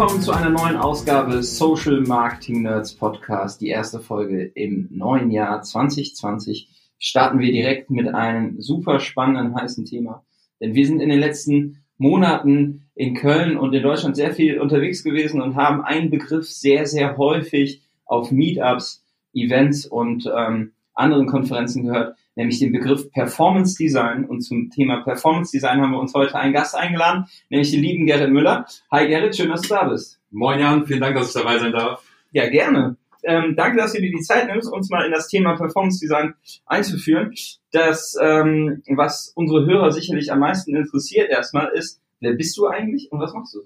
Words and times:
willkommen 0.00 0.22
zu 0.22 0.32
einer 0.32 0.48
neuen 0.48 0.78
Ausgabe 0.78 1.42
Social 1.42 2.00
Marketing 2.00 2.62
Nerds 2.62 2.94
Podcast. 2.94 3.60
Die 3.60 3.68
erste 3.68 4.00
Folge 4.00 4.44
im 4.44 4.88
neuen 4.90 5.30
Jahr 5.30 5.60
2020 5.60 6.70
starten 6.98 7.38
wir 7.38 7.52
direkt 7.52 7.90
mit 7.90 8.08
einem 8.08 8.62
super 8.62 8.98
spannenden, 9.00 9.54
heißen 9.54 9.84
Thema. 9.84 10.24
Denn 10.58 10.74
wir 10.74 10.86
sind 10.86 11.02
in 11.02 11.10
den 11.10 11.18
letzten 11.18 11.82
Monaten 11.98 12.86
in 12.94 13.12
Köln 13.12 13.58
und 13.58 13.74
in 13.74 13.82
Deutschland 13.82 14.16
sehr 14.16 14.32
viel 14.32 14.58
unterwegs 14.58 15.04
gewesen 15.04 15.42
und 15.42 15.54
haben 15.56 15.82
einen 15.82 16.08
Begriff 16.08 16.48
sehr, 16.48 16.86
sehr 16.86 17.18
häufig 17.18 17.82
auf 18.06 18.30
Meetups, 18.30 19.04
Events 19.34 19.84
und 19.84 20.26
ähm, 20.34 20.72
anderen 20.94 21.26
Konferenzen 21.26 21.84
gehört, 21.84 22.16
nämlich 22.34 22.58
den 22.58 22.72
Begriff 22.72 23.10
Performance 23.12 23.76
Design. 23.76 24.24
Und 24.24 24.42
zum 24.42 24.70
Thema 24.70 25.02
Performance 25.02 25.52
Design 25.52 25.80
haben 25.80 25.92
wir 25.92 26.00
uns 26.00 26.14
heute 26.14 26.34
einen 26.36 26.52
Gast 26.52 26.74
eingeladen, 26.74 27.26
nämlich 27.48 27.70
den 27.70 27.82
lieben 27.82 28.06
Gerrit 28.06 28.30
Müller. 28.30 28.66
Hi 28.90 29.08
Gerrit, 29.08 29.36
schön, 29.36 29.50
dass 29.50 29.62
du 29.62 29.68
da 29.68 29.84
bist. 29.84 30.20
Moin 30.30 30.60
Jan, 30.60 30.86
vielen 30.86 31.00
Dank, 31.00 31.16
dass 31.16 31.28
ich 31.28 31.42
dabei 31.42 31.58
sein 31.58 31.72
darf. 31.72 32.02
Ja, 32.32 32.48
gerne. 32.48 32.96
Ähm, 33.22 33.54
danke, 33.56 33.76
dass 33.76 33.92
du 33.92 34.00
dir 34.00 34.10
die 34.10 34.22
Zeit 34.22 34.46
nimmst, 34.46 34.72
uns 34.72 34.88
mal 34.88 35.04
in 35.04 35.12
das 35.12 35.28
Thema 35.28 35.56
Performance 35.56 36.00
Design 36.00 36.34
einzuführen. 36.66 37.34
Das, 37.72 38.16
ähm, 38.20 38.82
was 38.88 39.32
unsere 39.34 39.66
Hörer 39.66 39.92
sicherlich 39.92 40.32
am 40.32 40.38
meisten 40.38 40.74
interessiert 40.74 41.28
erstmal, 41.28 41.68
ist, 41.74 42.00
wer 42.20 42.32
bist 42.32 42.56
du 42.56 42.66
eigentlich 42.66 43.12
und 43.12 43.20
was 43.20 43.34
machst 43.34 43.54
du 43.54 43.58
so? 43.60 43.64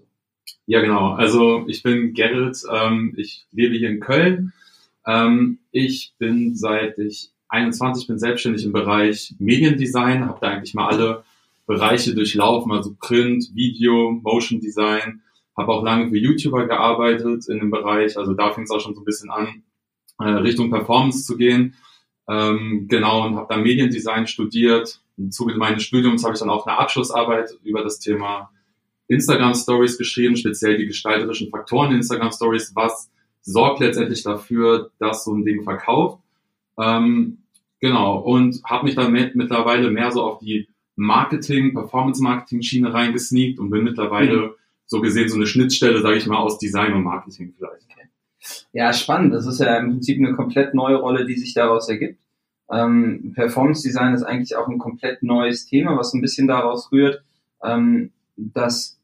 Ja, 0.66 0.80
genau. 0.80 1.12
Also 1.12 1.64
ich 1.68 1.82
bin 1.82 2.14
Gerrit, 2.14 2.62
ähm, 2.72 3.14
ich 3.16 3.46
lebe 3.52 3.76
hier 3.76 3.90
in 3.90 4.00
Köln. 4.00 4.52
Ähm, 5.06 5.58
ich 5.70 6.14
bin 6.18 6.56
seit 6.56 6.98
ich 6.98 7.30
21 7.54 8.08
bin 8.08 8.18
selbstständig 8.18 8.64
im 8.64 8.72
Bereich 8.72 9.34
Mediendesign, 9.38 10.26
habe 10.26 10.38
da 10.40 10.48
eigentlich 10.48 10.74
mal 10.74 10.88
alle 10.88 11.24
Bereiche 11.66 12.14
durchlaufen, 12.14 12.72
also 12.72 12.94
Print, 12.98 13.50
Video, 13.54 14.10
Motion 14.10 14.60
Design, 14.60 15.22
habe 15.56 15.72
auch 15.72 15.84
lange 15.84 16.08
für 16.10 16.18
YouTuber 16.18 16.66
gearbeitet 16.66 17.48
in 17.48 17.60
dem 17.60 17.70
Bereich, 17.70 18.18
also 18.18 18.34
da 18.34 18.52
fing 18.52 18.64
es 18.64 18.70
auch 18.70 18.80
schon 18.80 18.94
so 18.94 19.00
ein 19.00 19.04
bisschen 19.04 19.30
an, 19.30 19.62
äh, 20.20 20.28
Richtung 20.28 20.70
Performance 20.70 21.24
zu 21.24 21.36
gehen. 21.36 21.74
Ähm, 22.28 22.86
genau, 22.88 23.26
und 23.26 23.36
habe 23.36 23.46
dann 23.48 23.62
Mediendesign 23.62 24.26
studiert. 24.26 25.00
Im 25.16 25.30
Zuge 25.30 25.54
meines 25.54 25.84
Studiums 25.84 26.24
habe 26.24 26.34
ich 26.34 26.40
dann 26.40 26.50
auch 26.50 26.66
eine 26.66 26.78
Abschlussarbeit 26.78 27.50
über 27.62 27.82
das 27.82 27.98
Thema 27.98 28.50
Instagram 29.06 29.54
Stories 29.54 29.98
geschrieben, 29.98 30.36
speziell 30.36 30.76
die 30.78 30.86
gestalterischen 30.86 31.50
Faktoren 31.50 31.90
in 31.90 31.98
Instagram 31.98 32.32
Stories, 32.32 32.72
was 32.74 33.10
sorgt 33.42 33.80
letztendlich 33.80 34.22
dafür, 34.22 34.90
dass 34.98 35.24
so 35.24 35.34
ein 35.34 35.44
Ding 35.44 35.62
verkauft. 35.62 36.18
Ähm, 36.78 37.43
genau, 37.84 38.18
und 38.18 38.62
habe 38.64 38.86
mich 38.86 38.94
dann 38.94 39.12
mit, 39.12 39.36
mittlerweile 39.36 39.90
mehr 39.90 40.10
so 40.10 40.22
auf 40.22 40.38
die 40.38 40.68
Marketing, 40.96 41.74
Performance-Marketing-Schiene 41.74 42.94
reingesneakt 42.94 43.58
und 43.58 43.68
bin 43.68 43.84
mittlerweile 43.84 44.36
mhm. 44.36 44.50
so 44.86 45.02
gesehen 45.02 45.28
so 45.28 45.36
eine 45.36 45.46
Schnittstelle, 45.46 46.00
sage 46.00 46.16
ich 46.16 46.26
mal, 46.26 46.38
aus 46.38 46.58
Design 46.58 46.94
und 46.94 47.02
Marketing 47.02 47.52
vielleicht. 47.54 47.84
Okay. 47.90 48.08
Ja, 48.72 48.94
spannend. 48.94 49.34
Das 49.34 49.46
ist 49.46 49.60
ja 49.60 49.76
im 49.76 49.90
Prinzip 49.90 50.18
eine 50.18 50.34
komplett 50.34 50.72
neue 50.72 50.96
Rolle, 50.96 51.26
die 51.26 51.36
sich 51.36 51.52
daraus 51.52 51.88
ergibt. 51.90 52.18
Ähm, 52.70 53.32
Performance 53.34 53.82
Design 53.82 54.14
ist 54.14 54.22
eigentlich 54.22 54.56
auch 54.56 54.68
ein 54.68 54.78
komplett 54.78 55.22
neues 55.22 55.66
Thema, 55.66 55.98
was 55.98 56.14
ein 56.14 56.22
bisschen 56.22 56.48
daraus 56.48 56.90
rührt, 56.90 57.22
ähm, 57.62 58.12
dass 58.36 58.98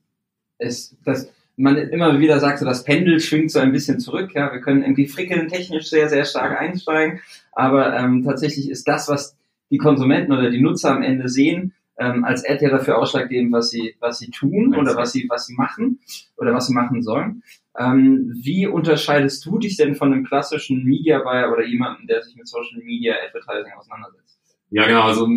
es, 0.56 0.96
dass 1.04 1.30
man 1.60 1.76
immer 1.76 2.18
wieder 2.18 2.40
sagt, 2.40 2.58
so 2.58 2.64
das 2.64 2.84
Pendel 2.84 3.20
schwingt 3.20 3.50
so 3.50 3.58
ein 3.58 3.72
bisschen 3.72 4.00
zurück. 4.00 4.32
Ja, 4.34 4.52
wir 4.52 4.60
können 4.60 4.82
irgendwie 4.82 5.06
frickeln 5.06 5.48
technisch 5.48 5.88
sehr, 5.88 6.08
sehr 6.08 6.24
stark 6.24 6.58
einsteigen, 6.58 7.20
aber 7.52 7.96
ähm, 7.96 8.24
tatsächlich 8.24 8.70
ist 8.70 8.88
das, 8.88 9.08
was 9.08 9.36
die 9.70 9.78
Konsumenten 9.78 10.32
oder 10.32 10.50
die 10.50 10.60
Nutzer 10.60 10.90
am 10.90 11.02
Ende 11.02 11.28
sehen, 11.28 11.74
ähm, 11.98 12.24
als 12.24 12.48
Ad 12.48 12.64
ja 12.64 12.70
dafür 12.70 12.98
ausschlaggebend, 12.98 13.52
was 13.52 13.70
sie, 13.70 13.94
was 14.00 14.18
sie 14.18 14.30
tun 14.30 14.74
oder 14.74 14.96
was 14.96 15.12
sie, 15.12 15.26
was 15.28 15.46
sie 15.46 15.54
machen 15.54 16.00
oder 16.36 16.54
was 16.54 16.66
sie 16.66 16.74
machen 16.74 17.02
sollen. 17.02 17.42
Ähm, 17.78 18.32
wie 18.42 18.66
unterscheidest 18.66 19.44
du 19.44 19.58
dich 19.58 19.76
denn 19.76 19.94
von 19.94 20.12
einem 20.12 20.24
klassischen 20.24 20.82
Media 20.82 21.20
Buyer 21.20 21.52
oder 21.52 21.64
jemandem, 21.64 22.06
der 22.06 22.22
sich 22.22 22.34
mit 22.36 22.48
Social 22.48 22.80
Media 22.82 23.14
Advertising 23.26 23.72
auseinandersetzt? 23.78 24.40
Ja, 24.70 24.86
genau. 24.86 25.02
Also 25.02 25.28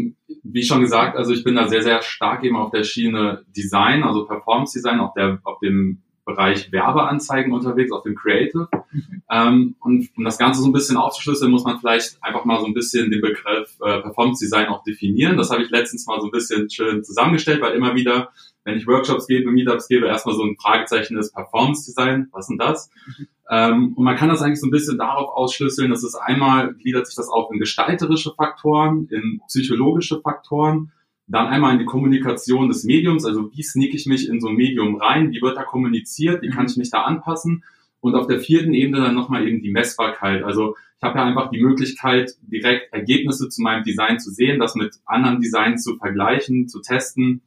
wie 0.44 0.64
schon 0.64 0.82
gesagt, 0.82 1.18
also 1.18 1.34
ich 1.34 1.44
bin 1.44 1.56
da 1.56 1.68
sehr, 1.68 1.82
sehr 1.82 2.02
stark 2.02 2.44
eben 2.44 2.56
auf 2.56 2.72
der 2.72 2.84
Schiene 2.84 3.44
Design, 3.56 4.04
also 4.04 4.26
Performance 4.26 4.78
Design, 4.78 5.00
auf 5.00 5.14
der, 5.16 5.40
auf 5.44 5.60
dem 5.60 6.03
Bereich 6.26 6.72
Werbeanzeigen 6.72 7.54
unterwegs, 7.54 7.92
auf 7.92 8.04
dem 8.04 8.16
Creative. 8.16 8.70
Mhm. 8.92 9.24
Ähm, 9.30 9.76
und 9.82 10.10
um 10.16 10.24
das 10.24 10.38
Ganze 10.38 10.62
so 10.62 10.68
ein 10.68 10.74
bisschen 10.74 10.98
aufzuschlüsseln, 10.98 11.52
muss 11.52 11.66
man 11.66 11.80
vielleicht 11.80 12.18
einfach 12.22 12.46
mal 12.46 12.60
so 12.60 12.66
ein 12.66 12.74
bisschen 12.74 13.12
den 13.12 13.22
Begriff 13.22 13.78
äh, 13.82 14.02
Performance 14.02 14.44
Design 14.44 14.68
auch 14.68 14.84
definieren. 14.84 15.38
Das 15.38 15.50
habe 15.52 15.64
ich 15.64 15.70
letztens 15.70 16.08
mal 16.08 16.20
so 16.22 16.28
ein 16.28 16.32
bisschen 16.32 16.70
schön 16.70 17.04
zusammengestellt, 17.04 17.62
weil 17.62 17.76
immer 17.76 17.96
wieder, 17.96 18.30
wenn 18.64 18.78
ich 18.78 18.88
Workshops 18.88 19.28
gebe, 19.28 19.52
Meetups 19.52 19.88
gebe, 19.88 20.08
erstmal 20.08 20.36
so 20.36 20.44
ein 20.44 20.56
Fragezeichen 20.58 21.18
ist 21.18 21.34
Performance 21.34 21.86
Design. 21.86 22.30
Was 22.32 22.48
denn 22.48 22.58
das? 22.58 22.90
Mhm. 23.06 23.28
Ähm, 23.50 23.94
und 23.96 24.04
man 24.04 24.16
kann 24.16 24.30
das 24.30 24.42
eigentlich 24.42 24.62
so 24.62 24.68
ein 24.68 24.72
bisschen 24.72 24.98
darauf 24.98 25.30
ausschlüsseln, 25.30 25.92
dass 25.92 26.04
es 26.04 26.16
einmal 26.16 26.74
gliedert 26.74 27.06
sich 27.06 27.16
das 27.16 27.28
auf 27.28 27.52
in 27.52 27.60
gestalterische 27.60 28.34
Faktoren, 28.34 29.08
in 29.12 29.42
psychologische 29.48 30.22
Faktoren 30.22 30.92
dann 31.28 31.48
einmal 31.48 31.74
in 31.74 31.80
die 31.80 31.86
Kommunikation 31.86 32.68
des 32.68 32.84
Mediums, 32.84 33.26
also 33.26 33.52
wie 33.54 33.64
sneak 33.64 33.94
ich 33.94 34.06
mich 34.06 34.28
in 34.28 34.42
so 34.42 34.50
ein 34.50 34.56
Medium 34.56 34.96
rein, 34.96 35.32
wie 35.32 35.42
wird 35.42 35.58
da 35.58 35.64
kommuniziert, 35.64 36.42
wie 36.42 36.50
kann 36.50 36.66
ich 36.66 36.78
mich 36.78 36.90
da 36.90 37.04
anpassen. 37.04 37.64
Und 38.02 38.16
auf 38.16 38.28
der 38.28 38.40
vierten 38.40 38.74
Ebene 38.74 39.02
dann 39.02 39.16
nochmal 39.16 39.48
eben 39.48 39.62
die 39.62 39.72
Messbarkeit. 39.72 40.44
Also 40.44 40.76
ich 40.98 41.04
habe 41.04 41.20
ja 41.20 41.26
einfach 41.26 41.50
die 41.50 41.62
Möglichkeit, 41.62 42.34
direkt 42.42 42.94
Ergebnisse 42.94 43.48
zu 43.48 43.62
meinem 43.62 43.84
Design 43.84 44.20
zu 44.20 44.32
sehen, 44.32 44.60
das 44.60 44.76
mit 44.76 44.96
anderen 45.06 45.40
Designs 45.40 45.84
zu 45.84 45.96
vergleichen, 45.96 46.68
zu 46.68 46.82
testen 46.82 47.42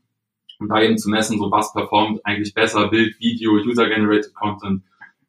und 0.59 0.69
da 0.69 0.83
eben 0.83 0.97
zu 0.97 1.11
messen, 1.11 1.39
so 1.39 1.51
was 1.51 1.73
performt 1.75 2.25
eigentlich 2.25 2.55
besser, 2.55 2.89
Bild, 2.89 3.21
Video, 3.21 3.53
User-Generated 3.53 4.35
Content 4.35 4.83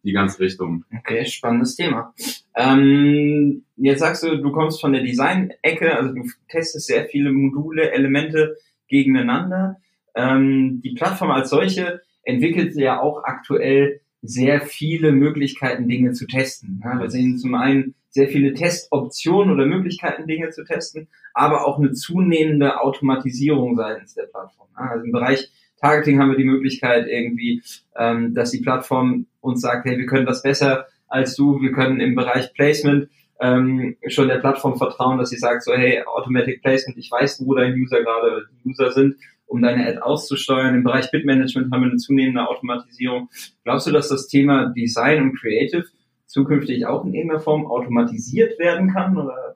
die 0.08 0.14
ganze 0.14 0.40
Richtung. 0.40 0.86
Okay, 0.98 1.26
spannendes 1.26 1.76
Thema. 1.76 2.14
Ähm, 2.56 3.64
jetzt 3.76 4.00
sagst 4.00 4.24
du, 4.24 4.38
du 4.38 4.52
kommst 4.52 4.80
von 4.82 4.94
der 4.94 5.04
Design-Ecke, 5.04 5.96
also 5.96 6.14
du 6.14 6.24
testest 6.50 6.88
sehr 6.88 7.06
viele 7.06 7.32
Module, 7.32 7.92
Elemente 7.92 8.58
gegeneinander. 8.88 9.78
Ähm, 10.16 10.82
die 10.84 10.94
Plattform 10.94 11.32
als 11.32 11.50
solche 11.50 12.02
entwickelt 12.24 12.76
ja 12.76 13.00
auch 13.00 13.24
aktuell 13.24 14.02
sehr 14.22 14.62
viele 14.62 15.12
Möglichkeiten, 15.12 15.88
Dinge 15.88 16.14
zu 16.14 16.26
testen. 16.26 16.82
Ja, 16.84 17.00
wir 17.00 17.10
sehen 17.10 17.38
zum 17.38 17.54
einen 17.56 17.94
sehr 18.10 18.30
viele 18.30 18.54
Testoptionen 18.54 19.54
oder 19.54 19.66
Möglichkeiten, 19.66 20.26
Dinge 20.26 20.50
zu 20.50 20.64
testen, 20.64 21.08
aber 21.34 21.68
auch 21.68 21.78
eine 21.78 21.92
zunehmende 21.92 22.82
Automatisierung 22.82 23.76
seitens 23.76 24.16
der 24.16 24.24
Plattform. 24.24 24.68
Also 24.74 25.06
im 25.06 25.12
Bereich 25.12 25.52
Targeting 25.80 26.20
haben 26.20 26.32
wir 26.32 26.38
die 26.38 26.44
Möglichkeit 26.44 27.08
irgendwie, 27.08 27.62
ähm, 27.96 28.34
dass 28.34 28.52
die 28.52 28.62
Plattform 28.62 29.28
uns 29.42 29.62
sagt, 29.62 29.86
hey, 29.86 29.98
wir 29.98 30.06
können 30.06 30.26
das 30.26 30.44
besser 30.44 30.88
als 31.08 31.36
du, 31.36 31.62
wir 31.62 31.72
können 31.72 32.00
im 32.00 32.16
Bereich 32.16 32.54
Placement 32.54 33.10
ähm, 33.40 33.96
schon 34.08 34.28
der 34.28 34.40
Plattform 34.40 34.78
vertrauen, 34.78 35.18
dass 35.18 35.30
sie 35.30 35.38
sagt 35.38 35.64
so, 35.64 35.74
hey, 35.74 36.04
Automatic 36.06 36.62
Placement, 36.62 36.98
ich 36.98 37.12
weiß, 37.12 37.46
wo 37.46 37.54
dein 37.54 37.74
User 37.74 38.02
gerade 38.02 38.48
User 38.66 38.92
sind, 38.92 39.16
um 39.46 39.62
deine 39.62 39.88
Ad 39.88 40.00
auszusteuern. 40.00 40.76
Im 40.76 40.84
Bereich 40.84 41.10
Bitmanagement 41.12 41.72
haben 41.72 41.82
wir 41.84 41.90
eine 41.90 41.98
zunehmende 41.98 42.48
Automatisierung. 42.48 43.30
Glaubst 43.64 43.88
du, 43.88 43.92
dass 43.92 44.10
das 44.10 44.28
Thema 44.28 44.74
Design 44.76 45.22
und 45.22 45.40
Creative 45.40 45.86
zukünftig 46.26 46.86
auch 46.86 47.06
in 47.06 47.14
irgendeiner 47.14 47.40
Form 47.40 47.66
automatisiert 47.66 48.60
werden 48.60 48.92
kann? 48.92 49.18
Oder 49.18 49.56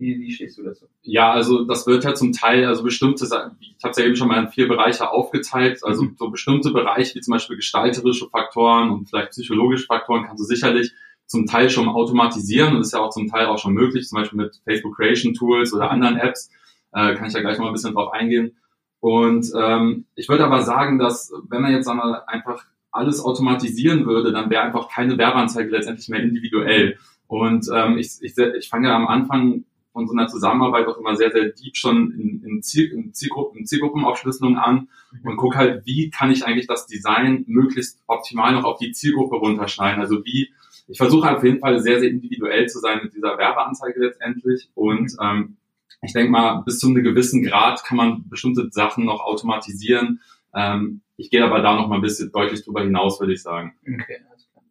wie, 0.00 0.18
wie 0.18 0.32
stehst 0.32 0.58
du 0.58 0.62
dazu? 0.62 0.86
Ja, 1.02 1.30
also 1.30 1.64
das 1.64 1.86
wird 1.86 2.04
ja 2.04 2.14
zum 2.14 2.32
Teil, 2.32 2.64
also 2.64 2.82
bestimmte, 2.82 3.24
ich 3.24 3.84
habe 3.84 3.90
es 3.90 3.96
ja 3.98 4.04
eben 4.04 4.16
schon 4.16 4.28
mal 4.28 4.42
in 4.42 4.48
vier 4.48 4.66
Bereiche 4.66 5.10
aufgeteilt, 5.10 5.84
also 5.84 6.04
mhm. 6.04 6.16
so 6.18 6.30
bestimmte 6.30 6.70
Bereiche 6.70 7.14
wie 7.14 7.20
zum 7.20 7.32
Beispiel 7.32 7.56
gestalterische 7.56 8.28
Faktoren 8.28 8.90
und 8.90 9.08
vielleicht 9.08 9.30
psychologische 9.30 9.86
Faktoren 9.86 10.24
kannst 10.24 10.40
du 10.40 10.46
sicherlich 10.46 10.92
zum 11.26 11.46
Teil 11.46 11.70
schon 11.70 11.88
automatisieren 11.88 12.74
und 12.74 12.80
ist 12.80 12.92
ja 12.92 12.98
auch 12.98 13.10
zum 13.10 13.28
Teil 13.28 13.46
auch 13.46 13.58
schon 13.58 13.74
möglich, 13.74 14.08
zum 14.08 14.16
Beispiel 14.16 14.38
mit 14.38 14.60
Facebook 14.64 14.96
Creation 14.96 15.34
Tools 15.34 15.72
oder 15.72 15.90
anderen 15.90 16.16
Apps, 16.16 16.50
äh, 16.92 17.14
kann 17.14 17.28
ich 17.28 17.34
ja 17.34 17.40
gleich 17.40 17.58
mal 17.58 17.68
ein 17.68 17.72
bisschen 17.72 17.94
drauf 17.94 18.12
eingehen. 18.12 18.56
Und 18.98 19.46
ähm, 19.56 20.06
ich 20.14 20.28
würde 20.28 20.44
aber 20.44 20.62
sagen, 20.62 20.98
dass 20.98 21.32
wenn 21.48 21.62
man 21.62 21.72
jetzt 21.72 21.86
wir, 21.86 22.28
einfach 22.28 22.64
alles 22.90 23.24
automatisieren 23.24 24.06
würde, 24.06 24.32
dann 24.32 24.50
wäre 24.50 24.62
einfach 24.62 24.88
keine 24.88 25.16
Werbeanzeige 25.16 25.70
letztendlich 25.70 26.08
mehr 26.08 26.20
individuell. 26.20 26.98
Und 27.28 27.66
ähm, 27.72 27.96
ich, 27.96 28.18
ich, 28.20 28.36
ich 28.36 28.68
fange 28.68 28.88
ja 28.88 28.96
am 28.96 29.06
Anfang 29.06 29.64
von 29.92 30.06
so 30.06 30.12
einer 30.14 30.28
Zusammenarbeit 30.28 30.86
auch 30.86 30.98
immer 30.98 31.16
sehr, 31.16 31.30
sehr 31.32 31.50
deep 31.50 31.76
schon 31.76 32.12
in, 32.12 32.44
in, 32.44 32.62
Ziel, 32.62 32.92
in, 32.92 33.12
Zielgruppen, 33.12 33.60
in 33.60 33.66
Zielgruppenaufschlüsselung 33.66 34.56
an 34.56 34.88
mhm. 35.12 35.30
und 35.30 35.36
gucke 35.36 35.58
halt, 35.58 35.84
wie 35.86 36.10
kann 36.10 36.30
ich 36.30 36.44
eigentlich 36.44 36.66
das 36.66 36.86
Design 36.86 37.44
möglichst 37.46 38.00
optimal 38.06 38.52
noch 38.52 38.64
auf 38.64 38.78
die 38.78 38.92
Zielgruppe 38.92 39.36
runterschneiden. 39.36 40.00
Also 40.00 40.24
wie, 40.24 40.50
ich 40.86 40.98
versuche 40.98 41.34
auf 41.34 41.42
jeden 41.42 41.58
Fall 41.58 41.80
sehr, 41.80 42.00
sehr 42.00 42.10
individuell 42.10 42.66
zu 42.66 42.78
sein 42.78 43.00
mit 43.02 43.14
dieser 43.14 43.36
Werbeanzeige 43.36 44.00
letztendlich 44.00 44.70
und 44.74 45.12
mhm. 45.12 45.18
ähm, 45.22 45.56
ich 46.02 46.12
denke 46.14 46.30
mal, 46.30 46.62
bis 46.62 46.78
zu 46.78 46.88
einem 46.88 47.04
gewissen 47.04 47.42
Grad 47.42 47.84
kann 47.84 47.96
man 47.96 48.28
bestimmte 48.28 48.68
Sachen 48.70 49.04
noch 49.04 49.20
automatisieren. 49.20 50.20
Ähm, 50.54 51.02
ich 51.16 51.30
gehe 51.30 51.44
aber 51.44 51.60
da 51.60 51.74
noch 51.74 51.88
mal 51.88 51.96
ein 51.96 52.00
bisschen 52.00 52.32
deutlich 52.32 52.64
drüber 52.64 52.82
hinaus, 52.82 53.20
würde 53.20 53.34
ich 53.34 53.42
sagen. 53.42 53.74
Okay, 53.82 54.22
alles 54.30 54.48
klar. 54.50 54.64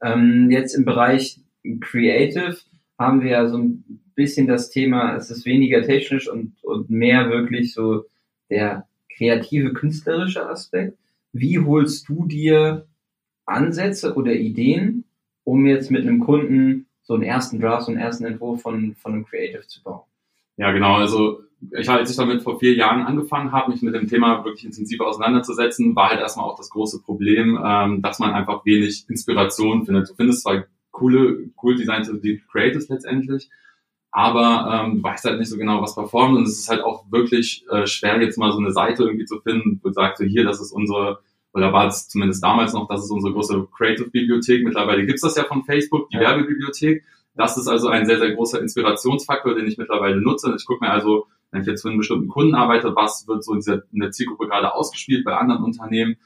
Ähm, 0.00 0.48
jetzt 0.50 0.74
im 0.74 0.84
Bereich 0.84 1.40
Creative 1.80 2.56
haben 2.98 3.20
wir 3.20 3.30
ja 3.30 3.48
so 3.48 3.58
ein 3.58 4.00
bisschen 4.16 4.48
das 4.48 4.70
Thema, 4.70 5.14
es 5.14 5.30
ist 5.30 5.46
weniger 5.46 5.82
technisch 5.82 6.28
und, 6.28 6.54
und 6.64 6.90
mehr 6.90 7.30
wirklich 7.30 7.72
so 7.72 8.06
der 8.50 8.88
kreative, 9.16 9.72
künstlerische 9.72 10.48
Aspekt. 10.48 10.98
Wie 11.32 11.58
holst 11.58 12.08
du 12.08 12.26
dir 12.26 12.86
Ansätze 13.44 14.14
oder 14.14 14.32
Ideen, 14.32 15.04
um 15.44 15.66
jetzt 15.66 15.90
mit 15.90 16.02
einem 16.02 16.20
Kunden 16.20 16.86
so 17.02 17.14
einen 17.14 17.22
ersten 17.22 17.60
Draft, 17.60 17.86
so 17.86 17.92
einen 17.92 18.00
ersten 18.00 18.24
Entwurf 18.24 18.62
von, 18.62 18.96
von 18.96 19.12
einem 19.12 19.26
Creative 19.26 19.66
zu 19.66 19.82
bauen? 19.82 20.02
Ja, 20.56 20.72
genau. 20.72 20.94
Also 20.94 21.42
ich, 21.72 21.88
als 21.88 22.10
ich 22.10 22.16
damit 22.16 22.42
vor 22.42 22.58
vier 22.58 22.74
Jahren 22.74 23.02
angefangen 23.02 23.52
habe, 23.52 23.70
mich 23.70 23.82
mit 23.82 23.94
dem 23.94 24.08
Thema 24.08 24.44
wirklich 24.44 24.64
intensiv 24.64 25.00
auseinanderzusetzen, 25.00 25.94
war 25.94 26.10
halt 26.10 26.20
erstmal 26.20 26.46
auch 26.46 26.56
das 26.56 26.70
große 26.70 27.02
Problem, 27.02 27.58
ähm, 27.62 28.02
dass 28.02 28.18
man 28.18 28.32
einfach 28.32 28.64
wenig 28.64 29.04
Inspiration 29.08 29.84
findet. 29.84 30.10
Du 30.10 30.14
findest 30.14 30.42
zwar 30.42 30.64
coole, 30.90 31.50
cool 31.62 31.76
designte 31.76 32.18
Creatives 32.50 32.88
letztendlich, 32.88 33.50
aber 34.16 34.86
ähm, 34.86 35.02
weiß 35.02 35.24
halt 35.24 35.38
nicht 35.38 35.50
so 35.50 35.58
genau, 35.58 35.82
was 35.82 35.94
performt 35.94 36.38
und 36.38 36.44
es 36.44 36.58
ist 36.58 36.70
halt 36.70 36.82
auch 36.82 37.04
wirklich 37.10 37.66
äh, 37.70 37.86
schwer, 37.86 38.18
jetzt 38.22 38.38
mal 38.38 38.50
so 38.50 38.56
eine 38.56 38.72
Seite 38.72 39.02
irgendwie 39.02 39.26
zu 39.26 39.42
finden, 39.42 39.78
wo 39.82 39.92
sagt 39.92 40.16
so 40.16 40.24
hier, 40.24 40.42
das 40.42 40.58
ist 40.58 40.72
unsere 40.72 41.18
oder 41.52 41.70
war 41.74 41.86
es 41.86 42.08
zumindest 42.08 42.42
damals 42.42 42.72
noch, 42.72 42.88
das 42.88 43.04
ist 43.04 43.10
unsere 43.10 43.34
große 43.34 43.68
Creative-Bibliothek. 43.76 44.64
Mittlerweile 44.64 45.04
gibt's 45.04 45.20
das 45.20 45.36
ja 45.36 45.44
von 45.44 45.64
Facebook, 45.64 46.08
die 46.08 46.16
ja. 46.16 46.22
Werbebibliothek. 46.22 47.04
Das 47.34 47.58
ist 47.58 47.68
also 47.68 47.88
ein 47.88 48.06
sehr, 48.06 48.18
sehr 48.18 48.32
großer 48.32 48.58
Inspirationsfaktor, 48.62 49.54
den 49.54 49.66
ich 49.66 49.76
mittlerweile 49.76 50.18
nutze. 50.18 50.54
Ich 50.56 50.64
gucke 50.64 50.82
mir 50.82 50.90
also, 50.90 51.26
wenn 51.50 51.60
ich 51.60 51.66
jetzt 51.66 51.82
für 51.82 51.88
einen 51.88 51.98
bestimmten 51.98 52.28
Kunden 52.28 52.54
arbeite, 52.54 52.96
was 52.96 53.28
wird 53.28 53.44
so 53.44 53.52
in 53.52 54.00
der 54.00 54.12
Zielgruppe 54.12 54.46
gerade 54.46 54.74
ausgespielt 54.74 55.26
bei 55.26 55.36
anderen 55.36 55.62
Unternehmen, 55.62 56.16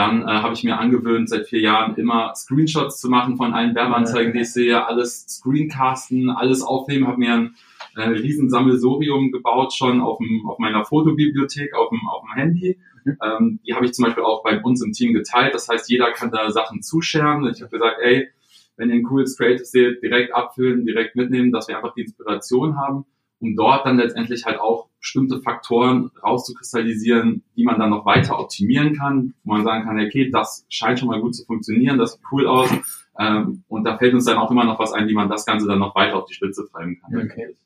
dann 0.00 0.22
äh, 0.22 0.26
habe 0.26 0.54
ich 0.54 0.64
mir 0.64 0.78
angewöhnt, 0.78 1.28
seit 1.28 1.46
vier 1.46 1.60
Jahren 1.60 1.94
immer 1.96 2.34
Screenshots 2.34 3.00
zu 3.00 3.08
machen 3.08 3.36
von 3.36 3.52
allen 3.52 3.74
Werbeanzeigen, 3.74 4.32
die 4.32 4.40
ich 4.40 4.52
sehe, 4.52 4.86
alles 4.86 5.26
Screencasten, 5.28 6.30
alles 6.30 6.62
aufnehmen, 6.62 7.06
habe 7.06 7.18
mir 7.18 7.34
ein 7.34 7.54
äh, 7.96 8.02
riesen 8.08 8.50
Sammelsorium 8.50 9.30
gebaut 9.30 9.74
schon 9.74 10.00
auf, 10.00 10.18
dem, 10.18 10.46
auf 10.48 10.58
meiner 10.58 10.84
Fotobibliothek, 10.84 11.74
auf 11.74 11.90
dem, 11.90 12.00
auf 12.08 12.22
dem 12.22 12.34
Handy 12.34 12.78
ähm, 13.22 13.60
die 13.66 13.74
habe 13.74 13.86
ich 13.86 13.92
zum 13.92 14.04
Beispiel 14.04 14.24
auch 14.24 14.42
bei 14.42 14.60
uns 14.60 14.82
im 14.82 14.92
Team 14.92 15.14
geteilt. 15.14 15.54
Das 15.54 15.68
heißt, 15.68 15.90
jeder 15.90 16.12
kann 16.12 16.30
da 16.30 16.50
Sachen 16.50 16.82
zuscheren. 16.82 17.46
Ich 17.46 17.60
habe 17.60 17.70
gesagt, 17.70 17.98
ey, 18.02 18.28
wenn 18.76 18.88
ihr 18.88 18.96
ein 18.96 19.02
cooles 19.02 19.36
Creative 19.36 19.64
seht, 19.64 20.02
direkt 20.02 20.34
abfüllen, 20.34 20.84
direkt 20.84 21.16
mitnehmen, 21.16 21.52
dass 21.52 21.68
wir 21.68 21.76
einfach 21.76 21.94
die 21.94 22.02
Inspiration 22.02 22.76
haben, 22.76 23.04
um 23.40 23.56
dort 23.56 23.86
dann 23.86 23.96
letztendlich 23.96 24.44
halt 24.44 24.60
auch 24.60 24.88
bestimmte 25.00 25.40
Faktoren 25.40 26.10
rauszukristallisieren, 26.22 27.42
die 27.56 27.64
man 27.64 27.78
dann 27.78 27.90
noch 27.90 28.04
weiter 28.04 28.38
optimieren 28.38 28.94
kann, 28.94 29.34
wo 29.44 29.54
man 29.54 29.64
sagen 29.64 29.84
kann, 29.84 29.98
okay, 29.98 30.30
das 30.30 30.66
scheint 30.68 30.98
schon 30.98 31.08
mal 31.08 31.20
gut 31.20 31.34
zu 31.34 31.44
funktionieren, 31.46 31.98
das 31.98 32.12
sieht 32.12 32.22
cool 32.30 32.46
aus. 32.46 32.70
Ähm, 33.18 33.64
und 33.68 33.84
da 33.84 33.98
fällt 33.98 34.14
uns 34.14 34.26
dann 34.26 34.38
auch 34.38 34.50
immer 34.50 34.64
noch 34.64 34.78
was 34.78 34.92
ein, 34.92 35.08
wie 35.08 35.14
man 35.14 35.28
das 35.28 35.46
Ganze 35.46 35.66
dann 35.66 35.78
noch 35.78 35.94
weiter 35.94 36.16
auf 36.16 36.26
die 36.26 36.34
Spitze 36.34 36.66
treiben 36.70 37.00
kann. 37.00 37.16
Okay. 37.16 37.56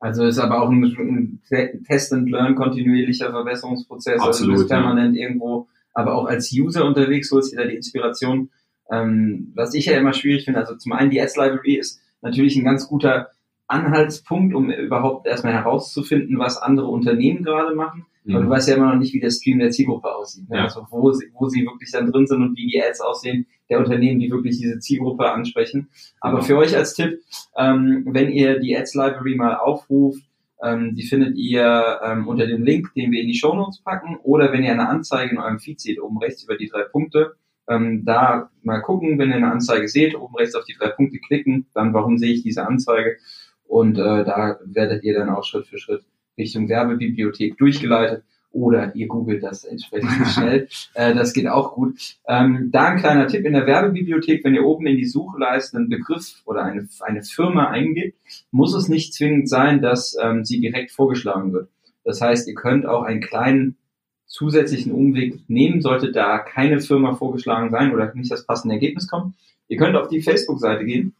Also 0.00 0.24
ist 0.24 0.38
aber 0.38 0.60
auch 0.60 0.68
ein, 0.68 1.40
ein 1.50 1.84
Test 1.86 2.12
and 2.12 2.28
Learn 2.28 2.54
kontinuierlicher 2.54 3.30
Verbesserungsprozess. 3.30 4.20
Absolut, 4.20 4.34
also 4.34 4.46
du 4.46 4.52
bist 4.52 4.68
permanent 4.68 5.16
ja. 5.16 5.22
irgendwo, 5.22 5.68
aber 5.94 6.14
auch 6.14 6.26
als 6.26 6.52
User 6.52 6.84
unterwegs, 6.84 7.30
holst 7.30 7.52
dir 7.52 7.58
da 7.58 7.64
die 7.66 7.76
Inspiration. 7.76 8.50
Ähm, 8.90 9.52
was 9.54 9.74
ich 9.74 9.86
ja 9.86 9.96
immer 9.96 10.12
schwierig 10.12 10.44
finde, 10.44 10.60
also 10.60 10.76
zum 10.76 10.92
einen 10.92 11.10
die 11.10 11.20
Ads 11.20 11.36
Library 11.36 11.74
ist 11.76 12.00
natürlich 12.20 12.56
ein 12.56 12.64
ganz 12.64 12.88
guter 12.88 13.28
Anhaltspunkt, 13.72 14.54
um 14.54 14.70
überhaupt 14.70 15.26
erstmal 15.26 15.54
herauszufinden, 15.54 16.38
was 16.38 16.58
andere 16.58 16.86
Unternehmen 16.86 17.42
gerade 17.42 17.74
machen. 17.74 18.06
Mhm. 18.24 18.36
Aber 18.36 18.44
du 18.44 18.50
weißt 18.50 18.68
ja 18.68 18.76
immer 18.76 18.92
noch 18.92 18.98
nicht, 18.98 19.14
wie 19.14 19.20
der 19.20 19.30
Stream 19.30 19.58
der 19.58 19.70
Zielgruppe 19.70 20.14
aussieht. 20.14 20.48
Ne? 20.48 20.58
Ja. 20.58 20.64
Also 20.64 20.86
wo 20.90 21.12
sie, 21.12 21.26
wo 21.34 21.48
sie 21.48 21.64
wirklich 21.64 21.90
dann 21.90 22.10
drin 22.10 22.26
sind 22.26 22.42
und 22.42 22.56
wie 22.56 22.66
die 22.66 22.82
Ads 22.82 23.00
aussehen 23.00 23.46
der 23.68 23.78
Unternehmen, 23.78 24.20
die 24.20 24.30
wirklich 24.30 24.58
diese 24.58 24.78
Zielgruppe 24.78 25.30
ansprechen. 25.30 25.88
Aber 26.20 26.36
genau. 26.36 26.46
für 26.46 26.56
euch 26.58 26.76
als 26.76 26.94
Tipp, 26.94 27.20
ähm, 27.56 28.04
wenn 28.06 28.30
ihr 28.30 28.60
die 28.60 28.76
Ads 28.76 28.94
Library 28.94 29.34
mal 29.34 29.56
aufruft, 29.56 30.22
ähm, 30.62 30.94
die 30.94 31.02
findet 31.02 31.36
ihr 31.36 32.00
ähm, 32.04 32.28
unter 32.28 32.46
dem 32.46 32.62
Link, 32.62 32.94
den 32.94 33.10
wir 33.10 33.20
in 33.20 33.28
die 33.28 33.34
Show 33.34 33.54
Notes 33.54 33.80
packen, 33.82 34.16
oder 34.22 34.52
wenn 34.52 34.62
ihr 34.62 34.70
eine 34.70 34.88
Anzeige 34.88 35.32
in 35.32 35.38
eurem 35.38 35.58
Feed 35.58 35.80
seht, 35.80 36.00
oben 36.00 36.18
rechts 36.18 36.44
über 36.44 36.56
die 36.56 36.68
drei 36.68 36.82
Punkte, 36.82 37.34
ähm, 37.68 38.04
da 38.04 38.50
mal 38.62 38.80
gucken, 38.80 39.18
wenn 39.18 39.30
ihr 39.30 39.36
eine 39.36 39.50
Anzeige 39.50 39.88
seht, 39.88 40.14
oben 40.14 40.36
rechts 40.36 40.54
auf 40.54 40.64
die 40.64 40.74
drei 40.74 40.88
Punkte 40.88 41.18
klicken, 41.18 41.66
dann 41.74 41.94
warum 41.94 42.18
sehe 42.18 42.32
ich 42.32 42.42
diese 42.42 42.66
Anzeige 42.66 43.16
und 43.66 43.98
äh, 43.98 44.24
da 44.24 44.58
werdet 44.64 45.04
ihr 45.04 45.14
dann 45.14 45.30
auch 45.30 45.44
Schritt 45.44 45.66
für 45.66 45.78
Schritt 45.78 46.02
Richtung 46.36 46.68
Werbebibliothek 46.68 47.56
durchgeleitet 47.58 48.24
oder 48.52 48.94
ihr 48.94 49.08
googelt 49.08 49.42
das 49.42 49.64
entsprechend 49.64 50.26
schnell. 50.34 50.68
Äh, 50.94 51.14
das 51.14 51.32
geht 51.32 51.48
auch 51.48 51.74
gut. 51.74 51.98
Ähm, 52.28 52.68
da 52.70 52.88
ein 52.88 52.98
kleiner 52.98 53.26
Tipp 53.26 53.44
in 53.44 53.54
der 53.54 53.66
Werbebibliothek, 53.66 54.44
wenn 54.44 54.54
ihr 54.54 54.64
oben 54.64 54.86
in 54.86 54.96
die 54.96 55.06
Suchleiste 55.06 55.78
einen 55.78 55.88
Begriff 55.88 56.42
oder 56.44 56.64
eine, 56.64 56.88
eine 57.00 57.22
Firma 57.22 57.68
eingibt, 57.68 58.18
muss 58.50 58.74
es 58.74 58.88
nicht 58.88 59.14
zwingend 59.14 59.48
sein, 59.48 59.80
dass 59.80 60.16
ähm, 60.22 60.44
sie 60.44 60.60
direkt 60.60 60.90
vorgeschlagen 60.90 61.52
wird. 61.52 61.68
Das 62.04 62.20
heißt, 62.20 62.48
ihr 62.48 62.54
könnt 62.54 62.86
auch 62.86 63.02
einen 63.02 63.20
kleinen 63.20 63.76
zusätzlichen 64.26 64.92
Umweg 64.92 65.40
nehmen, 65.48 65.82
sollte 65.82 66.10
da 66.10 66.38
keine 66.38 66.80
Firma 66.80 67.14
vorgeschlagen 67.14 67.70
sein 67.70 67.92
oder 67.92 68.12
nicht 68.14 68.30
das 68.30 68.46
passende 68.46 68.74
Ergebnis 68.74 69.06
kommen. 69.06 69.34
Ihr 69.68 69.76
könnt 69.76 69.96
auf 69.96 70.08
die 70.08 70.22
Facebook-Seite 70.22 70.84
gehen 70.84 71.14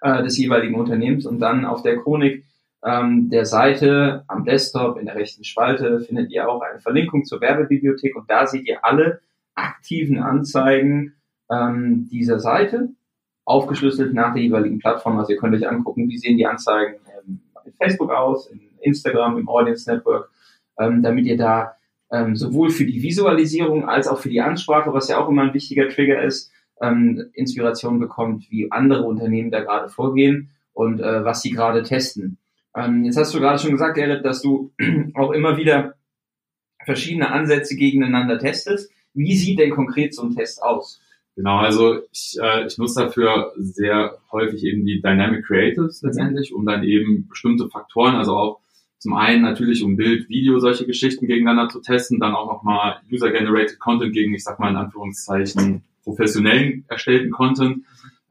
äh, 0.00 0.22
des 0.22 0.38
jeweiligen 0.38 0.74
Unternehmens 0.74 1.26
und 1.26 1.38
dann 1.40 1.64
auf 1.64 1.82
der 1.82 1.98
Chronik 1.98 2.44
ähm, 2.84 3.28
der 3.28 3.44
Seite 3.44 4.24
am 4.26 4.44
Desktop 4.44 4.98
in 4.98 5.06
der 5.06 5.14
rechten 5.14 5.44
Spalte 5.44 6.00
findet 6.00 6.30
ihr 6.30 6.48
auch 6.48 6.62
eine 6.62 6.80
Verlinkung 6.80 7.24
zur 7.24 7.40
Werbebibliothek 7.40 8.16
und 8.16 8.30
da 8.30 8.46
seht 8.46 8.66
ihr 8.66 8.84
alle 8.84 9.20
aktiven 9.54 10.18
Anzeigen 10.18 11.14
ähm, 11.50 12.08
dieser 12.10 12.38
Seite, 12.38 12.90
aufgeschlüsselt 13.44 14.14
nach 14.14 14.32
der 14.32 14.42
jeweiligen 14.42 14.78
Plattform. 14.78 15.18
Also 15.18 15.32
ihr 15.32 15.38
könnt 15.38 15.54
euch 15.54 15.68
angucken, 15.68 16.08
wie 16.08 16.18
sehen 16.18 16.38
die 16.38 16.46
Anzeigen 16.46 16.94
ähm, 17.26 17.40
in 17.64 17.72
Facebook 17.74 18.10
aus, 18.10 18.48
in 18.48 18.60
Instagram, 18.80 19.36
im 19.36 19.48
Audience 19.48 19.90
Network, 19.92 20.30
ähm, 20.78 21.02
damit 21.02 21.26
ihr 21.26 21.36
da 21.36 21.76
ähm, 22.10 22.34
sowohl 22.36 22.70
für 22.70 22.86
die 22.86 23.02
Visualisierung 23.02 23.88
als 23.88 24.08
auch 24.08 24.18
für 24.18 24.30
die 24.30 24.40
Ansprache, 24.40 24.92
was 24.92 25.08
ja 25.08 25.18
auch 25.18 25.28
immer 25.28 25.42
ein 25.42 25.54
wichtiger 25.54 25.88
Trigger 25.88 26.22
ist, 26.22 26.49
ähm, 26.80 27.30
Inspiration 27.34 27.98
bekommt, 27.98 28.50
wie 28.50 28.70
andere 28.70 29.04
Unternehmen 29.04 29.50
da 29.50 29.60
gerade 29.60 29.88
vorgehen 29.88 30.50
und 30.72 31.00
äh, 31.00 31.24
was 31.24 31.42
sie 31.42 31.50
gerade 31.50 31.82
testen. 31.82 32.38
Ähm, 32.74 33.04
jetzt 33.04 33.16
hast 33.16 33.34
du 33.34 33.40
gerade 33.40 33.58
schon 33.58 33.72
gesagt, 33.72 33.96
Gerrit, 33.96 34.24
dass 34.24 34.42
du 34.42 34.72
auch 35.14 35.32
immer 35.32 35.56
wieder 35.56 35.94
verschiedene 36.84 37.30
Ansätze 37.30 37.76
gegeneinander 37.76 38.38
testest. 38.38 38.90
Wie 39.12 39.36
sieht 39.36 39.58
denn 39.58 39.70
konkret 39.70 40.14
so 40.14 40.22
ein 40.22 40.34
Test 40.34 40.62
aus? 40.62 41.00
Genau, 41.36 41.58
also 41.58 42.00
ich, 42.12 42.36
äh, 42.40 42.66
ich 42.66 42.78
nutze 42.78 43.04
dafür 43.04 43.52
sehr 43.56 44.18
häufig 44.30 44.64
eben 44.64 44.84
die 44.84 45.00
Dynamic 45.00 45.46
Creatives 45.46 46.02
letztendlich, 46.02 46.52
um 46.52 46.66
dann 46.66 46.84
eben 46.84 47.28
bestimmte 47.28 47.68
Faktoren, 47.68 48.16
also 48.16 48.36
auch 48.36 48.60
zum 48.98 49.14
einen 49.14 49.42
natürlich 49.42 49.82
um 49.82 49.96
Bild, 49.96 50.28
Video, 50.28 50.58
solche 50.58 50.84
Geschichten 50.84 51.26
gegeneinander 51.26 51.70
zu 51.70 51.80
testen, 51.80 52.20
dann 52.20 52.34
auch 52.34 52.46
nochmal 52.46 53.00
User-Generated 53.10 53.78
Content 53.78 54.12
gegen, 54.12 54.34
ich 54.34 54.44
sag 54.44 54.60
mal 54.60 54.68
in 54.68 54.76
Anführungszeichen, 54.76 55.82
professionellen 56.04 56.84
erstellten 56.88 57.30
Content. 57.30 57.84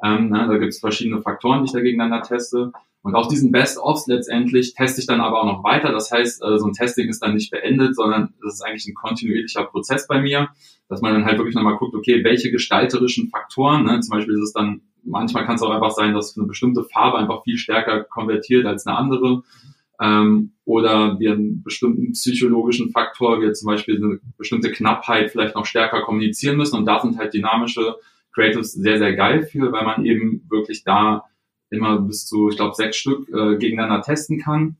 Ähm, 0.04 0.30
ne, 0.30 0.48
da 0.48 0.58
gibt 0.58 0.74
es 0.74 0.80
verschiedene 0.80 1.22
Faktoren, 1.22 1.60
die 1.60 1.66
ich 1.66 1.74
da 1.74 1.82
gegeneinander 1.82 2.26
teste. 2.26 2.72
Und 3.02 3.16
auch 3.16 3.28
diesen 3.28 3.52
Best-ofs 3.52 4.08
letztendlich 4.08 4.74
teste 4.74 5.00
ich 5.00 5.08
dann 5.08 5.22
aber 5.22 5.42
auch 5.42 5.46
noch 5.46 5.64
weiter. 5.64 5.92
Das 5.92 6.12
heißt, 6.12 6.44
äh, 6.44 6.58
so 6.58 6.68
ein 6.68 6.74
Testing 6.74 7.08
ist 7.08 7.22
dann 7.22 7.34
nicht 7.34 7.50
beendet, 7.50 7.96
sondern 7.96 8.34
das 8.44 8.56
ist 8.56 8.62
eigentlich 8.62 8.88
ein 8.88 8.94
kontinuierlicher 8.94 9.64
Prozess 9.64 10.06
bei 10.08 10.22
mir, 10.22 10.50
dass 10.90 11.02
man 11.02 11.14
dann 11.14 11.26
halt 11.26 11.38
wirklich 11.38 11.56
nochmal 11.56 11.78
guckt, 11.78 11.96
okay, 11.96 12.24
welche 12.24 12.52
gestalterischen 12.52 13.30
Faktoren, 13.30 13.86
ne, 13.86 14.00
zum 14.02 14.18
Beispiel 14.18 14.36
ist 14.36 14.44
es 14.44 14.54
dann, 14.54 14.82
manchmal 15.04 15.46
kann 15.46 15.56
es 15.56 15.62
auch 15.62 15.72
einfach 15.72 15.92
sein, 15.92 16.14
dass 16.14 16.38
eine 16.38 16.48
bestimmte 16.48 16.84
Farbe 16.84 17.18
einfach 17.18 17.44
viel 17.44 17.58
stärker 17.58 18.04
konvertiert 18.04 18.66
als 18.66 18.86
eine 18.86 18.98
andere. 18.98 19.44
Ähm, 20.02 20.52
oder 20.66 21.20
wir 21.20 21.34
einen 21.34 21.64
bestimmten 21.64 22.14
psychologischen 22.14 22.92
Faktor, 22.92 23.42
wie 23.42 23.52
zum 23.52 23.68
Beispiel 23.68 23.98
eine 23.98 24.20
bestimmte 24.38 24.72
Knappheit 24.72 25.32
vielleicht 25.32 25.56
noch 25.56 25.66
stärker 25.66 26.02
kommunizieren 26.02 26.58
müssen. 26.58 26.78
Und 26.78 26.86
da 26.86 27.00
sind 27.00 27.18
halt 27.18 27.34
dynamische 27.34 27.96
Creatives 28.34 28.74
sehr, 28.74 28.98
sehr 28.98 29.16
geil 29.16 29.44
für, 29.44 29.72
weil 29.72 29.86
man 29.86 30.06
eben 30.06 30.46
wirklich 30.50 30.84
da 30.84 31.26
immer 31.70 32.00
bis 32.00 32.26
zu, 32.26 32.50
ich 32.50 32.56
glaube, 32.56 32.76
sechs 32.76 32.98
Stück 32.98 33.28
äh, 33.30 33.58
gegeneinander 33.58 34.02
testen 34.02 34.40
kann. 34.40 34.78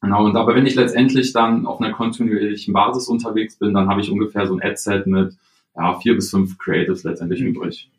Genau, 0.00 0.24
und 0.26 0.36
aber 0.36 0.54
wenn 0.54 0.66
ich 0.66 0.74
letztendlich 0.74 1.32
dann 1.32 1.66
auf 1.66 1.80
einer 1.80 1.92
kontinuierlichen 1.92 2.72
Basis 2.72 3.08
unterwegs 3.08 3.58
bin, 3.58 3.74
dann 3.74 3.88
habe 3.88 4.00
ich 4.00 4.10
ungefähr 4.10 4.46
so 4.46 4.54
ein 4.54 4.62
Ad-Set 4.62 5.06
mit 5.06 5.36
ja, 5.76 5.98
vier 6.00 6.14
bis 6.14 6.30
fünf 6.30 6.58
Creatives 6.58 7.04
letztendlich 7.04 7.40
mhm. 7.40 7.48
übrig. 7.48 7.90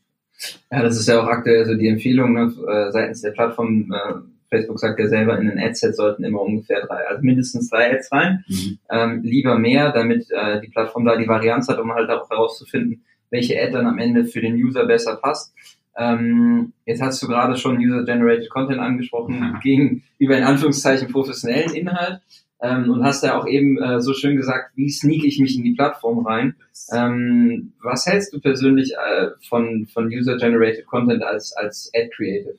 Ja, 0.72 0.82
das 0.82 0.98
ist 0.98 1.08
ja 1.08 1.22
auch 1.22 1.28
aktuell 1.28 1.66
so 1.66 1.76
die 1.76 1.88
Empfehlung 1.88 2.34
ne, 2.34 2.54
äh, 2.68 2.92
seitens 2.92 3.22
der 3.22 3.32
Plattform. 3.32 3.92
Äh, 3.92 4.14
Facebook 4.50 4.80
sagt 4.80 5.00
ja 5.00 5.08
selber, 5.08 5.40
in 5.40 5.50
ein 5.50 5.60
Ad-Set 5.60 5.96
sollten 5.96 6.24
immer 6.24 6.42
ungefähr 6.42 6.86
drei, 6.86 7.08
also 7.08 7.22
mindestens 7.24 7.70
drei 7.70 7.94
Ads 7.94 8.12
rein. 8.12 8.44
Mhm. 8.48 8.80
Ähm, 8.90 9.22
lieber 9.24 9.58
mehr, 9.58 9.92
damit 9.92 10.30
äh, 10.32 10.60
die 10.62 10.70
Plattform 10.70 11.06
da 11.06 11.16
die 11.16 11.28
Varianz 11.28 11.68
hat, 11.68 11.80
um 11.80 11.94
halt 11.94 12.10
auch 12.10 12.30
herauszufinden, 12.30 13.04
welche 13.30 13.62
Ad 13.62 13.72
dann 13.72 13.86
am 13.86 14.00
Ende 14.00 14.26
für 14.26 14.42
den 14.42 14.56
User 14.56 14.86
besser 14.86 15.18
passt. 15.18 15.54
Ähm, 15.98 16.74
jetzt 16.86 17.02
hast 17.02 17.22
du 17.22 17.28
gerade 17.28 17.58
schon 17.58 17.78
User-Generated 17.78 18.50
Content 18.50 18.80
angesprochen, 18.80 19.36
ja. 19.36 19.60
gegenüber 19.62 20.38
in 20.38 20.44
Anführungszeichen 20.44 21.12
professionellen 21.12 21.74
Inhalt. 21.74 22.22
Ähm, 22.62 22.92
und 22.92 23.04
hast 23.06 23.24
ja 23.24 23.40
auch 23.40 23.48
eben 23.48 23.82
äh, 23.82 24.02
so 24.02 24.14
schön 24.14 24.36
gesagt, 24.36 24.72
wie 24.76 24.90
sneak 24.90 25.24
ich 25.24 25.40
mich 25.40 25.56
in 25.58 25.64
die 25.64 25.76
Plattform 25.76 26.26
rein. 26.26 26.56
Ähm, 26.92 27.72
was 27.82 28.06
hältst 28.06 28.34
du 28.34 28.42
persönlich 28.42 28.94
äh, 28.96 29.30
von, 29.48 29.88
von 29.94 30.08
User-Generated 30.08 30.86
Content 30.86 31.24
als, 31.24 31.56
als 31.56 31.90
Ad 31.96 32.10
Creative? 32.10 32.58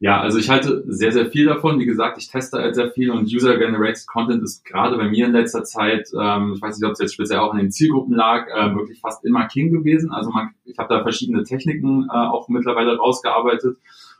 Ja, 0.00 0.20
also 0.20 0.38
ich 0.38 0.50
halte 0.50 0.84
sehr, 0.86 1.12
sehr 1.12 1.26
viel 1.26 1.46
davon. 1.46 1.78
Wie 1.78 1.86
gesagt, 1.86 2.18
ich 2.18 2.28
teste 2.28 2.58
halt 2.58 2.74
sehr 2.74 2.90
viel 2.90 3.10
und 3.10 3.32
User-Generated 3.32 4.06
Content 4.06 4.42
ist 4.42 4.64
gerade 4.64 4.96
bei 4.96 5.08
mir 5.08 5.26
in 5.26 5.32
letzter 5.32 5.64
Zeit, 5.64 6.08
ähm, 6.18 6.52
ich 6.54 6.60
weiß 6.60 6.78
nicht, 6.78 6.86
ob 6.86 6.92
es 6.92 6.98
jetzt 6.98 7.14
speziell 7.14 7.38
auch 7.38 7.52
in 7.54 7.60
den 7.60 7.70
Zielgruppen 7.70 8.14
lag, 8.14 8.46
äh, 8.48 8.74
wirklich 8.74 9.00
fast 9.00 9.24
immer 9.24 9.46
King 9.46 9.72
gewesen. 9.72 10.10
Also 10.12 10.30
man, 10.30 10.50
ich 10.64 10.76
habe 10.78 10.92
da 10.92 11.02
verschiedene 11.02 11.44
Techniken 11.44 12.08
äh, 12.10 12.12
auch 12.12 12.48
mittlerweile 12.48 12.96
rausgearbeitet. 12.96 13.78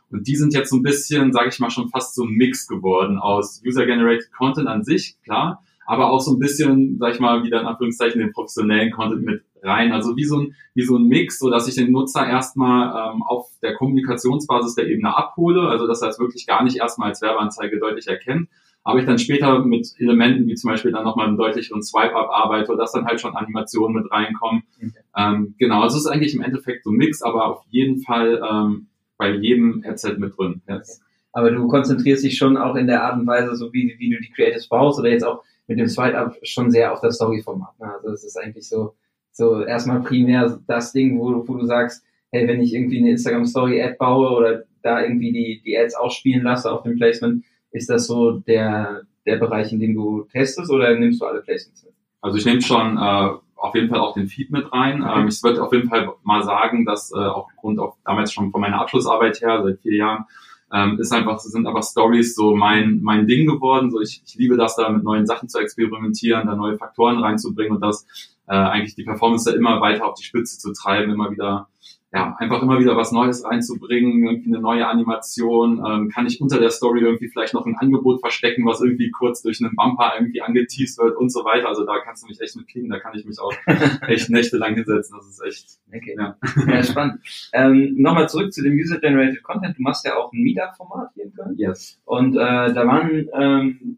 Und 0.09 0.27
die 0.27 0.35
sind 0.35 0.53
jetzt 0.53 0.69
so 0.69 0.77
ein 0.77 0.83
bisschen, 0.83 1.33
sage 1.33 1.49
ich 1.49 1.59
mal, 1.59 1.69
schon 1.69 1.89
fast 1.89 2.15
so 2.15 2.23
ein 2.23 2.31
Mix 2.31 2.67
geworden 2.67 3.17
aus 3.17 3.61
User-Generated 3.65 4.31
Content 4.31 4.67
an 4.67 4.83
sich, 4.83 5.17
klar, 5.23 5.61
aber 5.85 6.11
auch 6.11 6.19
so 6.19 6.33
ein 6.33 6.39
bisschen, 6.39 6.97
sag 6.99 7.13
ich 7.13 7.19
mal, 7.19 7.43
wieder 7.43 7.61
in 7.61 7.67
Anführungszeichen 7.67 8.19
den 8.19 8.31
professionellen 8.31 8.91
Content 8.91 9.23
mit 9.23 9.43
rein. 9.63 9.91
Also 9.91 10.15
wie 10.15 10.25
so 10.25 10.39
ein, 10.39 10.55
wie 10.73 10.83
so 10.83 10.97
ein 10.97 11.07
Mix, 11.07 11.39
so 11.39 11.49
dass 11.49 11.67
ich 11.67 11.75
den 11.75 11.91
Nutzer 11.91 12.25
erstmal 12.27 13.13
ähm, 13.13 13.23
auf 13.23 13.47
der 13.61 13.75
Kommunikationsbasis 13.75 14.75
der 14.75 14.87
Ebene 14.87 15.15
abhole, 15.15 15.67
also 15.69 15.87
dass 15.87 16.01
er 16.01 16.09
es 16.09 16.19
wirklich 16.19 16.45
gar 16.47 16.63
nicht 16.63 16.77
erstmal 16.77 17.09
als 17.09 17.21
Werbeanzeige 17.21 17.79
deutlich 17.79 18.07
erkennt, 18.07 18.49
aber 18.83 18.99
ich 18.99 19.05
dann 19.05 19.17
später 19.17 19.65
mit 19.65 19.93
Elementen 19.97 20.47
wie 20.47 20.53
zum 20.53 20.69
Beispiel 20.69 20.91
dann 20.91 21.03
nochmal 21.03 21.27
einen 21.27 21.37
deutlicheren 21.37 21.81
Swipe-Up 21.81 22.29
arbeite, 22.29 22.77
dass 22.77 22.91
dann 22.91 23.05
halt 23.05 23.19
schon 23.19 23.35
Animationen 23.35 24.03
mit 24.03 24.11
reinkommen. 24.11 24.63
Okay. 24.77 24.91
Ähm, 25.17 25.55
genau, 25.57 25.81
also 25.81 25.97
es 25.97 26.05
ist 26.05 26.11
eigentlich 26.11 26.35
im 26.35 26.41
Endeffekt 26.41 26.83
so 26.83 26.91
ein 26.91 26.97
Mix, 26.97 27.23
aber 27.23 27.47
auf 27.47 27.63
jeden 27.69 28.01
Fall 28.01 28.41
ähm, 28.47 28.87
bei 29.17 29.31
jedem 29.31 29.83
Adset 29.87 30.19
mit 30.19 30.37
drin. 30.37 30.61
Yes. 30.69 31.01
Aber 31.31 31.51
du 31.51 31.67
konzentrierst 31.67 32.23
dich 32.23 32.37
schon 32.37 32.57
auch 32.57 32.75
in 32.75 32.87
der 32.87 33.03
Art 33.03 33.19
und 33.19 33.27
Weise, 33.27 33.55
so 33.55 33.73
wie, 33.73 33.95
wie 33.97 34.09
du 34.09 34.21
die 34.21 34.31
Creatives 34.31 34.67
baust 34.67 34.99
oder 34.99 35.09
jetzt 35.09 35.25
auch 35.25 35.43
mit 35.67 35.79
dem 35.79 35.87
Swipe-Up 35.87 36.37
schon 36.43 36.71
sehr 36.71 36.93
auf 36.93 37.01
das 37.01 37.15
Story-Format. 37.15 37.79
Ne? 37.79 37.91
Also 37.93 38.09
es 38.09 38.23
ist 38.23 38.37
eigentlich 38.37 38.67
so, 38.67 38.95
so 39.31 39.63
erstmal 39.63 40.01
primär 40.01 40.59
das 40.67 40.93
Ding, 40.93 41.19
wo, 41.19 41.47
wo 41.47 41.55
du 41.55 41.65
sagst, 41.65 42.03
hey, 42.31 42.47
wenn 42.47 42.61
ich 42.61 42.73
irgendwie 42.73 42.99
eine 42.99 43.11
Instagram-Story-Ad 43.11 43.95
baue 43.97 44.29
oder 44.31 44.63
da 44.81 45.01
irgendwie 45.01 45.31
die, 45.31 45.61
die 45.63 45.77
Ads 45.77 45.95
ausspielen 45.95 46.43
lasse 46.43 46.71
auf 46.71 46.83
dem 46.83 46.95
Placement, 46.95 47.43
ist 47.71 47.89
das 47.89 48.07
so 48.07 48.31
der, 48.31 49.01
der 49.25 49.37
Bereich, 49.37 49.73
in 49.73 49.79
dem 49.79 49.95
du 49.95 50.27
testest 50.31 50.71
oder 50.71 50.97
nimmst 50.97 51.21
du 51.21 51.25
alle 51.25 51.41
Placements 51.41 51.83
mit? 51.83 51.93
Also 52.21 52.37
ich 52.37 52.45
nehme 52.45 52.61
schon 52.61 52.97
äh, 52.97 53.29
auf 53.55 53.75
jeden 53.75 53.89
Fall 53.89 53.99
auch 53.99 54.13
den 54.13 54.27
Feed 54.27 54.51
mit 54.51 54.71
rein. 54.71 55.03
Okay. 55.03 55.21
Ähm, 55.21 55.27
ich 55.27 55.41
würde 55.43 55.63
auf 55.63 55.73
jeden 55.73 55.89
Fall 55.89 56.13
mal 56.23 56.43
sagen, 56.43 56.85
dass 56.85 57.11
äh, 57.11 57.17
aufgrund 57.17 57.79
auch 57.79 57.97
damals 58.05 58.31
schon 58.31 58.51
von 58.51 58.61
meiner 58.61 58.79
Abschlussarbeit 58.81 59.41
her, 59.41 59.61
seit 59.63 59.79
vier 59.79 59.95
Jahren, 59.95 60.25
ähm, 60.75 60.99
ist 60.99 61.13
einfach, 61.13 61.39
sind 61.39 61.65
einfach 61.65 61.83
Stories 61.83 62.35
so 62.35 62.53
mein, 62.53 62.99
mein 63.01 63.27
Ding 63.27 63.47
geworden. 63.47 63.89
So 63.91 64.01
ich, 64.01 64.21
ich 64.25 64.35
liebe 64.35 64.57
das 64.57 64.75
da 64.75 64.89
mit 64.89 65.03
neuen 65.03 65.25
Sachen 65.25 65.47
zu 65.47 65.59
experimentieren, 65.59 66.47
da 66.47 66.55
neue 66.55 66.77
Faktoren 66.77 67.19
reinzubringen 67.19 67.75
und 67.75 67.81
das 67.81 68.05
äh, 68.47 68.55
eigentlich 68.55 68.95
die 68.95 69.03
Performance 69.03 69.49
da 69.49 69.55
immer 69.55 69.79
weiter 69.79 70.05
auf 70.05 70.15
die 70.15 70.25
Spitze 70.25 70.59
zu 70.59 70.73
treiben, 70.73 71.13
immer 71.13 71.31
wieder 71.31 71.69
ja, 72.15 72.33
einfach 72.39 72.61
immer 72.61 72.79
wieder 72.79 72.95
was 72.95 73.11
Neues 73.11 73.43
reinzubringen, 73.43 74.23
irgendwie 74.23 74.53
eine 74.53 74.61
neue 74.61 74.87
Animation, 74.87 75.83
ähm, 75.85 76.09
kann 76.09 76.25
ich 76.25 76.39
unter 76.39 76.59
der 76.59 76.69
Story 76.69 77.01
irgendwie 77.01 77.27
vielleicht 77.27 77.53
noch 77.53 77.65
ein 77.65 77.75
Angebot 77.75 78.21
verstecken, 78.21 78.65
was 78.65 78.79
irgendwie 78.79 79.11
kurz 79.11 79.41
durch 79.41 79.61
einen 79.61 79.75
Bumper 79.75 80.13
irgendwie 80.17 80.41
angeteased 80.41 80.97
wird 80.97 81.17
und 81.17 81.29
so 81.29 81.43
weiter. 81.43 81.67
Also 81.67 81.85
da 81.85 81.99
kannst 81.99 82.23
du 82.23 82.27
mich 82.27 82.39
echt 82.39 82.55
mit 82.55 82.69
kriegen, 82.69 82.89
da 82.89 82.99
kann 82.99 83.17
ich 83.17 83.25
mich 83.25 83.37
auch 83.37 83.53
echt 84.07 84.29
nächtelang 84.29 84.75
hinsetzen. 84.75 85.17
Das 85.17 85.27
ist 85.27 85.43
echt, 85.45 85.79
okay. 85.93 86.15
ja. 86.17 86.37
ja 86.67 86.83
spannend. 86.83 87.19
Ähm, 87.51 87.95
Nochmal 87.97 88.29
zurück 88.29 88.53
zu 88.53 88.63
dem 88.63 88.75
User-Generated 88.75 89.43
Content. 89.43 89.77
Du 89.77 89.81
machst 89.81 90.05
ja 90.05 90.15
auch 90.15 90.31
ein 90.31 90.41
Meetup-Format 90.41 91.09
hier 91.15 91.25
in 91.25 91.33
Köln. 91.33 91.55
Yes. 91.57 91.99
Und 92.05 92.37
äh, 92.37 92.73
da 92.73 92.87
waren, 92.87 93.27
ähm, 93.33 93.97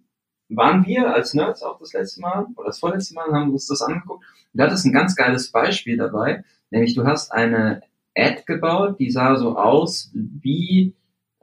waren 0.49 0.87
wir 0.87 1.13
als 1.13 1.35
Nerds 1.35 1.61
auch 1.61 1.77
das 1.77 1.93
letzte 1.93 2.21
Mal 2.21 2.47
oder 2.55 2.65
das 2.65 2.79
vorletzte 2.79 3.13
Mal 3.13 3.31
haben 3.31 3.51
uns 3.51 3.67
das 3.67 3.83
angeguckt. 3.83 4.25
Und 4.25 4.59
da 4.59 4.63
hattest 4.63 4.87
ein 4.87 4.93
ganz 4.93 5.15
geiles 5.15 5.51
Beispiel 5.51 5.97
dabei, 5.97 6.43
nämlich 6.71 6.95
du 6.95 7.05
hast 7.05 7.31
eine 7.31 7.83
Ad 8.17 8.43
gebaut, 8.45 8.99
die 8.99 9.11
sah 9.11 9.35
so 9.35 9.55
aus 9.55 10.11
wie, 10.13 10.93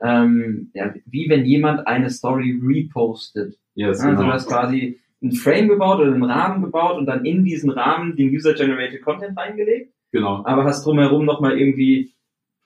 ähm, 0.03 0.71
ja, 0.75 0.93
wie 1.07 1.29
wenn 1.29 1.45
jemand 1.45 1.87
eine 1.87 2.11
Story 2.11 2.59
repostet. 2.63 3.57
Yes, 3.75 4.01
also 4.01 4.11
genau. 4.11 4.23
du 4.23 4.33
hast 4.33 4.49
quasi 4.49 5.01
ein 5.23 5.33
Frame 5.33 5.69
gebaut 5.69 6.01
oder 6.01 6.13
einen 6.13 6.25
Rahmen 6.25 6.63
gebaut 6.63 6.99
und 6.99 7.07
dann 7.07 7.25
in 7.25 7.45
diesen 7.45 7.71
Rahmen 7.71 8.17
den 8.17 8.29
User-Generated 8.29 9.03
Content 9.03 9.37
reingelegt. 9.39 9.93
Genau. 10.13 10.43
Aber 10.45 10.65
hast 10.65 10.85
drumherum 10.85 11.25
nochmal 11.25 11.59
irgendwie 11.59 12.13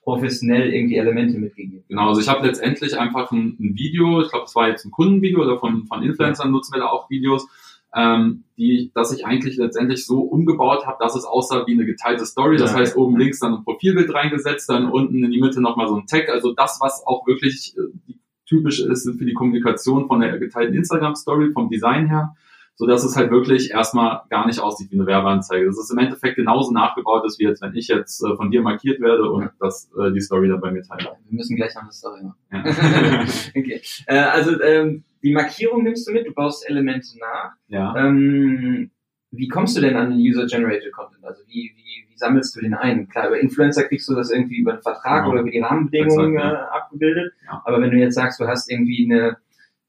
professionell 0.03 0.73
irgendwie 0.73 0.97
Elemente 0.97 1.37
mitgegeben. 1.37 1.83
Genau, 1.87 2.09
also 2.09 2.21
ich 2.21 2.27
habe 2.27 2.45
letztendlich 2.45 2.97
einfach 2.97 3.31
ein, 3.31 3.57
ein 3.59 3.75
Video, 3.75 4.21
ich 4.21 4.29
glaube, 4.29 4.45
es 4.45 4.55
war 4.55 4.69
jetzt 4.69 4.85
ein 4.85 4.91
Kundenvideo 4.91 5.41
oder 5.41 5.57
von, 5.57 5.85
von 5.85 6.03
Influencern 6.03 6.51
nutzen 6.51 6.73
wir 6.73 6.79
da 6.79 6.87
auch 6.87 7.09
Videos, 7.09 7.47
ähm, 7.95 8.43
die, 8.57 8.91
dass 8.93 9.11
ich 9.11 9.25
eigentlich 9.25 9.57
letztendlich 9.57 10.05
so 10.05 10.21
umgebaut 10.21 10.85
habe, 10.85 10.97
dass 10.99 11.15
es 11.15 11.25
aussah 11.25 11.65
wie 11.65 11.73
eine 11.73 11.85
geteilte 11.85 12.25
Story. 12.25 12.57
Das 12.57 12.71
ja. 12.71 12.79
heißt, 12.79 12.97
oben 12.97 13.17
links 13.17 13.39
dann 13.39 13.55
ein 13.55 13.63
Profilbild 13.63 14.13
reingesetzt, 14.13 14.69
dann 14.69 14.91
unten 14.91 15.23
in 15.23 15.31
die 15.31 15.41
Mitte 15.41 15.61
nochmal 15.61 15.87
so 15.87 15.95
ein 15.95 16.05
Tag. 16.05 16.29
Also 16.29 16.53
das, 16.53 16.79
was 16.81 17.03
auch 17.05 17.25
wirklich 17.25 17.75
äh, 17.77 18.13
typisch 18.45 18.79
ist 18.79 19.09
für 19.17 19.25
die 19.25 19.33
Kommunikation 19.33 20.07
von 20.07 20.19
der 20.19 20.37
geteilten 20.37 20.75
Instagram-Story, 20.75 21.51
vom 21.53 21.69
Design 21.69 22.07
her 22.07 22.35
so 22.79 22.87
dass 22.87 23.03
es 23.03 23.17
halt 23.17 23.29
wirklich 23.29 23.71
erstmal 23.71 24.21
gar 24.29 24.47
nicht 24.47 24.61
aussieht 24.61 24.89
wie 24.89 24.95
eine 24.95 25.05
Werbeanzeige. 25.05 25.65
Das 25.65 25.77
ist 25.77 25.91
im 25.91 25.97
Endeffekt 25.97 26.37
genauso 26.37 26.71
nachgebaut 26.71 27.25
ist, 27.25 27.37
wie 27.37 27.43
jetzt, 27.43 27.61
wenn 27.61 27.75
ich 27.75 27.89
jetzt 27.89 28.23
äh, 28.23 28.37
von 28.37 28.51
dir 28.51 28.61
markiert 28.61 29.01
werde 29.01 29.29
und 29.29 29.49
das, 29.59 29.91
äh, 29.99 30.13
die 30.13 30.21
Story 30.21 30.47
dann 30.47 30.61
bei 30.61 30.71
mir 30.71 30.83
teile. 30.83 31.17
Wir 31.27 31.37
müssen 31.37 31.57
gleich 31.57 31.75
noch 31.75 31.81
eine 31.81 31.91
Story 31.91 32.21
machen. 32.23 32.37
Ja. 32.53 32.63
okay. 33.57 33.81
Äh, 34.05 34.19
also 34.19 34.61
ähm, 34.61 35.03
die 35.23 35.33
Markierung 35.33 35.83
nimmst 35.83 36.07
du 36.07 36.11
mit, 36.13 36.25
du 36.25 36.33
baust 36.33 36.67
Elemente 36.69 37.17
nach. 37.19 37.53
Ja. 37.67 37.95
Ähm, 37.95 38.91
wie 39.31 39.47
kommst 39.47 39.77
du 39.77 39.81
denn 39.81 39.95
an 39.95 40.09
den 40.11 40.19
User-Generated 40.19 40.91
Content? 40.91 41.23
Also 41.23 41.43
wie, 41.47 41.71
wie, 41.75 42.09
wie 42.09 42.17
sammelst 42.17 42.55
du 42.55 42.61
den 42.61 42.73
ein? 42.73 43.07
Klar, 43.09 43.27
über 43.27 43.39
Influencer 43.39 43.83
kriegst 43.83 44.09
du 44.09 44.15
das 44.15 44.31
irgendwie 44.31 44.57
über 44.57 44.73
einen 44.73 44.81
Vertrag 44.81 45.23
genau. 45.23 45.33
oder 45.33 45.41
über 45.41 45.51
die 45.51 45.59
Rahmenbedingungen 45.59 46.33
ja. 46.35 46.53
äh, 46.53 46.67
abgebildet. 46.71 47.33
Ja. 47.45 47.61
Aber 47.65 47.81
wenn 47.81 47.91
du 47.91 47.97
jetzt 47.97 48.15
sagst, 48.15 48.39
du 48.39 48.47
hast 48.47 48.71
irgendwie 48.71 49.05
eine, 49.05 49.37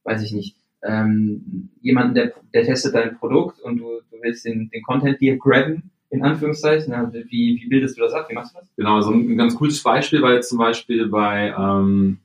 weiß 0.04 0.22
ich 0.22 0.32
nicht, 0.32 0.56
ähm, 0.82 1.70
jemanden, 1.80 2.14
der, 2.14 2.32
der 2.54 2.64
testet 2.64 2.94
dein 2.94 3.16
Produkt 3.18 3.60
und 3.60 3.78
du, 3.78 4.00
du 4.10 4.18
willst 4.22 4.44
den, 4.44 4.70
den 4.70 4.82
Content 4.82 5.20
dir 5.20 5.36
grabben, 5.38 5.90
in 6.10 6.22
Anführungszeichen. 6.22 6.92
Also 6.92 7.14
wie, 7.14 7.60
wie 7.62 7.68
bildest 7.68 7.96
du 7.98 8.02
das 8.02 8.12
ab? 8.12 8.26
Wie 8.28 8.34
machst 8.34 8.54
du 8.54 8.60
das? 8.60 8.68
Genau, 8.76 9.00
so 9.00 9.12
ein 9.12 9.36
ganz 9.36 9.54
cooles 9.54 9.82
Beispiel 9.82 10.22
war 10.22 10.34
jetzt 10.34 10.48
zum 10.48 10.58
Beispiel 10.58 11.08
bei, 11.08 11.54
ähm, 11.56 12.18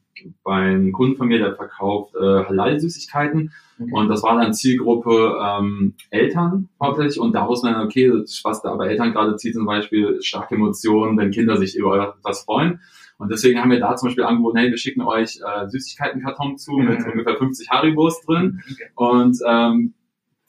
bei 0.44 0.54
einem 0.54 0.92
Kunden 0.92 1.18
von 1.18 1.28
mir, 1.28 1.40
der 1.40 1.56
verkauft 1.56 2.16
äh, 2.16 2.20
Halal-Süßigkeiten. 2.20 3.52
Okay. 3.80 3.92
Und 3.92 4.08
das 4.08 4.24
war 4.24 4.40
dann 4.40 4.54
Zielgruppe 4.54 5.38
ähm, 5.42 5.96
Eltern 6.10 6.70
hauptsächlich. 6.82 7.20
Und 7.20 7.34
da 7.34 7.48
wusste 7.48 7.70
man, 7.70 7.86
okay, 7.86 8.10
was 8.44 8.62
da 8.62 8.76
bei 8.76 8.88
Eltern 8.88 9.12
gerade 9.12 9.36
zieht, 9.36 9.54
zum 9.54 9.66
Beispiel 9.66 10.22
starke 10.22 10.56
Emotionen, 10.56 11.18
wenn 11.18 11.32
Kinder 11.32 11.58
sich 11.58 11.76
über 11.76 12.16
etwas 12.18 12.44
freuen. 12.44 12.80
Und 13.18 13.32
deswegen 13.32 13.62
haben 13.62 13.72
wir 13.72 13.80
da 13.80 13.96
zum 13.96 14.08
Beispiel 14.08 14.26
angeboten, 14.26 14.58
hey, 14.58 14.70
wir 14.70 14.78
schicken 14.78 15.02
euch 15.02 15.40
äh, 15.40 15.68
Süßigkeitenkarton 15.68 16.58
zu 16.58 16.74
mit 16.74 17.00
mhm. 17.00 17.12
ungefähr 17.12 17.38
50 17.38 17.70
Haribos 17.70 18.22
drin. 18.22 18.62
Okay. 18.76 18.90
Und 18.96 19.38
ähm, 19.48 19.94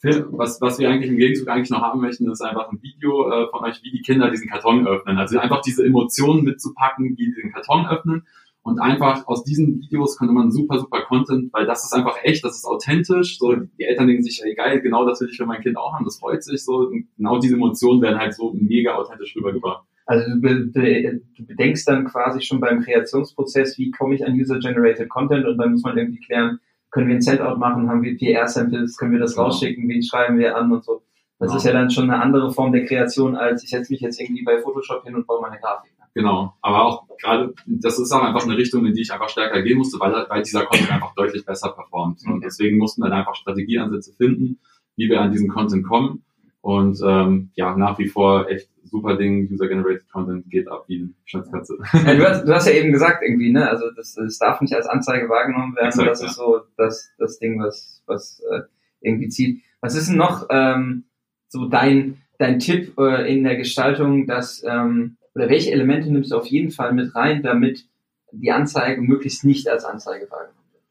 was, 0.03 0.61
was 0.61 0.79
wir 0.79 0.89
eigentlich 0.89 1.09
im 1.09 1.17
Gegenzug 1.17 1.47
eigentlich 1.47 1.69
noch 1.69 1.81
haben 1.81 2.01
möchten, 2.01 2.29
ist 2.29 2.41
einfach 2.41 2.69
ein 2.71 2.81
Video 2.81 3.29
äh, 3.29 3.47
von 3.49 3.63
euch, 3.63 3.81
wie 3.83 3.91
die 3.91 4.01
Kinder 4.01 4.29
diesen 4.29 4.49
Karton 4.49 4.87
öffnen. 4.87 5.17
Also 5.17 5.39
einfach 5.39 5.61
diese 5.61 5.85
Emotionen 5.85 6.43
mitzupacken, 6.43 7.05
wie 7.05 7.15
die 7.15 7.33
den 7.33 7.51
Karton 7.51 7.87
öffnen. 7.87 8.27
Und 8.67 8.79
einfach 8.81 9.25
aus 9.27 9.45
diesen 9.45 9.79
Videos 9.79 10.17
könnte 10.17 10.33
man 10.33 10.51
super, 10.51 10.77
super 10.77 11.01
Content, 11.03 11.53
weil 11.53 11.65
das 11.65 11.85
ist 11.85 11.93
einfach 11.93 12.17
echt, 12.23 12.43
das 12.43 12.57
ist 12.57 12.65
authentisch. 12.65 13.39
So, 13.39 13.55
die 13.55 13.83
Eltern 13.85 14.07
denken 14.07 14.23
sich, 14.23 14.41
ey 14.43 14.55
geil, 14.55 14.81
genau 14.81 15.07
das 15.07 15.21
will 15.21 15.29
ich 15.31 15.37
für 15.37 15.45
mein 15.45 15.61
Kind 15.61 15.77
auch 15.77 15.93
haben, 15.93 16.03
das 16.03 16.19
freut 16.19 16.43
sich 16.43 16.65
so. 16.65 16.79
Und 16.79 17.07
genau 17.15 17.39
diese 17.39 17.55
Emotionen 17.55 18.01
werden 18.01 18.19
halt 18.19 18.33
so 18.33 18.53
mega 18.53 18.95
authentisch 18.95 19.33
rübergebracht. 19.37 19.85
Also 20.05 20.29
du, 20.29 20.41
be 20.41 21.21
du 21.37 21.45
bedenkst 21.45 21.87
dann 21.87 22.05
quasi 22.07 22.41
schon 22.41 22.59
beim 22.59 22.81
Kreationsprozess, 22.81 23.77
wie 23.77 23.89
komme 23.91 24.15
ich 24.15 24.25
an 24.25 24.33
User-Generated 24.33 25.07
Content 25.07 25.45
und 25.45 25.57
dann 25.57 25.71
muss 25.71 25.83
man 25.83 25.97
irgendwie 25.97 26.19
klären, 26.19 26.59
können 26.91 27.07
wir 27.07 27.15
ein 27.15 27.21
Sendout 27.21 27.57
machen, 27.57 27.89
haben 27.89 28.03
wir 28.03 28.17
PR-Samples, 28.17 28.97
können 28.97 29.13
wir 29.13 29.19
das 29.19 29.35
genau. 29.35 29.47
rausschicken, 29.47 29.87
wen 29.87 30.03
schreiben 30.03 30.37
wir 30.37 30.57
an 30.57 30.73
und 30.73 30.83
so. 30.83 31.03
Das 31.39 31.47
genau. 31.47 31.57
ist 31.57 31.63
ja 31.65 31.71
dann 31.71 31.89
schon 31.89 32.09
eine 32.09 32.21
andere 32.21 32.51
Form 32.51 32.73
der 32.73 32.85
Kreation, 32.85 33.37
als 33.37 33.63
ich 33.63 33.69
setze 33.69 33.93
mich 33.93 34.01
jetzt 34.01 34.19
irgendwie 34.19 34.43
bei 34.43 34.59
Photoshop 34.59 35.05
hin 35.05 35.15
und 35.15 35.25
baue 35.25 35.41
meine 35.41 35.57
Grafik. 35.57 35.91
Genau, 36.17 36.55
aber 36.63 36.83
auch 36.83 37.07
gerade, 37.19 37.53
das 37.67 37.99
ist 37.99 38.11
auch 38.11 38.23
einfach 38.23 38.43
eine 38.43 38.57
Richtung, 38.57 38.83
in 38.87 38.93
die 38.95 39.01
ich 39.01 39.13
einfach 39.13 39.29
stärker 39.29 39.61
gehen 39.61 39.77
musste, 39.77 39.99
weil, 39.99 40.25
weil 40.29 40.41
dieser 40.41 40.65
Content 40.65 40.91
einfach 40.91 41.13
deutlich 41.13 41.45
besser 41.45 41.69
performt. 41.69 42.21
Und 42.25 42.43
deswegen 42.43 42.79
mussten 42.79 43.03
wir 43.03 43.09
dann 43.09 43.19
einfach 43.19 43.35
Strategieansätze 43.35 44.13
finden, 44.13 44.57
wie 44.95 45.09
wir 45.09 45.21
an 45.21 45.31
diesen 45.31 45.47
Content 45.47 45.85
kommen. 45.87 46.23
Und 46.61 46.99
ähm, 47.05 47.51
ja, 47.53 47.77
nach 47.77 47.99
wie 47.99 48.07
vor 48.07 48.49
echt 48.49 48.67
super 48.83 49.15
Ding, 49.15 49.47
User-Generated 49.51 50.09
Content 50.11 50.49
geht 50.49 50.67
ab 50.67 50.85
wie 50.87 51.01
eine 51.01 51.09
Schatzkatze. 51.25 51.77
Ja, 51.93 52.15
du, 52.15 52.27
hast, 52.27 52.47
du 52.47 52.51
hast 52.51 52.65
ja 52.65 52.73
eben 52.73 52.91
gesagt 52.91 53.21
irgendwie, 53.21 53.51
ne, 53.51 53.69
also 53.69 53.91
das, 53.95 54.15
das 54.15 54.39
darf 54.39 54.59
nicht 54.59 54.73
als 54.73 54.87
Anzeige 54.87 55.29
wahrgenommen 55.29 55.75
werden, 55.75 55.89
Exakt, 55.89 56.09
das 56.09 56.21
ja. 56.21 56.27
ist 56.29 56.35
so 56.35 56.61
das, 56.77 57.11
das 57.19 57.37
Ding, 57.37 57.59
was, 57.61 58.01
was 58.07 58.41
äh, 58.51 58.61
irgendwie 59.01 59.29
zieht. 59.29 59.61
Was 59.81 59.93
ist 59.93 60.09
denn 60.09 60.17
noch 60.17 60.47
ähm, 60.49 61.03
so 61.47 61.67
dein, 61.67 62.23
dein 62.39 62.57
Tipp 62.57 62.97
äh, 62.97 63.31
in 63.31 63.43
der 63.43 63.55
Gestaltung, 63.55 64.25
dass, 64.25 64.63
ähm, 64.67 65.16
oder 65.37 65.49
welche 65.49 65.71
Elemente 65.71 66.11
nimmst 66.11 66.31
du 66.31 66.35
auf 66.35 66.47
jeden 66.47 66.71
Fall 66.71 66.93
mit 66.93 67.13
rein, 67.13 67.43
damit 67.43 67.85
die 68.31 68.51
Anzeige 68.51 69.01
möglichst 69.01 69.45
nicht 69.45 69.69
als 69.69 69.85
Anzeige 69.85 70.27
wahrgenommen 70.31 70.57
wird? 70.71 70.83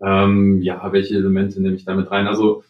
Ähm, 0.00 0.62
ja, 0.62 0.92
welche 0.92 1.16
Elemente 1.16 1.60
nehme 1.60 1.74
ich 1.74 1.84
damit 1.84 2.08
rein? 2.12 2.28
Also 2.28 2.62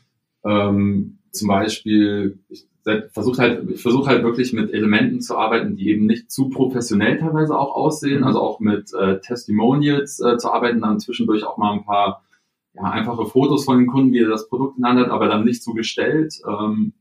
ähm, 0.43 1.19
zum 1.31 1.49
Beispiel, 1.49 2.39
ich 2.49 2.67
versucht 3.11 3.39
halt, 3.39 3.69
ich 3.69 3.83
versuche 3.83 4.09
halt 4.09 4.23
wirklich 4.23 4.55
mit 4.55 4.73
Elementen 4.73 5.21
zu 5.21 5.37
arbeiten, 5.37 5.77
die 5.77 5.91
eben 5.91 6.07
nicht 6.07 6.31
zu 6.31 6.49
professionell 6.49 7.19
teilweise 7.19 7.55
auch 7.55 7.75
aussehen, 7.75 8.21
mhm. 8.21 8.27
also 8.27 8.41
auch 8.41 8.59
mit 8.59 8.95
äh, 8.95 9.21
Testimonials 9.21 10.21
äh, 10.21 10.39
zu 10.39 10.51
arbeiten, 10.51 10.81
dann 10.81 10.99
zwischendurch 10.99 11.45
auch 11.45 11.59
mal 11.59 11.75
ein 11.75 11.85
paar 11.85 12.25
ja, 12.73 12.85
einfache 12.85 13.27
Fotos 13.27 13.67
von 13.67 13.77
den 13.77 13.87
Kunden, 13.87 14.15
wie 14.15 14.23
er 14.23 14.31
das 14.31 14.49
Produkt 14.49 14.79
in 14.79 14.87
Hand 14.87 14.99
hat, 14.99 15.11
aber 15.11 15.29
dann 15.29 15.45
nicht 15.45 15.63
so 15.63 15.75
gestellt. 15.75 16.41
Ähm, 16.49 16.95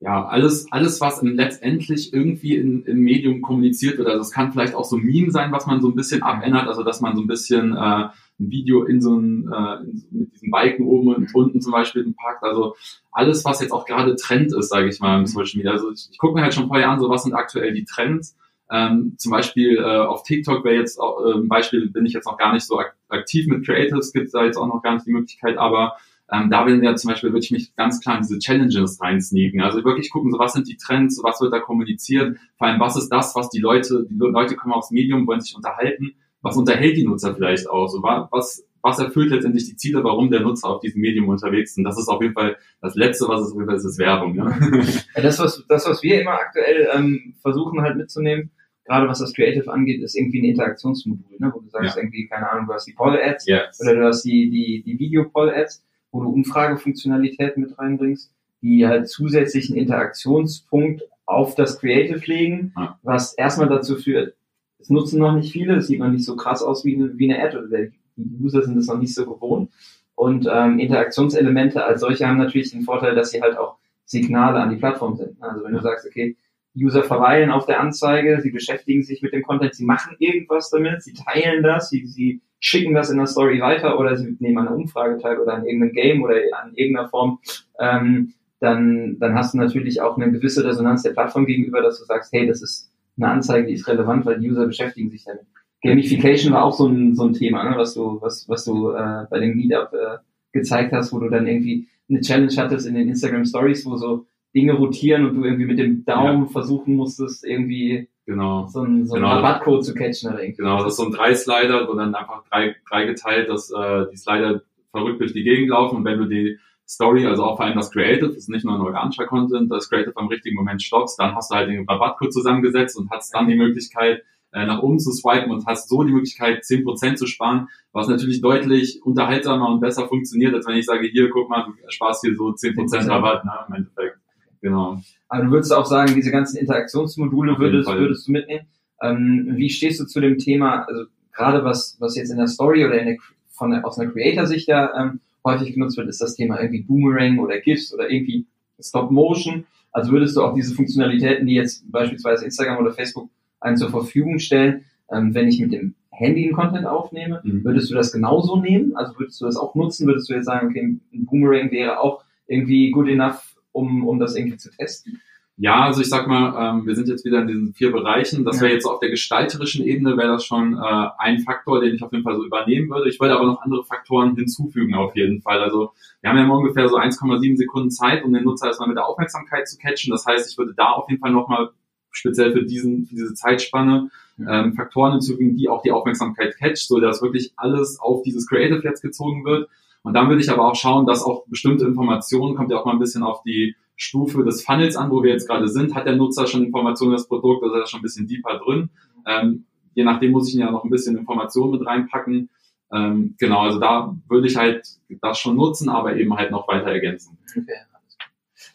ja, 0.00 0.26
alles, 0.26 0.70
alles, 0.70 1.00
was 1.00 1.22
letztendlich 1.22 2.12
irgendwie 2.12 2.56
in, 2.56 2.84
im 2.84 2.98
Medium 2.98 3.40
kommuniziert 3.40 3.96
wird. 3.96 4.08
Also 4.08 4.20
es 4.20 4.30
kann 4.30 4.52
vielleicht 4.52 4.74
auch 4.74 4.84
so 4.84 4.96
ein 4.96 5.04
Meme 5.04 5.30
sein, 5.30 5.52
was 5.52 5.66
man 5.66 5.80
so 5.80 5.88
ein 5.88 5.94
bisschen 5.94 6.22
abändert, 6.22 6.68
also 6.68 6.82
dass 6.82 7.00
man 7.00 7.16
so 7.16 7.22
ein 7.22 7.26
bisschen 7.26 7.74
äh, 7.74 8.08
ein 8.38 8.50
Video 8.50 8.84
in 8.84 9.00
so 9.00 9.16
ein, 9.16 9.50
äh, 9.50 9.82
in, 9.84 10.06
mit 10.10 10.34
diesem 10.34 10.50
Balken 10.50 10.86
oben 10.86 11.14
und 11.14 11.34
unten 11.34 11.62
zum 11.62 11.72
Beispiel 11.72 12.12
packt. 12.14 12.42
Also 12.42 12.76
alles, 13.10 13.44
was 13.46 13.62
jetzt 13.62 13.72
auch 13.72 13.86
gerade 13.86 14.16
Trend 14.16 14.52
ist, 14.52 14.68
sage 14.68 14.88
ich 14.88 15.00
mal, 15.00 15.18
im 15.18 15.26
Social 15.26 15.56
Media. 15.56 15.72
Also 15.72 15.90
ich, 15.90 16.08
ich 16.10 16.18
gucke 16.18 16.34
mir 16.34 16.42
halt 16.42 16.52
schon 16.52 16.68
vorher 16.68 16.90
an, 16.90 17.00
so 17.00 17.08
was 17.08 17.22
sind 17.22 17.32
aktuell 17.32 17.72
die 17.72 17.84
Trends. 17.84 18.36
Ähm, 18.70 19.14
zum 19.16 19.32
Beispiel 19.32 19.78
äh, 19.78 20.00
auf 20.00 20.24
TikTok 20.24 20.64
wäre 20.64 20.74
jetzt 20.74 20.98
auch, 20.98 21.24
äh, 21.24 21.38
ein 21.38 21.48
Beispiel, 21.48 21.88
bin 21.88 22.04
ich 22.04 22.12
jetzt 22.12 22.26
noch 22.26 22.36
gar 22.36 22.52
nicht 22.52 22.66
so 22.66 22.80
aktiv 23.08 23.46
mit 23.46 23.64
Creatives, 23.64 24.12
gibt 24.12 24.34
da 24.34 24.44
jetzt 24.44 24.56
auch 24.58 24.66
noch 24.66 24.82
gar 24.82 24.94
nicht 24.94 25.06
die 25.06 25.12
Möglichkeit, 25.12 25.56
aber 25.56 25.96
ähm, 26.32 26.50
da 26.50 26.66
will 26.66 26.82
ja 26.82 26.96
zum 26.96 27.10
Beispiel 27.10 27.30
würde 27.30 27.44
ich 27.44 27.50
mich 27.50 27.74
ganz 27.76 28.00
klar 28.00 28.16
in 28.16 28.22
diese 28.22 28.38
Challenges 28.38 29.00
reinsneaken. 29.00 29.60
Also 29.60 29.84
wirklich 29.84 30.10
gucken, 30.10 30.32
so 30.32 30.38
was 30.38 30.54
sind 30.54 30.68
die 30.68 30.76
Trends, 30.76 31.20
was 31.22 31.40
wird 31.40 31.52
da 31.52 31.60
kommuniziert, 31.60 32.36
vor 32.58 32.66
allem 32.66 32.80
was 32.80 32.96
ist 32.96 33.08
das, 33.08 33.34
was 33.36 33.48
die 33.50 33.60
Leute, 33.60 34.06
die 34.08 34.16
Leute 34.16 34.56
kommen 34.56 34.74
aufs 34.74 34.90
Medium, 34.90 35.26
wollen 35.26 35.40
sich 35.40 35.54
unterhalten, 35.54 36.16
was 36.42 36.56
unterhält 36.56 36.96
die 36.96 37.06
Nutzer 37.06 37.34
vielleicht 37.34 37.68
auch, 37.70 37.86
so 37.88 38.02
was, 38.02 38.64
was 38.82 38.98
erfüllt 38.98 39.30
letztendlich 39.30 39.66
die 39.66 39.76
Ziele, 39.76 40.02
warum 40.04 40.30
der 40.30 40.40
Nutzer 40.40 40.68
auf 40.68 40.80
diesem 40.80 41.00
Medium 41.00 41.28
unterwegs 41.28 41.72
ist. 41.72 41.78
Und 41.78 41.84
das 41.84 41.98
ist 41.98 42.08
auf 42.08 42.22
jeden 42.22 42.34
Fall 42.34 42.56
das 42.80 42.94
Letzte, 42.94 43.26
was 43.28 43.40
es 43.40 43.50
auf 43.50 43.56
jeden 43.56 43.66
Fall 43.66 43.76
ist, 43.76 43.84
ist 43.84 43.98
Werbung. 43.98 44.34
Ne? 44.34 44.54
Ja, 45.16 45.22
das, 45.22 45.38
was, 45.38 45.64
das, 45.68 45.88
was 45.88 46.02
wir 46.02 46.20
immer 46.20 46.32
aktuell 46.32 46.88
ähm, 46.94 47.34
versuchen 47.42 47.80
halt 47.82 47.96
mitzunehmen, 47.96 48.50
gerade 48.84 49.08
was 49.08 49.18
das 49.18 49.34
Creative 49.34 49.72
angeht, 49.72 50.02
ist 50.02 50.16
irgendwie 50.16 50.40
ein 50.40 50.50
Interaktionsmodul, 50.50 51.36
ne? 51.38 51.50
wo 51.52 51.60
du 51.60 51.68
sagst, 51.68 51.96
ja. 51.96 52.02
irgendwie, 52.02 52.28
keine 52.28 52.50
Ahnung, 52.50 52.66
du 52.66 52.74
hast 52.74 52.86
die 52.86 52.92
Poll-Ads 52.92 53.46
yes. 53.46 53.80
oder 53.80 53.94
du 53.94 54.06
hast 54.06 54.22
die, 54.22 54.50
die, 54.50 54.82
die 54.84 54.98
Video-Poll-Ads 54.98 55.84
wo 56.16 56.22
du 56.22 56.30
Umfragefunktionalitäten 56.30 57.62
mit 57.62 57.78
reinbringst, 57.78 58.32
die 58.62 58.86
halt 58.86 59.08
zusätzlichen 59.08 59.76
Interaktionspunkt 59.76 61.02
auf 61.26 61.54
das 61.54 61.78
Creative 61.78 62.24
legen, 62.24 62.72
ja. 62.76 62.98
was 63.02 63.34
erstmal 63.34 63.68
dazu 63.68 63.96
führt, 63.96 64.34
es 64.78 64.88
nutzen 64.88 65.18
noch 65.18 65.34
nicht 65.34 65.52
viele, 65.52 65.76
es 65.76 65.88
sieht 65.88 66.00
noch 66.00 66.10
nicht 66.10 66.24
so 66.24 66.36
krass 66.36 66.62
aus 66.62 66.84
wie 66.84 66.96
eine, 66.96 67.18
wie 67.18 67.30
eine 67.30 67.42
Ad 67.42 67.56
oder 67.56 67.68
die 68.16 68.42
User 68.42 68.62
sind 68.62 68.78
es 68.78 68.86
noch 68.86 68.98
nicht 68.98 69.14
so 69.14 69.26
gewohnt. 69.26 69.70
Und 70.14 70.48
ähm, 70.50 70.78
Interaktionselemente 70.78 71.84
als 71.84 72.00
solche 72.00 72.26
haben 72.26 72.38
natürlich 72.38 72.70
den 72.70 72.82
Vorteil, 72.82 73.14
dass 73.14 73.30
sie 73.30 73.42
halt 73.42 73.58
auch 73.58 73.76
Signale 74.06 74.58
an 74.58 74.70
die 74.70 74.76
Plattform 74.76 75.16
sind. 75.16 75.42
Also 75.42 75.64
wenn 75.64 75.74
du 75.74 75.82
sagst, 75.82 76.06
okay, 76.06 76.36
User 76.76 77.02
verweilen 77.02 77.50
auf 77.50 77.66
der 77.66 77.80
Anzeige, 77.80 78.40
sie 78.40 78.50
beschäftigen 78.50 79.02
sich 79.02 79.22
mit 79.22 79.32
dem 79.32 79.42
Content, 79.42 79.74
sie 79.74 79.84
machen 79.84 80.16
irgendwas 80.18 80.70
damit, 80.70 81.02
sie 81.02 81.14
teilen 81.14 81.62
das, 81.62 81.88
sie, 81.88 82.06
sie 82.06 82.40
schicken 82.58 82.94
das 82.94 83.10
in 83.10 83.18
der 83.18 83.26
Story 83.26 83.60
weiter 83.60 83.98
oder 83.98 84.16
sie 84.16 84.36
nehmen 84.40 84.58
an 84.58 84.68
einer 84.68 84.76
Umfrage 84.76 85.18
teil 85.18 85.38
oder 85.38 85.54
an 85.54 85.66
irgendeinem 85.66 85.92
Game 85.92 86.22
oder 86.22 86.36
an 86.62 86.74
irgendeiner 86.74 87.08
Form, 87.08 87.38
ähm, 87.80 88.34
dann, 88.60 89.18
dann 89.18 89.34
hast 89.34 89.54
du 89.54 89.58
natürlich 89.58 90.00
auch 90.00 90.16
eine 90.16 90.32
gewisse 90.32 90.64
Resonanz 90.64 91.02
der 91.02 91.10
Plattform 91.10 91.46
gegenüber, 91.46 91.82
dass 91.82 91.98
du 91.98 92.04
sagst, 92.04 92.32
hey, 92.32 92.46
das 92.46 92.62
ist 92.62 92.90
eine 93.16 93.28
Anzeige, 93.28 93.66
die 93.66 93.74
ist 93.74 93.88
relevant, 93.88 94.26
weil 94.26 94.38
die 94.38 94.50
User 94.50 94.66
beschäftigen 94.66 95.10
sich 95.10 95.24
damit. 95.24 95.46
Gamification 95.82 96.52
war 96.52 96.64
auch 96.64 96.72
so 96.72 96.86
ein, 96.86 97.14
so 97.14 97.24
ein 97.24 97.34
Thema, 97.34 97.68
ne, 97.68 97.76
was 97.76 97.94
du, 97.94 98.20
was, 98.20 98.48
was 98.48 98.64
du 98.64 98.90
äh, 98.90 99.26
bei 99.30 99.38
dem 99.40 99.56
Meetup 99.56 99.92
äh, 99.92 100.18
gezeigt 100.52 100.92
hast, 100.92 101.12
wo 101.12 101.20
du 101.20 101.28
dann 101.28 101.46
irgendwie 101.46 101.86
eine 102.08 102.20
Challenge 102.20 102.52
hattest 102.56 102.86
in 102.86 102.94
den 102.94 103.08
Instagram 103.08 103.44
Stories, 103.44 103.84
wo 103.84 103.96
so 103.96 104.26
Dinge 104.56 104.72
rotieren 104.72 105.26
und 105.26 105.36
du 105.36 105.44
irgendwie 105.44 105.66
mit 105.66 105.78
dem 105.78 106.04
Daumen 106.04 106.44
ja. 106.44 106.50
versuchen 106.50 106.96
musstest, 106.96 107.44
irgendwie 107.44 108.08
genau. 108.24 108.66
so 108.66 108.80
einen, 108.80 109.06
so 109.06 109.14
einen 109.14 109.24
genau. 109.24 109.36
Rabattcode 109.36 109.84
zu 109.84 109.94
catchen 109.94 110.30
oder 110.30 110.42
irgendwie. 110.42 110.62
Genau, 110.62 110.78
das 110.78 110.94
ist 110.94 110.96
so 110.96 111.04
ein 111.04 111.12
Drei-Slider, 111.12 111.86
wo 111.86 111.92
dann 111.92 112.14
einfach 112.14 112.42
drei, 112.50 112.74
drei 112.88 113.04
geteilt, 113.04 113.50
dass 113.50 113.70
äh, 113.70 114.06
die 114.10 114.16
Slider 114.16 114.62
verrückt 114.90 115.20
durch 115.20 115.34
die 115.34 115.44
Gegend 115.44 115.68
laufen 115.68 115.98
und 115.98 116.04
wenn 116.04 116.18
du 116.18 116.24
die 116.24 116.58
Story, 116.88 117.26
also 117.26 117.44
auch 117.44 117.56
vor 117.56 117.66
allem 117.66 117.76
das 117.76 117.90
Creative, 117.90 118.28
das 118.28 118.36
ist 118.36 118.48
nicht 118.48 118.64
nur 118.64 118.74
ein 118.74 118.80
organischer 118.80 119.26
Content, 119.26 119.70
das 119.70 119.90
Creative 119.90 120.16
am 120.16 120.28
richtigen 120.28 120.56
Moment 120.56 120.82
stoppst, 120.82 121.18
dann 121.18 121.34
hast 121.34 121.50
du 121.50 121.56
halt 121.56 121.68
den 121.68 121.86
Rabattcode 121.86 122.32
zusammengesetzt 122.32 122.96
und 122.96 123.10
hast 123.10 123.34
dann 123.34 123.48
die 123.48 123.56
Möglichkeit, 123.56 124.22
äh, 124.52 124.64
nach 124.64 124.82
oben 124.82 124.98
zu 124.98 125.12
swipen 125.12 125.50
und 125.50 125.66
hast 125.66 125.88
so 125.88 126.02
die 126.02 126.12
Möglichkeit, 126.12 126.64
zehn 126.64 126.82
Prozent 126.84 127.18
zu 127.18 127.26
sparen, 127.26 127.68
was 127.92 128.08
natürlich 128.08 128.40
deutlich 128.40 129.02
unterhaltsamer 129.04 129.68
und 129.68 129.80
besser 129.80 130.08
funktioniert, 130.08 130.54
als 130.54 130.66
wenn 130.66 130.76
ich 130.76 130.86
sage, 130.86 131.08
hier, 131.08 131.28
guck 131.28 131.50
mal, 131.50 131.64
du 131.64 131.72
sparst 131.88 132.24
hier 132.24 132.34
so 132.36 132.52
zehn 132.52 132.74
Prozent 132.74 133.08
Rabatt, 133.08 133.44
ne, 133.44 133.52
im 133.68 133.74
Endeffekt. 133.74 134.18
Genau. 134.66 135.00
Aber 135.28 135.44
du 135.44 135.50
würdest 135.52 135.72
auch 135.72 135.86
sagen, 135.86 136.12
diese 136.16 136.32
ganzen 136.32 136.56
Interaktionsmodule 136.56 137.56
würdest, 137.56 137.88
würdest 137.88 138.26
du 138.26 138.32
mitnehmen. 138.32 138.66
Ähm, 139.00 139.52
wie 139.54 139.70
stehst 139.70 140.00
du 140.00 140.06
zu 140.06 140.20
dem 140.20 140.38
Thema, 140.38 140.84
also 140.88 141.04
gerade 141.32 141.62
was, 141.62 141.96
was 142.00 142.16
jetzt 142.16 142.30
in 142.30 142.38
der 142.38 142.48
Story 142.48 142.84
oder 142.84 142.98
in 142.98 143.06
der, 143.06 143.16
von 143.52 143.70
der, 143.70 143.86
aus 143.86 143.96
einer 143.96 144.10
Creator-Sicht 144.10 144.66
ja 144.66 144.90
ähm, 145.00 145.20
häufig 145.44 145.72
genutzt 145.72 145.96
wird, 145.96 146.08
ist 146.08 146.20
das 146.20 146.34
Thema 146.34 146.60
irgendwie 146.60 146.82
Boomerang 146.82 147.38
oder 147.38 147.60
GIFs 147.60 147.94
oder 147.94 148.10
irgendwie 148.10 148.46
Stop 148.80 149.12
Motion. 149.12 149.66
Also 149.92 150.10
würdest 150.10 150.36
du 150.36 150.42
auch 150.42 150.52
diese 150.52 150.74
Funktionalitäten, 150.74 151.46
die 151.46 151.54
jetzt 151.54 151.88
beispielsweise 151.88 152.44
Instagram 152.44 152.78
oder 152.78 152.92
Facebook 152.92 153.30
einen 153.60 153.76
zur 153.76 153.90
Verfügung 153.90 154.40
stellen, 154.40 154.84
ähm, 155.12 155.32
wenn 155.32 155.46
ich 155.46 155.60
mit 155.60 155.72
dem 155.72 155.94
Handy 156.10 156.44
einen 156.44 156.54
Content 156.54 156.86
aufnehme, 156.86 157.40
mhm. 157.44 157.62
würdest 157.62 157.88
du 157.88 157.94
das 157.94 158.10
genauso 158.10 158.60
nehmen? 158.60 158.96
Also 158.96 159.16
würdest 159.16 159.40
du 159.40 159.44
das 159.44 159.56
auch 159.56 159.76
nutzen? 159.76 160.08
Würdest 160.08 160.28
du 160.28 160.34
jetzt 160.34 160.46
sagen, 160.46 160.70
okay, 160.70 160.98
ein 161.14 161.26
Boomerang 161.26 161.70
wäre 161.70 162.00
auch 162.00 162.24
irgendwie 162.48 162.90
good 162.90 163.08
enough 163.08 163.55
um, 163.76 164.06
um 164.06 164.18
das 164.18 164.34
irgendwie 164.34 164.56
zu 164.56 164.70
testen? 164.70 165.20
Ja, 165.58 165.84
also 165.84 166.02
ich 166.02 166.10
sag 166.10 166.26
mal, 166.26 166.54
ähm, 166.58 166.86
wir 166.86 166.94
sind 166.94 167.08
jetzt 167.08 167.24
wieder 167.24 167.40
in 167.40 167.46
diesen 167.46 167.72
vier 167.72 167.90
Bereichen. 167.90 168.44
Das 168.44 168.60
wäre 168.60 168.74
jetzt 168.74 168.84
auf 168.84 169.00
der 169.00 169.08
gestalterischen 169.08 169.86
Ebene, 169.86 170.18
wäre 170.18 170.32
das 170.32 170.44
schon 170.44 170.74
äh, 170.74 171.08
ein 171.18 171.38
Faktor, 171.38 171.80
den 171.80 171.94
ich 171.94 172.02
auf 172.02 172.12
jeden 172.12 172.24
Fall 172.24 172.36
so 172.36 172.44
übernehmen 172.44 172.90
würde. 172.90 173.08
Ich 173.08 173.18
würde 173.20 173.34
aber 173.34 173.46
noch 173.46 173.62
andere 173.62 173.82
Faktoren 173.82 174.36
hinzufügen 174.36 174.94
auf 174.94 175.16
jeden 175.16 175.40
Fall. 175.40 175.62
Also 175.62 175.92
wir 176.20 176.28
haben 176.28 176.36
ja 176.36 176.46
ungefähr 176.46 176.90
so 176.90 176.96
1,7 176.98 177.56
Sekunden 177.56 177.90
Zeit, 177.90 178.22
um 178.22 178.34
den 178.34 178.44
Nutzer 178.44 178.66
erstmal 178.66 178.88
mit 178.88 178.98
der 178.98 179.06
Aufmerksamkeit 179.06 179.66
zu 179.66 179.78
catchen. 179.78 180.10
Das 180.10 180.26
heißt, 180.26 180.50
ich 180.50 180.58
würde 180.58 180.74
da 180.76 180.90
auf 180.90 181.08
jeden 181.08 181.22
Fall 181.22 181.32
nochmal 181.32 181.70
speziell 182.10 182.52
für 182.52 182.64
diesen, 182.64 183.06
für 183.06 183.14
diese 183.14 183.32
Zeitspanne 183.32 184.10
ähm, 184.38 184.74
Faktoren 184.74 185.12
hinzufügen, 185.12 185.56
die 185.56 185.70
auch 185.70 185.80
die 185.80 185.92
Aufmerksamkeit 185.92 186.58
catcht, 186.58 186.86
so 186.86 187.00
dass 187.00 187.22
wirklich 187.22 187.52
alles 187.56 187.98
auf 187.98 188.22
dieses 188.22 188.46
Creative 188.46 188.82
jetzt 188.84 189.00
gezogen 189.00 189.46
wird. 189.46 189.70
Und 190.02 190.14
dann 190.14 190.28
würde 190.28 190.40
ich 190.40 190.50
aber 190.50 190.70
auch 190.70 190.74
schauen, 190.76 191.06
dass 191.06 191.24
auch 191.24 191.46
bestimmte 191.46 191.84
Informationen, 191.84 192.54
kommt 192.54 192.70
ja 192.70 192.78
auch 192.78 192.84
mal 192.84 192.92
ein 192.92 192.98
bisschen 192.98 193.22
auf 193.22 193.42
die 193.42 193.74
Stufe 193.96 194.44
des 194.44 194.64
Funnels 194.64 194.96
an, 194.96 195.10
wo 195.10 195.22
wir 195.22 195.32
jetzt 195.32 195.48
gerade 195.48 195.68
sind. 195.68 195.94
Hat 195.94 196.06
der 196.06 196.16
Nutzer 196.16 196.46
schon 196.46 196.64
Informationen 196.64 197.12
über 197.12 197.16
das 197.16 197.28
Produkt, 197.28 197.64
also 197.64 197.74
ist 197.76 197.80
er 197.82 197.86
schon 197.86 198.00
ein 198.00 198.02
bisschen 198.02 198.26
deeper 198.26 198.58
drin. 198.58 198.90
Ähm, 199.26 199.64
je 199.94 200.04
nachdem 200.04 200.32
muss 200.32 200.48
ich 200.48 200.54
ihn 200.54 200.60
ja 200.60 200.70
noch 200.70 200.84
ein 200.84 200.90
bisschen 200.90 201.16
Informationen 201.16 201.72
mit 201.72 201.86
reinpacken. 201.86 202.50
Ähm, 202.92 203.34
genau, 203.38 203.60
also 203.60 203.80
da 203.80 204.14
würde 204.28 204.46
ich 204.46 204.56
halt 204.56 204.86
das 205.20 205.38
schon 205.38 205.56
nutzen, 205.56 205.88
aber 205.88 206.16
eben 206.16 206.36
halt 206.36 206.50
noch 206.50 206.68
weiter 206.68 206.86
ergänzen. 206.86 207.38
Okay. 207.56 207.72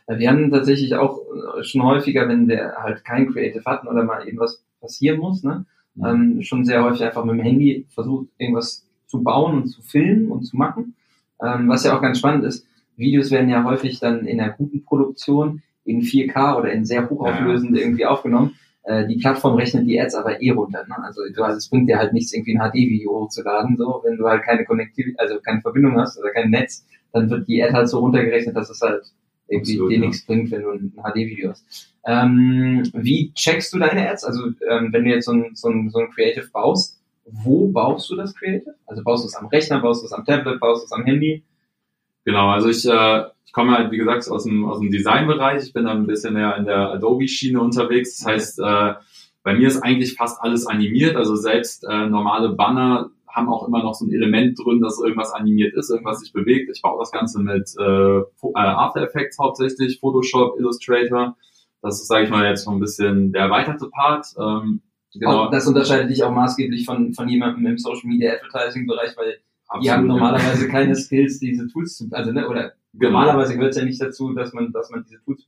Wir 0.07 0.29
haben 0.29 0.51
tatsächlich 0.51 0.95
auch 0.95 1.21
schon 1.61 1.83
häufiger, 1.83 2.27
wenn 2.27 2.47
wir 2.47 2.73
halt 2.77 3.05
kein 3.05 3.31
Creative 3.31 3.63
hatten 3.65 3.87
oder 3.87 4.03
mal 4.03 4.25
irgendwas 4.25 4.63
passieren 4.79 5.19
muss, 5.19 5.43
ne, 5.43 5.65
mhm. 5.95 6.05
ähm, 6.05 6.41
schon 6.41 6.65
sehr 6.65 6.83
häufig 6.83 7.03
einfach 7.03 7.23
mit 7.23 7.35
dem 7.35 7.43
Handy 7.43 7.85
versucht, 7.89 8.27
irgendwas 8.37 8.85
zu 9.07 9.23
bauen 9.23 9.61
und 9.61 9.67
zu 9.67 9.81
filmen 9.81 10.31
und 10.31 10.43
zu 10.43 10.57
machen. 10.57 10.95
Ähm, 11.43 11.67
was 11.67 11.83
ja 11.83 11.95
auch 11.95 12.01
ganz 12.01 12.19
spannend 12.19 12.45
ist, 12.45 12.67
Videos 12.95 13.31
werden 13.31 13.49
ja 13.49 13.63
häufig 13.63 13.99
dann 13.99 14.25
in 14.25 14.39
einer 14.39 14.53
guten 14.53 14.83
Produktion 14.83 15.61
in 15.85 16.01
4K 16.01 16.57
oder 16.57 16.71
in 16.71 16.85
sehr 16.85 17.09
hochauflösend 17.09 17.75
ja. 17.75 17.83
irgendwie 17.83 18.05
aufgenommen. 18.05 18.55
Äh, 18.83 19.07
die 19.07 19.17
Plattform 19.17 19.55
rechnet 19.55 19.87
die 19.87 19.99
Ads 19.99 20.15
aber 20.15 20.41
eh 20.41 20.51
runter. 20.51 20.85
Ne? 20.87 20.95
Also 21.03 21.21
du, 21.33 21.43
also 21.43 21.57
es 21.57 21.69
bringt 21.69 21.89
dir 21.89 21.97
halt 21.97 22.13
nichts, 22.13 22.33
irgendwie 22.33 22.57
ein 22.57 22.71
HD-Video 22.71 23.11
hochzuladen, 23.11 23.77
so 23.77 24.01
wenn 24.03 24.17
du 24.17 24.27
halt 24.27 24.43
keine 24.43 24.65
Konnektivität, 24.65 25.19
also 25.19 25.39
keine 25.39 25.61
Verbindung 25.61 25.99
hast 25.99 26.19
oder 26.19 26.31
kein 26.31 26.49
Netz, 26.49 26.85
dann 27.11 27.29
wird 27.29 27.47
die 27.47 27.63
Ad 27.63 27.73
halt 27.73 27.89
so 27.89 27.99
runtergerechnet, 27.99 28.55
dass 28.55 28.69
es 28.69 28.81
halt 28.81 29.03
irgendwie 29.47 29.73
Absolut, 29.73 29.91
dir 29.91 29.99
ja. 29.99 30.05
nichts 30.05 30.25
bringt, 30.25 30.51
wenn 30.51 30.61
du 30.61 30.71
ein 30.71 30.93
HD-Video 30.95 31.49
hast. 31.51 31.93
Ähm, 32.05 32.83
wie 32.93 33.31
checkst 33.33 33.73
du 33.73 33.79
deine 33.79 34.09
Ads? 34.09 34.23
Also 34.23 34.47
ähm, 34.69 34.89
wenn 34.91 35.03
du 35.03 35.09
jetzt 35.11 35.25
so 35.25 35.33
ein, 35.33 35.51
so, 35.53 35.69
ein, 35.69 35.89
so 35.89 35.99
ein 35.99 36.09
Creative 36.11 36.47
baust, 36.51 37.00
wo 37.25 37.67
baust 37.67 38.09
du 38.09 38.15
das 38.15 38.35
Creative? 38.35 38.75
Also 38.85 39.03
baust 39.03 39.23
du 39.23 39.27
es 39.27 39.35
am 39.35 39.47
Rechner, 39.47 39.79
baust 39.79 40.01
du 40.01 40.05
es 40.05 40.13
am 40.13 40.25
Tablet, 40.25 40.59
baust 40.59 40.83
du 40.83 40.85
es 40.85 40.91
am 40.91 41.05
Handy? 41.05 41.43
Genau, 42.25 42.49
also 42.49 42.69
ich, 42.69 42.85
äh, 42.87 43.23
ich 43.45 43.53
komme 43.53 43.71
halt, 43.71 43.91
wie 43.91 43.97
gesagt, 43.97 44.29
aus 44.29 44.43
dem, 44.43 44.65
aus 44.65 44.79
dem 44.79 44.91
Designbereich. 44.91 45.63
Ich 45.63 45.73
bin 45.73 45.85
dann 45.85 45.97
ein 45.97 46.07
bisschen 46.07 46.33
mehr 46.33 46.55
in 46.57 46.65
der 46.65 46.91
Adobe-Schiene 46.91 47.59
unterwegs. 47.59 48.17
Das 48.17 48.27
heißt, 48.27 48.59
äh, 48.59 48.93
bei 49.43 49.55
mir 49.55 49.67
ist 49.67 49.81
eigentlich 49.81 50.15
fast 50.15 50.41
alles 50.41 50.67
animiert. 50.67 51.15
Also 51.15 51.35
selbst 51.35 51.83
äh, 51.83 52.05
normale 52.07 52.49
Banner 52.49 53.09
haben 53.27 53.49
auch 53.49 53.67
immer 53.67 53.81
noch 53.81 53.93
so 53.93 54.05
ein 54.05 54.11
Element 54.11 54.59
drin, 54.59 54.81
dass 54.81 55.01
irgendwas 55.01 55.33
animiert 55.33 55.73
ist, 55.75 55.89
irgendwas 55.89 56.19
sich 56.19 56.33
bewegt. 56.33 56.69
Ich 56.73 56.81
baue 56.81 56.99
das 56.99 57.11
Ganze 57.11 57.41
mit 57.41 57.73
äh, 57.79 58.19
äh 58.19 58.23
After 58.53 59.01
Effects 59.01 59.37
hauptsächlich, 59.39 59.99
Photoshop, 59.99 60.59
Illustrator. 60.59 61.37
Das 61.81 61.99
ist, 62.01 62.07
sage 62.07 62.25
ich 62.25 62.29
mal, 62.29 62.45
jetzt 62.45 62.65
so 62.65 62.71
ein 62.71 62.79
bisschen 62.79 63.31
der 63.31 63.43
erweiterte 63.43 63.89
Part. 63.89 64.27
Ähm, 64.37 64.81
Genau. 65.13 65.45
Auch 65.45 65.51
das 65.51 65.67
unterscheidet 65.67 66.09
dich 66.09 66.23
auch 66.23 66.31
maßgeblich 66.31 66.85
von, 66.85 67.13
von 67.13 67.27
jemandem 67.27 67.65
im 67.65 67.77
Social 67.77 68.07
Media 68.07 68.33
Advertising 68.33 68.87
Bereich, 68.87 69.15
weil 69.17 69.39
Absolut, 69.67 69.85
die 69.85 69.91
haben 69.91 70.07
normalerweise 70.07 70.65
ja. 70.65 70.71
keine 70.71 70.95
Skills, 70.95 71.39
diese 71.39 71.67
Tools 71.67 71.97
zu, 71.97 72.07
also 72.11 72.31
ne, 72.31 72.47
oder 72.47 72.73
genau. 72.93 73.11
normalerweise 73.11 73.55
gehört 73.55 73.71
es 73.71 73.77
ja 73.77 73.85
nicht 73.85 74.01
dazu, 74.01 74.33
dass 74.33 74.53
man, 74.53 74.71
dass 74.71 74.89
man 74.89 75.03
diese 75.03 75.21
Tools 75.23 75.47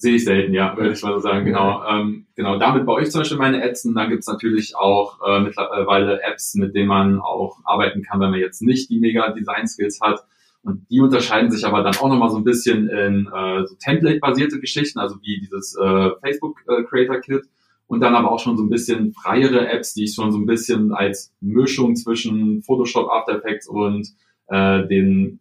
Sehe 0.00 0.14
ich 0.14 0.24
selten, 0.24 0.54
ja, 0.54 0.76
würde 0.76 0.92
ich 0.92 1.02
mal 1.02 1.14
so 1.14 1.18
sagen. 1.18 1.44
Genau, 1.44 1.82
ähm, 1.84 2.26
genau. 2.36 2.56
Damit 2.56 2.86
baue 2.86 3.02
ich 3.02 3.10
zum 3.10 3.22
Beispiel 3.22 3.36
meine 3.36 3.60
Ads 3.64 3.84
und 3.86 3.94
dann 3.96 4.08
gibt's 4.08 4.28
natürlich 4.28 4.76
auch 4.76 5.18
äh, 5.26 5.40
mittlerweile 5.40 6.22
Apps, 6.22 6.54
mit 6.54 6.72
denen 6.76 6.86
man 6.86 7.20
auch 7.20 7.58
arbeiten 7.64 8.02
kann, 8.02 8.20
wenn 8.20 8.30
man 8.30 8.38
jetzt 8.38 8.62
nicht 8.62 8.90
die 8.90 9.00
mega 9.00 9.32
Design-Skills 9.32 10.00
hat. 10.00 10.24
Und 10.62 10.88
die 10.88 11.00
unterscheiden 11.00 11.50
sich 11.50 11.66
aber 11.66 11.82
dann 11.82 11.96
auch 11.96 12.08
nochmal 12.08 12.30
so 12.30 12.36
ein 12.36 12.44
bisschen 12.44 12.88
in 12.88 13.26
äh, 13.26 13.66
so 13.66 13.74
Template-basierte 13.74 14.60
Geschichten, 14.60 15.00
also 15.00 15.16
wie 15.20 15.40
dieses 15.40 15.76
äh, 15.76 16.10
Facebook 16.20 16.60
äh, 16.68 16.84
Creator 16.84 17.20
Kit 17.20 17.42
und 17.88 18.00
dann 18.00 18.14
aber 18.14 18.30
auch 18.30 18.38
schon 18.38 18.56
so 18.56 18.62
ein 18.62 18.68
bisschen 18.68 19.12
freiere 19.12 19.68
Apps, 19.68 19.94
die 19.94 20.04
ich 20.04 20.14
schon 20.14 20.30
so 20.30 20.38
ein 20.38 20.46
bisschen 20.46 20.92
als 20.92 21.34
Mischung 21.40 21.96
zwischen 21.96 22.62
Photoshop, 22.62 23.10
After 23.10 23.36
Effects 23.36 23.66
und 23.66 24.08
äh, 24.48 24.86
den 24.86 25.40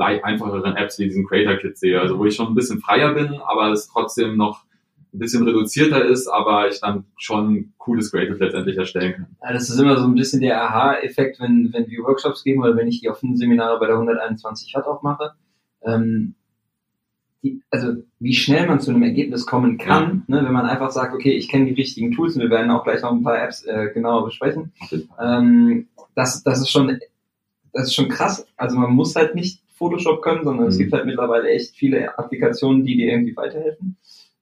einfacheren 0.00 0.76
Apps 0.76 0.98
wie 0.98 1.04
diesen 1.04 1.26
Creator 1.26 1.56
Kit 1.56 1.76
sehe. 1.76 2.00
Also 2.00 2.18
wo 2.18 2.24
ich 2.24 2.36
schon 2.36 2.46
ein 2.46 2.54
bisschen 2.54 2.80
freier 2.80 3.14
bin, 3.14 3.34
aber 3.46 3.72
es 3.72 3.88
trotzdem 3.88 4.36
noch 4.36 4.64
ein 5.12 5.18
bisschen 5.18 5.42
reduzierter 5.42 6.04
ist, 6.04 6.28
aber 6.28 6.68
ich 6.68 6.80
dann 6.80 7.04
schon 7.16 7.72
cooles 7.78 8.12
Creative 8.12 8.36
letztendlich 8.36 8.76
erstellen 8.76 9.14
kann. 9.14 9.36
Ja, 9.42 9.52
das 9.52 9.68
ist 9.68 9.78
immer 9.78 9.96
so 9.96 10.04
ein 10.04 10.14
bisschen 10.14 10.40
der 10.40 10.62
Aha-Effekt, 10.62 11.40
wenn, 11.40 11.70
wenn 11.72 11.88
wir 11.88 12.04
Workshops 12.04 12.44
geben 12.44 12.62
oder 12.62 12.76
wenn 12.76 12.88
ich 12.88 13.00
die 13.00 13.10
offenen 13.10 13.36
Seminare 13.36 13.78
bei 13.80 13.86
der 13.86 13.96
121 13.96 14.72
Watt 14.74 14.86
auch 14.86 15.02
mache. 15.02 15.32
Ähm, 15.82 16.34
die, 17.42 17.62
also 17.70 17.94
wie 18.18 18.34
schnell 18.34 18.66
man 18.66 18.80
zu 18.80 18.90
einem 18.90 19.02
Ergebnis 19.02 19.46
kommen 19.46 19.78
kann, 19.78 20.24
ja. 20.26 20.36
ne, 20.36 20.46
wenn 20.46 20.52
man 20.52 20.66
einfach 20.66 20.90
sagt, 20.90 21.14
okay, 21.14 21.32
ich 21.32 21.48
kenne 21.48 21.66
die 21.66 21.74
richtigen 21.74 22.12
Tools 22.12 22.34
und 22.34 22.42
wir 22.42 22.50
werden 22.50 22.70
auch 22.70 22.84
gleich 22.84 23.02
noch 23.02 23.12
ein 23.12 23.22
paar 23.22 23.40
Apps 23.40 23.64
äh, 23.64 23.90
genauer 23.94 24.24
besprechen. 24.24 24.72
Ähm, 25.20 25.86
das, 26.14 26.42
das 26.42 26.60
ist 26.60 26.70
schon 26.70 26.98
das 27.72 27.88
ist 27.88 27.94
schon 27.94 28.08
krass. 28.08 28.46
Also 28.56 28.76
man 28.76 28.92
muss 28.92 29.14
halt 29.14 29.34
nicht 29.34 29.62
Photoshop 29.74 30.22
können, 30.22 30.44
sondern 30.44 30.64
mhm. 30.64 30.70
es 30.70 30.78
gibt 30.78 30.92
halt 30.92 31.06
mittlerweile 31.06 31.48
echt 31.48 31.76
viele 31.76 32.18
Applikationen, 32.18 32.84
die 32.84 32.96
dir 32.96 33.12
irgendwie 33.12 33.36
weiterhelfen. 33.36 33.96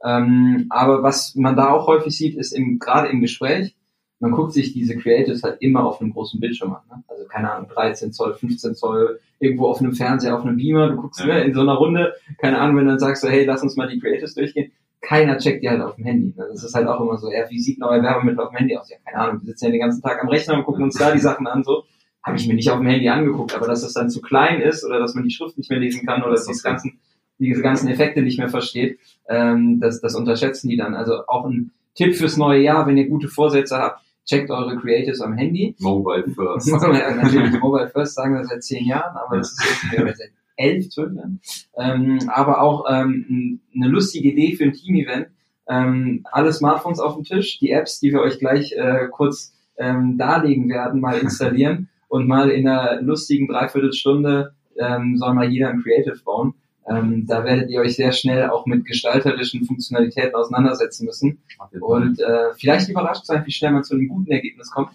Ähm, 0.05 0.67
aber 0.71 1.03
was 1.03 1.35
man 1.35 1.57
da 1.57 1.71
auch 1.71 1.87
häufig 1.87 2.17
sieht, 2.17 2.37
ist 2.37 2.53
im, 2.53 2.79
gerade 2.79 3.09
im 3.09 3.21
Gespräch, 3.21 3.75
man 4.19 4.33
guckt 4.33 4.53
sich 4.53 4.73
diese 4.73 4.97
Creatives 4.97 5.43
halt 5.43 5.59
immer 5.61 5.85
auf 5.85 6.01
einem 6.01 6.13
großen 6.13 6.41
Bildschirm 6.41 6.73
an. 6.73 6.83
Ne? 6.91 7.05
Also 7.09 7.27
keine 7.27 7.53
Ahnung, 7.53 7.69
13 7.69 8.13
Zoll, 8.13 8.35
15 8.35 8.75
Zoll, 8.75 9.21
irgendwo 9.39 9.67
auf 9.67 9.81
einem 9.81 9.93
Fernseher, 9.93 10.37
auf 10.37 10.45
einem 10.45 10.57
Beamer, 10.57 10.89
du 10.89 10.97
guckst 10.97 11.21
ja. 11.21 11.27
ne, 11.27 11.45
in 11.45 11.55
so 11.55 11.61
einer 11.61 11.75
Runde, 11.75 12.15
keine 12.39 12.59
Ahnung, 12.59 12.77
wenn 12.77 12.85
du 12.85 12.91
dann 12.93 12.99
sagst 12.99 13.23
so, 13.23 13.29
hey, 13.29 13.45
lass 13.45 13.63
uns 13.63 13.77
mal 13.77 13.89
die 13.89 14.01
Creatives 14.01 14.35
durchgehen, 14.35 14.73
keiner 15.03 15.37
checkt 15.39 15.63
die 15.63 15.69
halt 15.69 15.83
auf 15.83 15.97
dem 15.97 16.05
Handy. 16.05 16.35
Ne? 16.37 16.47
Das 16.51 16.65
ist 16.65 16.75
halt 16.75 16.89
auch 16.89 17.01
immer 17.01 17.19
so, 17.19 17.31
ja, 17.31 17.49
wie 17.51 17.61
sieht 17.61 17.79
neue 17.79 18.03
Werbemittel 18.03 18.41
auf 18.41 18.51
dem 18.51 18.57
Handy 18.57 18.77
aus? 18.77 18.91
Ja, 18.91 18.97
keine 19.05 19.19
Ahnung, 19.19 19.43
wir 19.43 19.47
sitzen 19.49 19.67
ja 19.67 19.71
den 19.73 19.81
ganzen 19.81 20.03
Tag 20.03 20.23
am 20.23 20.29
Rechner 20.29 20.55
und 20.55 20.65
gucken 20.65 20.85
uns 20.85 20.97
da 20.97 21.13
die 21.13 21.19
Sachen 21.19 21.47
an, 21.47 21.63
so 21.63 21.85
habe 22.23 22.39
ich 22.39 22.49
mir 22.49 22.55
nicht 22.55 22.71
auf 22.71 22.79
dem 22.79 22.89
Handy 22.89 23.09
angeguckt, 23.09 23.55
aber 23.55 23.69
dass 23.69 23.83
das 23.83 23.93
dann 23.93 24.11
zu 24.11 24.21
klein 24.21 24.61
ist 24.61 24.85
oder 24.85 24.99
dass 24.99 25.15
man 25.15 25.25
die 25.25 25.31
Schrift 25.31 25.59
nicht 25.59 25.71
mehr 25.71 25.79
lesen 25.79 26.05
kann 26.07 26.23
oder 26.23 26.33
dass 26.33 26.47
diese 26.47 26.63
ganzen, 26.63 26.99
diese 27.39 27.63
ganzen 27.63 27.89
Effekte 27.89 28.23
nicht 28.23 28.39
mehr 28.39 28.49
versteht, 28.49 28.99
ähm, 29.29 29.79
das, 29.79 30.01
das 30.01 30.17
unterschätzen 30.17 30.69
die 30.69 30.77
dann. 30.77 30.95
Also 30.95 31.27
auch 31.29 31.45
ein 31.45 31.71
Tipp 31.95 32.17
fürs 32.17 32.37
neue 32.37 32.61
Jahr, 32.61 32.87
wenn 32.87 32.97
ihr 32.97 33.09
gute 33.09 33.29
Vorsätze 33.29 33.79
habt, 33.79 34.03
checkt 34.27 34.51
eure 34.51 34.77
Creatives 34.77 35.21
am 35.21 35.35
Handy. 35.35 35.75
Mobile 35.79 36.25
first. 36.35 36.71
Natürlich 36.73 37.61
Mobile 37.61 37.89
first 37.89 38.15
sagen 38.15 38.35
wir 38.35 38.45
seit 38.45 38.63
zehn 38.63 38.85
Jahren, 38.85 39.17
aber 39.17 39.39
das 39.39 39.53
ist 39.53 39.93
jetzt 39.93 40.19
seit 40.19 40.31
elf, 40.57 40.91
zwölf 40.91 41.15
Jahren. 41.15 41.41
Ähm, 41.77 42.19
aber 42.29 42.61
auch 42.61 42.85
ähm, 42.91 43.61
eine 43.75 43.89
lustige 43.89 44.31
Idee 44.31 44.57
für 44.57 44.65
ein 44.65 44.73
Team-Event. 44.73 45.29
Ähm, 45.69 46.25
alle 46.31 46.53
Smartphones 46.53 47.01
auf 47.01 47.15
dem 47.15 47.25
Tisch, 47.25 47.59
die 47.59 47.71
Apps, 47.71 48.01
die 48.01 48.13
wir 48.13 48.21
euch 48.21 48.39
gleich 48.39 48.73
äh, 48.73 49.09
kurz 49.11 49.55
ähm, 49.79 50.17
darlegen 50.17 50.69
werden, 50.69 51.01
mal 51.01 51.19
installieren 51.19 51.89
und 52.09 52.27
mal 52.27 52.51
in 52.51 52.69
einer 52.69 53.03
lustigen 53.03 53.49
Dreiviertelstunde 53.49 54.53
ähm, 54.79 55.17
soll 55.17 55.35
mal 55.35 55.51
jeder 55.51 55.71
ein 55.71 55.83
Creative 55.83 56.19
bauen. 56.25 56.55
Ähm, 56.89 57.27
da 57.27 57.45
werdet 57.45 57.71
ihr 57.71 57.81
euch 57.81 57.97
sehr 57.97 58.13
schnell 58.13 58.49
auch 58.49 58.67
mit 58.67 58.85
gestalterischen 58.85 59.65
Funktionalitäten 59.65 60.35
auseinandersetzen 60.35 61.07
müssen 61.07 61.39
und 61.81 62.21
äh, 62.21 62.55
vielleicht 62.57 62.89
überrascht 62.89 63.27
sein, 63.27 63.45
wie 63.45 63.51
schnell 63.51 63.73
man 63.73 63.83
zu 63.83 63.95
einem 63.95 64.09
guten 64.09 64.31
Ergebnis 64.31 64.71
kommt, 64.71 64.91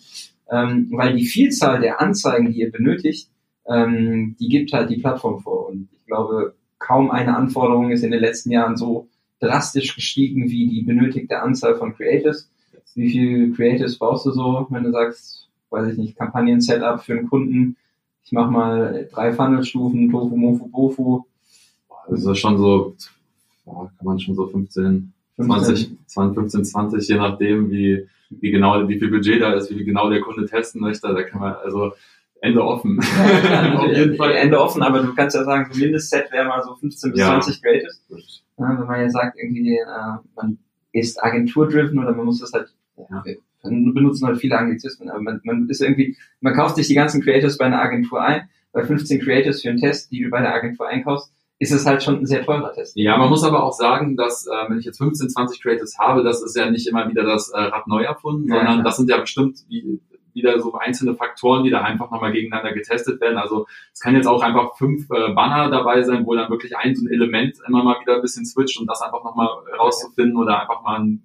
ähm, 0.49 0.88
weil 0.91 1.15
die 1.15 1.25
Vielzahl 1.25 1.82
der 1.82 1.99
Anzeigen, 1.99 2.51
die 2.51 2.60
ihr 2.60 2.71
benötigt, 2.71 3.30
ähm, 3.67 4.36
die 4.39 4.47
gibt 4.47 4.71
halt 4.71 4.89
die 4.89 4.97
Plattform 4.97 5.41
vor 5.41 5.67
und 5.69 5.89
ich 5.91 6.06
glaube, 6.06 6.56
kaum 6.80 7.12
eine 7.12 7.36
Anforderung 7.36 7.91
ist 7.91 8.04
in 8.04 8.12
den 8.12 8.21
letzten 8.21 8.51
Jahren 8.51 8.77
so 8.77 9.08
drastisch 9.39 9.95
gestiegen 9.95 10.49
wie 10.49 10.67
die 10.67 10.84
benötigte 10.84 11.41
Anzahl 11.41 11.75
von 11.75 11.93
Creatives. 11.95 12.49
Wie 12.95 13.10
viele 13.10 13.51
Creatives 13.51 13.97
brauchst 13.97 14.25
du 14.25 14.32
so, 14.32 14.67
wenn 14.69 14.84
du 14.84 14.91
sagst, 14.91 15.49
weiß 15.69 15.91
ich 15.91 15.97
nicht, 15.97 16.17
Kampagnen-Setup 16.17 17.01
für 17.01 17.13
einen 17.13 17.30
Kunden. 17.30 17.77
Ich 18.23 18.32
mache 18.32 18.51
mal 18.51 19.10
drei 19.12 19.32
Funnelstufen, 19.34 20.12
Tofu, 20.12 20.36
Mofu, 20.36 20.67
Bofu. 20.67 21.23
Das 22.09 22.25
ist 22.25 22.39
schon 22.39 22.57
so, 22.57 22.95
ja, 23.65 23.73
kann 23.73 24.05
man 24.05 24.19
schon 24.19 24.35
so 24.35 24.47
15, 24.47 25.13
20, 25.37 25.97
20, 26.07 26.35
15, 26.35 26.65
20, 26.65 27.07
je 27.07 27.15
nachdem, 27.15 27.71
wie, 27.71 28.07
wie 28.29 28.51
genau, 28.51 28.87
wie 28.87 28.99
viel 28.99 29.09
Budget 29.09 29.41
da 29.41 29.53
ist, 29.53 29.69
wie 29.69 29.83
genau 29.83 30.09
der 30.09 30.21
Kunde 30.21 30.45
testen 30.45 30.81
möchte. 30.81 31.13
Da 31.13 31.23
kann 31.23 31.41
man, 31.41 31.53
also, 31.53 31.91
Ende 32.41 32.63
offen. 32.63 32.99
Auf 33.77 33.87
jeden 33.87 34.15
Fall. 34.15 34.31
Ende 34.31 34.59
offen, 34.59 34.81
aber 34.81 35.03
du 35.03 35.13
kannst 35.13 35.35
ja 35.35 35.43
sagen, 35.43 35.71
so 35.71 35.79
Mindestset 35.79 36.31
wäre 36.31 36.47
mal 36.47 36.63
so 36.63 36.75
15 36.75 37.11
bis 37.11 37.19
ja. 37.19 37.39
20 37.39 37.61
Creatives. 37.61 38.43
Ja, 38.57 38.79
wenn 38.79 38.87
man 38.87 38.99
ja 38.99 39.09
sagt, 39.09 39.37
irgendwie, 39.37 39.77
äh, 39.77 40.17
man 40.35 40.57
ist 40.91 41.23
agenturdriven 41.23 41.99
oder 41.99 42.15
man 42.15 42.25
muss 42.25 42.39
das 42.39 42.51
halt 42.51 42.73
ja 42.97 43.23
benutzen 43.63 44.27
halt 44.27 44.39
viele 44.39 44.57
Anglizismen, 44.57 45.09
aber 45.09 45.21
man, 45.21 45.41
man 45.43 45.69
ist 45.69 45.81
irgendwie, 45.81 46.17
man 46.39 46.53
kauft 46.53 46.75
sich 46.75 46.87
die 46.87 46.95
ganzen 46.95 47.21
Creatives 47.21 47.57
bei 47.57 47.65
einer 47.65 47.81
Agentur 47.81 48.21
ein, 48.21 48.49
bei 48.71 48.83
15 48.83 49.21
Creatives 49.21 49.61
für 49.61 49.69
einen 49.69 49.79
Test, 49.79 50.11
die 50.11 50.23
du 50.23 50.29
bei 50.29 50.41
der 50.41 50.53
Agentur 50.53 50.87
einkaufst, 50.87 51.31
ist 51.62 51.71
es 51.71 51.86
halt 51.86 52.02
schon 52.02 52.17
ein 52.17 52.26
sehr 52.26 52.43
teurer 52.43 52.74
Test. 52.74 52.97
Ja, 52.97 53.17
man 53.17 53.30
muss 53.30 53.43
aber 53.43 53.63
auch 53.63 53.74
sagen, 53.74 54.17
dass 54.17 54.47
äh, 54.47 54.50
wenn 54.67 54.80
ich 54.80 54.86
jetzt 54.86 54.97
15, 54.97 55.30
20 55.30 55.62
Creatives 55.62 56.00
habe, 56.00 56.24
das 56.24 56.41
ist 56.41 56.58
ja 56.58 56.71
nicht 56.71 56.88
immer 56.88 57.08
wieder 57.08 57.24
das 57.24 57.50
äh, 57.50 57.60
Rad 57.60 57.86
neu 57.86 58.02
erfunden, 58.02 58.50
ja, 58.50 58.56
sondern 58.56 58.74
klar. 58.78 58.84
das 58.84 58.97
sind 58.97 59.12
ja 59.12 59.19
bestimmt 59.19 59.60
wie, 59.69 60.02
wieder 60.34 60.60
so 60.60 60.74
einzelne 60.74 61.13
Faktoren, 61.13 61.63
die 61.63 61.69
da 61.69 61.82
einfach 61.82 62.10
nochmal 62.10 62.32
gegeneinander 62.32 62.74
getestet 62.74 63.21
werden. 63.21 63.38
Also 63.38 63.67
es 63.93 64.00
kann 64.00 64.15
jetzt 64.15 64.26
auch 64.26 64.41
einfach 64.41 64.76
fünf 64.76 65.04
äh, 65.12 65.34
Banner 65.36 65.69
dabei 65.69 66.02
sein, 66.02 66.26
wo 66.26 66.34
dann 66.34 66.50
wirklich 66.50 66.76
ein 66.76 66.95
so 66.95 67.06
ein 67.06 67.12
Element 67.12 67.56
immer 67.67 67.84
mal 67.84 68.02
wieder 68.02 68.15
ein 68.15 68.24
bisschen 68.24 68.43
switcht 68.43 68.80
und 68.80 68.88
das 68.88 69.04
einfach 69.04 69.24
nochmal 69.24 69.50
rauszufinden 69.78 70.38
oder 70.38 70.62
einfach 70.62 70.82
mal 70.82 71.00
ein 71.00 71.21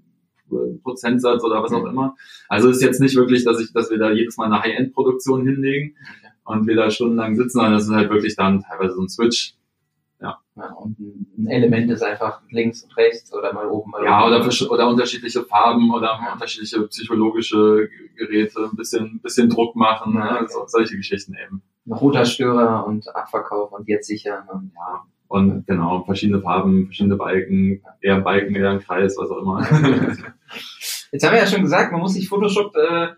Prozentsatz 0.82 1.42
oder 1.44 1.62
was 1.62 1.72
auch 1.72 1.82
mhm. 1.82 1.92
immer. 1.92 2.16
Also 2.50 2.68
ist 2.68 2.82
jetzt 2.82 3.00
nicht 3.00 3.16
wirklich, 3.16 3.42
dass 3.44 3.58
ich, 3.58 3.72
dass 3.72 3.90
wir 3.90 3.96
da 3.96 4.10
jedes 4.10 4.36
Mal 4.36 4.52
eine 4.52 4.60
High-End-Produktion 4.62 5.46
hinlegen 5.46 5.96
und 6.44 6.66
wir 6.66 6.76
da 6.76 6.90
stundenlang 6.90 7.36
sitzen, 7.36 7.52
sondern 7.52 7.72
das 7.72 7.84
ist 7.84 7.94
halt 7.94 8.10
wirklich 8.10 8.36
dann 8.36 8.60
teilweise 8.60 8.96
so 8.96 9.00
ein 9.00 9.08
Switch. 9.08 9.55
Ja. 10.56 10.62
ja 10.64 10.72
und 10.72 10.98
ein 10.98 11.46
Element 11.48 11.90
ist 11.90 12.02
einfach 12.02 12.40
links 12.50 12.82
und 12.82 12.96
rechts 12.96 13.32
oder 13.32 13.52
mal 13.52 13.66
oben, 13.66 13.90
mal 13.90 14.04
Ja, 14.04 14.26
oder, 14.26 14.46
oder 14.70 14.88
unterschiedliche 14.88 15.42
Farben 15.44 15.92
oder 15.92 16.18
unterschiedliche 16.32 16.86
psychologische 16.88 17.88
Geräte, 18.16 18.68
ein 18.70 18.76
bisschen, 18.76 19.20
bisschen 19.22 19.48
Druck 19.48 19.76
machen, 19.76 20.14
ja, 20.14 20.32
ne? 20.32 20.38
okay. 20.40 20.46
so, 20.48 20.64
solche 20.66 20.96
Geschichten 20.96 21.34
eben. 21.34 21.62
Ein 21.86 21.92
roter 21.92 22.24
Störer 22.24 22.86
und 22.86 23.14
Abverkauf 23.14 23.72
und 23.72 23.86
jetzt 23.88 24.06
sicher. 24.06 24.44
Ne? 24.52 24.70
Ja. 24.74 25.04
Und 25.28 25.66
genau, 25.66 26.04
verschiedene 26.04 26.40
Farben, 26.40 26.86
verschiedene 26.86 27.16
Balken, 27.16 27.82
eher 28.00 28.20
Balken, 28.20 28.54
eher 28.54 28.70
ein 28.70 28.80
Kreis, 28.80 29.16
was 29.18 29.30
auch 29.30 29.42
immer. 29.42 29.60
Jetzt 31.12 31.24
haben 31.24 31.32
wir 31.32 31.40
ja 31.40 31.46
schon 31.46 31.62
gesagt, 31.62 31.92
man 31.92 32.00
muss 32.00 32.14
nicht 32.14 32.28
Photoshop, 32.28 32.74
äh, 32.76 33.08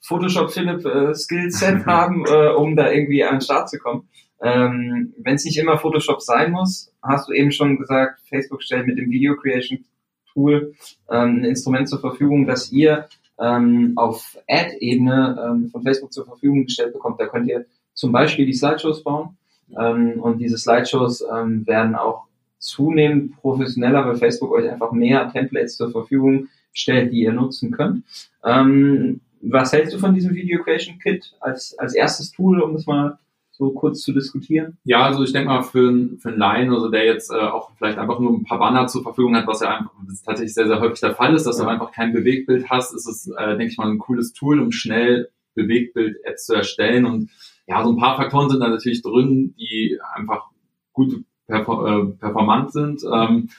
Photoshop 0.00 0.50
Philipp 0.50 0.84
äh, 0.84 1.14
Skillset 1.14 1.86
haben, 1.86 2.24
äh, 2.26 2.48
um 2.48 2.76
da 2.76 2.90
irgendwie 2.90 3.24
an 3.24 3.36
den 3.36 3.40
Start 3.40 3.68
zu 3.68 3.78
kommen. 3.78 4.08
Ähm, 4.42 5.14
Wenn 5.18 5.36
es 5.36 5.44
nicht 5.44 5.58
immer 5.58 5.78
Photoshop 5.78 6.20
sein 6.20 6.50
muss, 6.52 6.92
hast 7.02 7.28
du 7.28 7.32
eben 7.32 7.52
schon 7.52 7.78
gesagt, 7.78 8.20
Facebook 8.28 8.62
stellt 8.62 8.86
mit 8.86 8.98
dem 8.98 9.10
Video 9.10 9.36
Creation 9.36 9.84
Tool 10.32 10.74
ähm, 11.10 11.38
ein 11.38 11.44
Instrument 11.44 11.88
zur 11.88 12.00
Verfügung, 12.00 12.46
das 12.46 12.72
ihr 12.72 13.06
ähm, 13.38 13.92
auf 13.96 14.38
Ad-Ebene 14.48 15.36
ähm, 15.44 15.68
von 15.68 15.82
Facebook 15.82 16.12
zur 16.12 16.24
Verfügung 16.24 16.64
gestellt 16.64 16.92
bekommt. 16.92 17.20
Da 17.20 17.26
könnt 17.26 17.48
ihr 17.48 17.66
zum 17.94 18.12
Beispiel 18.12 18.46
die 18.46 18.54
Slideshows 18.54 19.02
bauen 19.02 19.36
ähm, 19.78 20.20
und 20.20 20.38
diese 20.38 20.58
Slideshows 20.58 21.24
ähm, 21.32 21.66
werden 21.66 21.94
auch 21.94 22.24
zunehmend 22.58 23.36
professioneller, 23.36 24.06
weil 24.06 24.16
Facebook 24.16 24.52
euch 24.52 24.70
einfach 24.70 24.92
mehr 24.92 25.30
Templates 25.30 25.76
zur 25.76 25.90
Verfügung 25.90 26.48
stellt, 26.72 27.12
die 27.12 27.22
ihr 27.22 27.32
nutzen 27.32 27.70
könnt. 27.70 28.04
Ähm, 28.44 29.20
was 29.40 29.72
hältst 29.72 29.94
du 29.94 29.98
von 29.98 30.14
diesem 30.14 30.34
Video 30.34 30.62
Creation 30.62 30.98
Kit 30.98 31.34
als, 31.40 31.76
als 31.78 31.94
erstes 31.94 32.30
Tool, 32.30 32.60
um 32.60 32.74
das 32.74 32.86
mal 32.86 33.18
so 33.52 33.70
kurz 33.70 34.00
zu 34.00 34.12
diskutieren? 34.12 34.78
Ja, 34.84 35.04
also 35.04 35.22
ich 35.22 35.32
denke 35.32 35.48
mal 35.48 35.62
für, 35.62 36.08
für 36.18 36.30
einen 36.30 36.38
Laien, 36.38 36.72
also 36.72 36.88
der 36.88 37.04
jetzt 37.04 37.30
äh, 37.30 37.36
auch 37.36 37.70
vielleicht 37.76 37.98
einfach 37.98 38.18
nur 38.18 38.32
ein 38.32 38.44
paar 38.44 38.58
Banner 38.58 38.86
zur 38.86 39.02
Verfügung 39.02 39.36
hat, 39.36 39.46
was 39.46 39.60
ja 39.60 39.76
einfach 39.76 39.92
tatsächlich 40.24 40.54
sehr, 40.54 40.66
sehr 40.66 40.80
häufig 40.80 41.00
der 41.00 41.14
Fall 41.14 41.34
ist, 41.34 41.46
dass 41.46 41.58
ja. 41.58 41.64
du 41.64 41.70
einfach 41.70 41.92
kein 41.92 42.12
Bewegtbild 42.12 42.70
hast, 42.70 42.94
ist 42.94 43.06
es, 43.06 43.28
äh, 43.28 43.56
denke 43.56 43.66
ich 43.66 43.78
mal, 43.78 43.90
ein 43.90 43.98
cooles 43.98 44.32
Tool, 44.32 44.58
um 44.58 44.72
schnell 44.72 45.28
Bewegtbild-Ads 45.54 46.46
zu 46.46 46.54
erstellen 46.54 47.04
und 47.04 47.30
ja, 47.66 47.84
so 47.84 47.92
ein 47.92 47.98
paar 47.98 48.16
Faktoren 48.16 48.50
sind 48.50 48.60
da 48.60 48.68
natürlich 48.68 49.02
drin, 49.02 49.54
die 49.58 49.98
einfach 50.14 50.46
gut 50.92 51.24
performant 51.46 52.72
sind. 52.72 53.02
Ähm, 53.04 53.50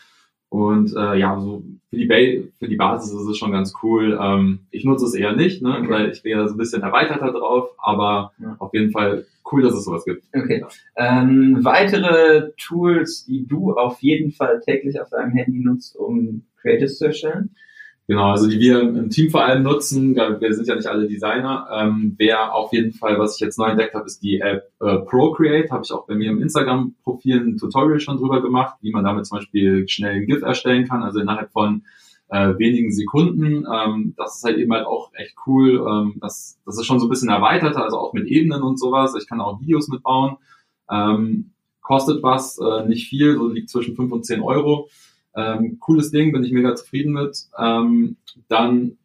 Und 0.53 0.95
äh, 0.95 1.17
ja, 1.17 1.39
so 1.39 1.63
für 1.89 1.97
die, 1.97 2.05
ba 2.05 2.15
für 2.59 2.67
die 2.67 2.75
Basis 2.75 3.11
ist 3.11 3.27
es 3.27 3.37
schon 3.39 3.51
ganz 3.51 3.73
cool. 3.81 4.19
Ähm, 4.21 4.59
ich 4.69 4.85
nutze 4.85 5.05
es 5.05 5.15
eher 5.15 5.35
nicht, 5.35 5.63
ne, 5.63 5.79
okay. 5.79 5.89
weil 5.89 6.11
ich 6.11 6.21
bin 6.21 6.33
ja 6.33 6.47
so 6.47 6.53
ein 6.53 6.59
bisschen 6.59 6.83
erweiterter 6.83 7.31
drauf, 7.31 7.71
aber 7.79 8.33
ja. 8.37 8.55
auf 8.59 8.71
jeden 8.71 8.91
Fall 8.91 9.25
cool, 9.51 9.63
dass 9.63 9.73
es 9.73 9.83
sowas 9.83 10.05
gibt. 10.05 10.23
Okay. 10.31 10.63
Ähm, 10.95 11.57
weitere 11.63 12.51
Tools, 12.55 13.25
die 13.25 13.47
du 13.47 13.73
auf 13.73 14.03
jeden 14.03 14.31
Fall 14.31 14.61
täglich 14.63 15.01
auf 15.01 15.09
deinem 15.09 15.31
Handy 15.31 15.59
nutzt, 15.59 15.95
um 15.95 16.43
Creatives 16.61 16.99
zu 16.99 17.05
erstellen? 17.05 17.55
Genau, 18.07 18.31
also 18.31 18.49
die 18.49 18.59
wir 18.59 18.81
im 18.81 19.09
Team 19.09 19.29
vor 19.29 19.45
allem 19.45 19.63
nutzen, 19.63 20.15
wir 20.15 20.53
sind 20.53 20.67
ja 20.67 20.75
nicht 20.75 20.87
alle 20.87 21.07
Designer, 21.07 21.67
ähm, 21.71 22.15
wer 22.17 22.53
auf 22.53 22.73
jeden 22.73 22.91
Fall, 22.91 23.17
was 23.17 23.35
ich 23.35 23.39
jetzt 23.39 23.57
neu 23.57 23.67
entdeckt 23.67 23.93
habe, 23.95 24.05
ist 24.05 24.21
die 24.21 24.41
App 24.41 24.69
äh, 24.81 24.97
Procreate, 24.97 25.69
habe 25.69 25.83
ich 25.85 25.91
auch 25.93 26.05
bei 26.05 26.15
mir 26.15 26.29
im 26.31 26.41
Instagram-Profil 26.41 27.39
ein 27.39 27.57
Tutorial 27.57 28.01
schon 28.01 28.17
drüber 28.17 28.41
gemacht, 28.41 28.75
wie 28.81 28.91
man 28.91 29.05
damit 29.05 29.25
zum 29.25 29.37
Beispiel 29.37 29.87
schnell 29.87 30.17
ein 30.17 30.25
GIF 30.25 30.41
erstellen 30.41 30.85
kann, 30.85 31.01
also 31.01 31.21
innerhalb 31.21 31.51
von 31.53 31.83
äh, 32.27 32.57
wenigen 32.57 32.91
Sekunden. 32.91 33.65
Ähm, 33.71 34.15
das 34.17 34.37
ist 34.37 34.43
halt 34.43 34.57
eben 34.57 34.73
halt 34.73 34.85
auch 34.85 35.11
echt 35.13 35.35
cool. 35.45 35.85
Ähm, 35.87 36.15
das, 36.19 36.59
das 36.65 36.77
ist 36.77 36.85
schon 36.85 36.99
so 36.99 37.05
ein 37.05 37.09
bisschen 37.09 37.29
erweiterter, 37.29 37.83
also 37.83 37.97
auch 37.99 38.11
mit 38.11 38.27
Ebenen 38.27 38.63
und 38.63 38.79
sowas. 38.79 39.15
Ich 39.17 39.29
kann 39.29 39.39
auch 39.39 39.61
Videos 39.61 39.87
mitbauen. 39.87 40.37
Ähm, 40.89 41.51
kostet 41.81 42.23
was, 42.23 42.57
äh, 42.59 42.87
nicht 42.87 43.07
viel, 43.07 43.35
so 43.35 43.47
liegt 43.47 43.69
zwischen 43.69 43.95
5 43.95 44.11
und 44.11 44.25
10 44.25 44.41
Euro. 44.41 44.89
Ähm, 45.35 45.77
cooles 45.79 46.11
Ding, 46.11 46.31
bin 46.31 46.43
ich 46.43 46.51
mega 46.51 46.75
zufrieden 46.75 47.13
mit. 47.13 47.37
Ähm, 47.57 48.17
dann 48.47 48.97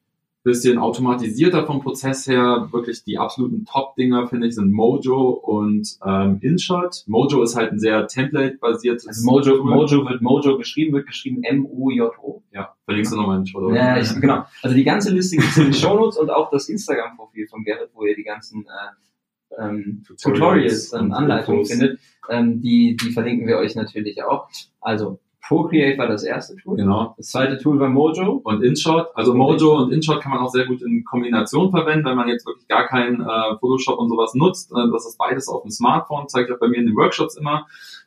bisschen 0.48 0.78
automatisierter 0.78 1.66
vom 1.66 1.82
Prozess 1.82 2.26
her, 2.26 2.68
wirklich 2.70 3.04
die 3.04 3.18
absoluten 3.18 3.66
Top-Dinger, 3.66 4.28
finde 4.28 4.46
ich, 4.46 4.54
sind 4.54 4.72
Mojo 4.72 5.30
und 5.30 5.98
ähm, 6.04 6.38
InShot. 6.40 7.04
Mojo 7.06 7.42
ist 7.42 7.54
halt 7.54 7.72
ein 7.72 7.78
sehr 7.78 8.06
Template-basiertes. 8.06 9.06
Also 9.06 9.26
Mojo, 9.26 9.62
Mojo 9.62 10.08
wird 10.08 10.22
Mojo 10.22 10.56
geschrieben, 10.56 10.94
wird 10.94 11.06
geschrieben 11.06 11.42
M-O-J-O. 11.42 12.42
Ja, 12.52 12.74
verlinkst 12.84 13.12
du 13.12 13.16
nochmal 13.16 13.36
in 13.36 13.42
den 13.42 13.48
Show 13.48 13.72
Ja, 13.72 13.98
ich, 13.98 14.14
genau. 14.20 14.44
Also 14.62 14.74
die 14.74 14.84
ganze 14.84 15.12
Liste 15.12 15.36
gibt 15.36 15.50
es 15.50 15.58
in 15.58 15.64
den 15.64 15.74
Show 15.74 15.94
Notes 15.94 16.16
und 16.16 16.30
auch 16.30 16.50
das 16.50 16.68
Instagram-Profil 16.68 17.46
von 17.48 17.62
Gerrit, 17.64 17.90
wo 17.92 18.04
ihr 18.04 18.16
die 18.16 18.24
ganzen 18.24 18.64
äh, 18.64 19.62
ähm, 19.62 20.02
Tutorials, 20.20 20.94
und 20.94 21.12
Anleitungen 21.12 21.66
findet. 21.66 22.00
Ähm, 22.30 22.62
die, 22.62 22.96
die 22.96 23.10
verlinken 23.10 23.46
wir 23.46 23.58
euch 23.58 23.74
natürlich 23.74 24.22
auch. 24.22 24.48
Also 24.80 25.18
Procreate 25.46 25.98
war 25.98 26.08
das 26.08 26.24
erste 26.24 26.56
Tool. 26.56 26.76
Genau. 26.76 27.14
Das 27.16 27.28
zweite 27.28 27.58
Tool 27.58 27.78
war 27.78 27.88
Mojo. 27.88 28.40
Und 28.44 28.62
InShot. 28.62 29.08
Also 29.14 29.34
Mojo 29.34 29.78
und 29.78 29.92
InShot 29.92 30.20
kann 30.20 30.32
man 30.32 30.40
auch 30.40 30.50
sehr 30.50 30.66
gut 30.66 30.82
in 30.82 31.04
Kombination 31.04 31.70
verwenden, 31.70 32.04
wenn 32.04 32.16
man 32.16 32.28
jetzt 32.28 32.46
wirklich 32.46 32.68
gar 32.68 32.86
keinen 32.86 33.20
äh, 33.20 33.56
Photoshop 33.58 33.98
und 33.98 34.08
sowas 34.08 34.34
nutzt. 34.34 34.72
Äh, 34.72 34.90
das 34.92 35.06
ist 35.06 35.16
beides 35.16 35.48
auf 35.48 35.62
dem 35.62 35.70
Smartphone, 35.70 36.28
zeige 36.28 36.48
ich 36.48 36.54
auch 36.54 36.60
bei 36.60 36.68
mir 36.68 36.78
in 36.78 36.86
den 36.86 36.96
Workshops 36.96 37.36
immer. 37.36 37.66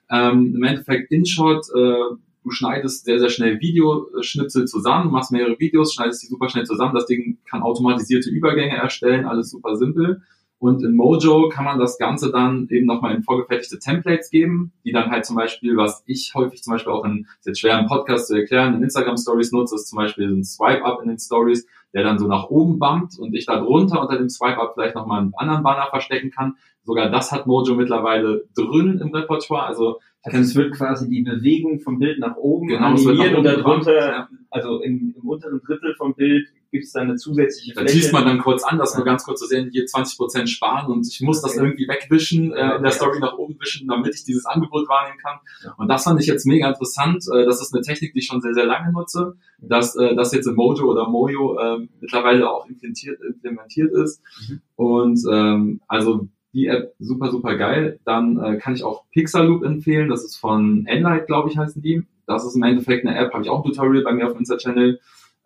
Ähm, 0.09 0.53
Im 0.55 0.63
Endeffekt 0.63 1.11
InShot, 1.11 1.65
äh, 1.73 2.15
du 2.43 2.51
schneidest 2.51 3.05
sehr, 3.05 3.19
sehr 3.19 3.29
schnell 3.29 3.59
Videoschnipsel 3.59 4.65
zusammen, 4.65 5.11
machst 5.11 5.31
mehrere 5.31 5.59
Videos, 5.59 5.93
schneidest 5.93 6.23
die 6.23 6.27
super 6.27 6.49
schnell 6.49 6.65
zusammen. 6.65 6.93
Das 6.93 7.05
Ding 7.05 7.37
kann 7.49 7.63
automatisierte 7.63 8.29
Übergänge 8.29 8.75
erstellen, 8.75 9.25
alles 9.25 9.49
super 9.49 9.75
simpel. 9.77 10.21
Und 10.61 10.83
in 10.83 10.95
Mojo 10.95 11.49
kann 11.49 11.65
man 11.65 11.79
das 11.79 11.97
Ganze 11.97 12.31
dann 12.31 12.67
eben 12.69 12.85
nochmal 12.85 13.15
in 13.15 13.23
vorgefertigte 13.23 13.79
Templates 13.79 14.29
geben, 14.29 14.73
die 14.85 14.91
dann 14.91 15.09
halt 15.09 15.25
zum 15.25 15.35
Beispiel, 15.35 15.75
was 15.75 16.03
ich 16.05 16.33
häufig 16.35 16.61
zum 16.61 16.73
Beispiel 16.73 16.93
auch 16.93 17.03
in, 17.03 17.25
ist 17.39 17.47
jetzt 17.47 17.59
schwer 17.61 17.79
im 17.79 17.87
Podcast 17.87 18.27
zu 18.27 18.35
erklären, 18.35 18.75
in 18.75 18.83
Instagram 18.83 19.17
Stories 19.17 19.51
nutze, 19.51 19.73
ist 19.73 19.87
zum 19.87 19.97
Beispiel 19.97 20.29
ein 20.29 20.43
Swipe-Up 20.43 21.01
in 21.01 21.09
den 21.09 21.17
Stories, 21.17 21.65
der 21.95 22.03
dann 22.03 22.19
so 22.19 22.27
nach 22.27 22.51
oben 22.51 22.77
bumpt 22.77 23.17
und 23.17 23.33
ich 23.33 23.47
da 23.47 23.59
drunter 23.59 24.03
unter 24.03 24.19
dem 24.19 24.29
Swipe-Up 24.29 24.73
vielleicht 24.75 24.93
nochmal 24.93 25.21
einen 25.21 25.33
anderen 25.35 25.63
Banner 25.63 25.87
verstecken 25.89 26.29
kann. 26.29 26.57
Sogar 26.83 27.09
das 27.09 27.31
hat 27.31 27.47
Mojo 27.47 27.73
mittlerweile 27.73 28.43
drin 28.55 28.99
im 29.01 29.15
Repertoire. 29.15 29.65
Also, 29.65 29.97
also 30.21 30.37
es 30.37 30.55
wird 30.55 30.75
quasi 30.75 31.09
die 31.09 31.23
Bewegung 31.23 31.79
vom 31.79 31.97
Bild 31.97 32.19
nach 32.19 32.35
oben 32.35 32.67
genau, 32.67 32.85
animiert 32.85 33.35
und 33.35 33.45
darunter, 33.45 33.95
ja. 33.95 34.29
also 34.51 34.79
im, 34.83 35.15
im 35.19 35.27
unteren 35.27 35.59
Drittel 35.65 35.95
vom 35.95 36.13
Bild 36.13 36.49
gibt 36.71 36.85
es 36.85 36.93
da 36.93 37.01
eine 37.01 37.15
zusätzliche 37.15 37.73
Fläche. 37.73 37.85
Da 37.85 37.91
ziehst 37.91 38.13
man 38.13 38.25
dann 38.25 38.39
kurz 38.39 38.63
an, 38.63 38.77
das 38.77 38.93
ja. 38.93 38.97
nur 38.97 39.05
ganz 39.05 39.23
kurz 39.23 39.41
zu 39.41 39.45
sehen, 39.45 39.69
hier 39.71 39.85
20 39.85 40.17
Prozent 40.17 40.49
sparen 40.49 40.91
und 40.91 41.07
ich 41.07 41.21
muss 41.21 41.43
okay. 41.43 41.47
das 41.47 41.57
irgendwie 41.61 41.87
wegwischen, 41.87 42.53
äh, 42.53 42.75
in 42.77 42.83
der 42.83 42.91
Story 42.91 43.19
nach 43.19 43.37
oben 43.37 43.59
wischen, 43.59 43.87
damit 43.87 44.15
ich 44.15 44.23
dieses 44.23 44.45
Angebot 44.45 44.87
wahrnehmen 44.87 45.19
kann. 45.19 45.39
Ja. 45.63 45.75
Und 45.77 45.89
das 45.89 46.05
fand 46.05 46.19
ich 46.19 46.27
jetzt 46.27 46.45
mega 46.45 46.69
interessant. 46.69 47.25
Äh, 47.33 47.45
das 47.45 47.61
ist 47.61 47.73
eine 47.73 47.83
Technik, 47.83 48.13
die 48.13 48.19
ich 48.19 48.25
schon 48.25 48.41
sehr, 48.41 48.53
sehr 48.53 48.65
lange 48.65 48.91
nutze, 48.93 49.35
dass 49.59 49.95
äh, 49.95 50.15
das 50.15 50.31
jetzt 50.33 50.47
in 50.47 50.55
Mojo 50.55 50.85
oder 50.85 51.07
Mojo 51.07 51.59
äh, 51.59 51.87
mittlerweile 51.99 52.49
auch 52.49 52.67
implementiert, 52.67 53.19
implementiert 53.21 53.91
ist. 53.91 54.21
Mhm. 54.47 54.61
Und 54.75 55.19
ähm, 55.29 55.81
also 55.87 56.27
die 56.53 56.67
App 56.67 56.93
super, 56.99 57.31
super 57.31 57.55
geil. 57.55 57.99
Dann 58.05 58.39
äh, 58.39 58.57
kann 58.57 58.75
ich 58.75 58.83
auch 58.83 59.03
Pixaloop 59.11 59.63
empfehlen. 59.63 60.09
Das 60.09 60.23
ist 60.23 60.37
von 60.37 60.85
Enlight, 60.85 61.27
glaube 61.27 61.49
ich, 61.49 61.57
heißen 61.57 61.81
die. 61.81 62.03
Das 62.27 62.45
ist 62.45 62.55
im 62.55 62.63
Endeffekt 62.63 63.05
eine 63.05 63.17
App, 63.17 63.33
habe 63.33 63.43
ich 63.43 63.49
auch 63.49 63.63
ein 63.63 63.69
Tutorial 63.69 64.03
bei 64.03 64.13
mir 64.13 64.27
auf 64.27 64.37
Insta-Channel 64.37 64.99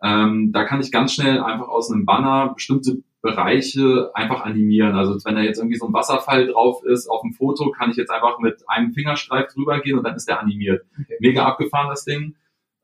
ähm, 0.06 0.52
da 0.52 0.64
kann 0.64 0.80
ich 0.80 0.92
ganz 0.92 1.14
schnell 1.14 1.40
einfach 1.40 1.68
aus 1.68 1.90
einem 1.90 2.04
Banner 2.04 2.52
bestimmte 2.54 3.02
Bereiche 3.22 4.10
einfach 4.14 4.44
animieren. 4.44 4.94
Also 4.94 5.18
wenn 5.24 5.34
da 5.34 5.42
jetzt 5.42 5.58
irgendwie 5.58 5.78
so 5.78 5.86
ein 5.86 5.92
Wasserfall 5.92 6.46
drauf 6.46 6.84
ist 6.84 7.08
auf 7.08 7.22
dem 7.22 7.32
Foto, 7.32 7.72
kann 7.72 7.90
ich 7.90 7.96
jetzt 7.96 8.10
einfach 8.10 8.38
mit 8.38 8.62
einem 8.68 8.92
Fingerstreif 8.92 9.52
drüber 9.52 9.80
gehen 9.80 9.98
und 9.98 10.04
dann 10.04 10.14
ist 10.14 10.28
der 10.28 10.40
animiert. 10.40 10.84
Okay. 10.92 11.16
Mega 11.18 11.44
abgefahren 11.44 11.88
das 11.88 12.04
Ding. 12.04 12.36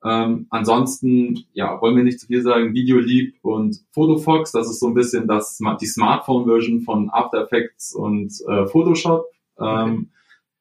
Ähm, 0.05 0.47
ansonsten, 0.51 1.45
ja, 1.53 1.81
wollen 1.81 1.97
wir 1.97 2.03
nicht 2.03 2.19
zu 2.19 2.27
viel 2.27 2.43
sagen, 2.43 2.75
Videoleap 2.75 3.35
und 3.43 3.79
Photofox, 3.93 4.51
das 4.51 4.69
ist 4.69 4.81
so 4.81 4.89
ein 4.89 4.95
bisschen 4.95 5.29
das, 5.29 5.61
die 5.81 5.87
Smartphone-Version 5.87 6.81
von 6.81 7.09
After 7.11 7.45
Effects 7.45 7.95
und 7.95 8.33
äh, 8.49 8.67
Photoshop. 8.67 9.27
Ähm, 9.61 9.67
okay. 9.67 10.07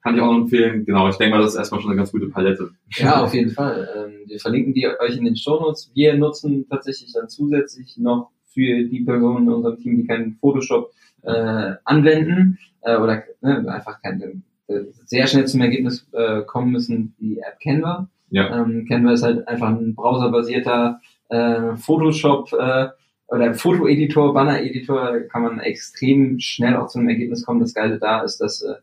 Kann 0.04 0.16
ich 0.16 0.22
auch 0.22 0.32
noch 0.32 0.42
empfehlen. 0.42 0.86
Genau, 0.86 1.08
ich 1.10 1.18
denke 1.18 1.36
mal, 1.36 1.44
das 1.44 1.54
ist 1.54 1.60
erstmal 1.60 1.82
schon 1.82 1.92
eine 1.92 1.98
ganz 1.98 2.12
gute 2.12 2.28
Palette. 2.28 2.72
Ja, 2.98 3.24
auf 3.24 3.34
jeden 3.34 3.52
Fall. 3.52 3.88
Ähm, 3.96 4.28
wir 4.28 4.40
verlinken 4.40 4.74
die 4.74 4.88
euch 4.88 5.16
in 5.16 5.26
den 5.26 5.36
Show 5.36 5.60
Notes. 5.60 5.92
Wir 5.94 6.16
nutzen 6.16 6.66
tatsächlich 6.70 7.14
dann 7.14 7.30
zusätzlich 7.30 7.98
noch 7.98 8.32
für 8.54 8.84
die 8.84 9.02
Personen 9.02 9.48
in 9.48 9.54
unserem 9.54 9.78
Team, 9.78 9.98
die 9.98 10.08
keinen 10.08 10.34
Photoshop 10.42 10.92
äh, 11.24 11.74
anwenden 11.86 12.58
äh, 12.82 12.98
oder 12.98 13.24
ne, 13.42 13.66
einfach 13.72 14.02
kein, 14.02 14.44
äh, 14.68 14.82
sehr 15.06 15.28
schnell 15.28 15.46
zum 15.46 15.62
Ergebnis 15.62 16.08
äh, 16.14 16.42
kommen 16.42 16.72
müssen, 16.72 17.16
die 17.20 17.40
App 17.40 17.60
Canva. 17.62 18.10
Ja. 18.32 18.62
Ähm, 18.62 18.86
Canva 18.88 19.14
ist 19.14 19.24
halt 19.24 19.48
einfach 19.48 19.70
ein 19.70 19.94
browserbasierter 19.94 21.00
äh, 21.30 21.76
Photoshop 21.76 22.52
äh, 22.54 22.88
oder 23.28 23.54
Fotoeditor, 23.54 24.34
Banner-Editor, 24.34 25.22
kann 25.32 25.44
man 25.44 25.60
extrem 25.60 26.40
schnell 26.40 26.76
auch 26.76 26.88
zu 26.88 27.00
einem 27.00 27.10
Ergebnis 27.10 27.46
kommen. 27.46 27.62
Das 27.62 27.74
Geile 27.74 27.98
da 27.98 28.22
ist, 28.22 28.40
dass 28.40 28.62
äh, 28.62 28.74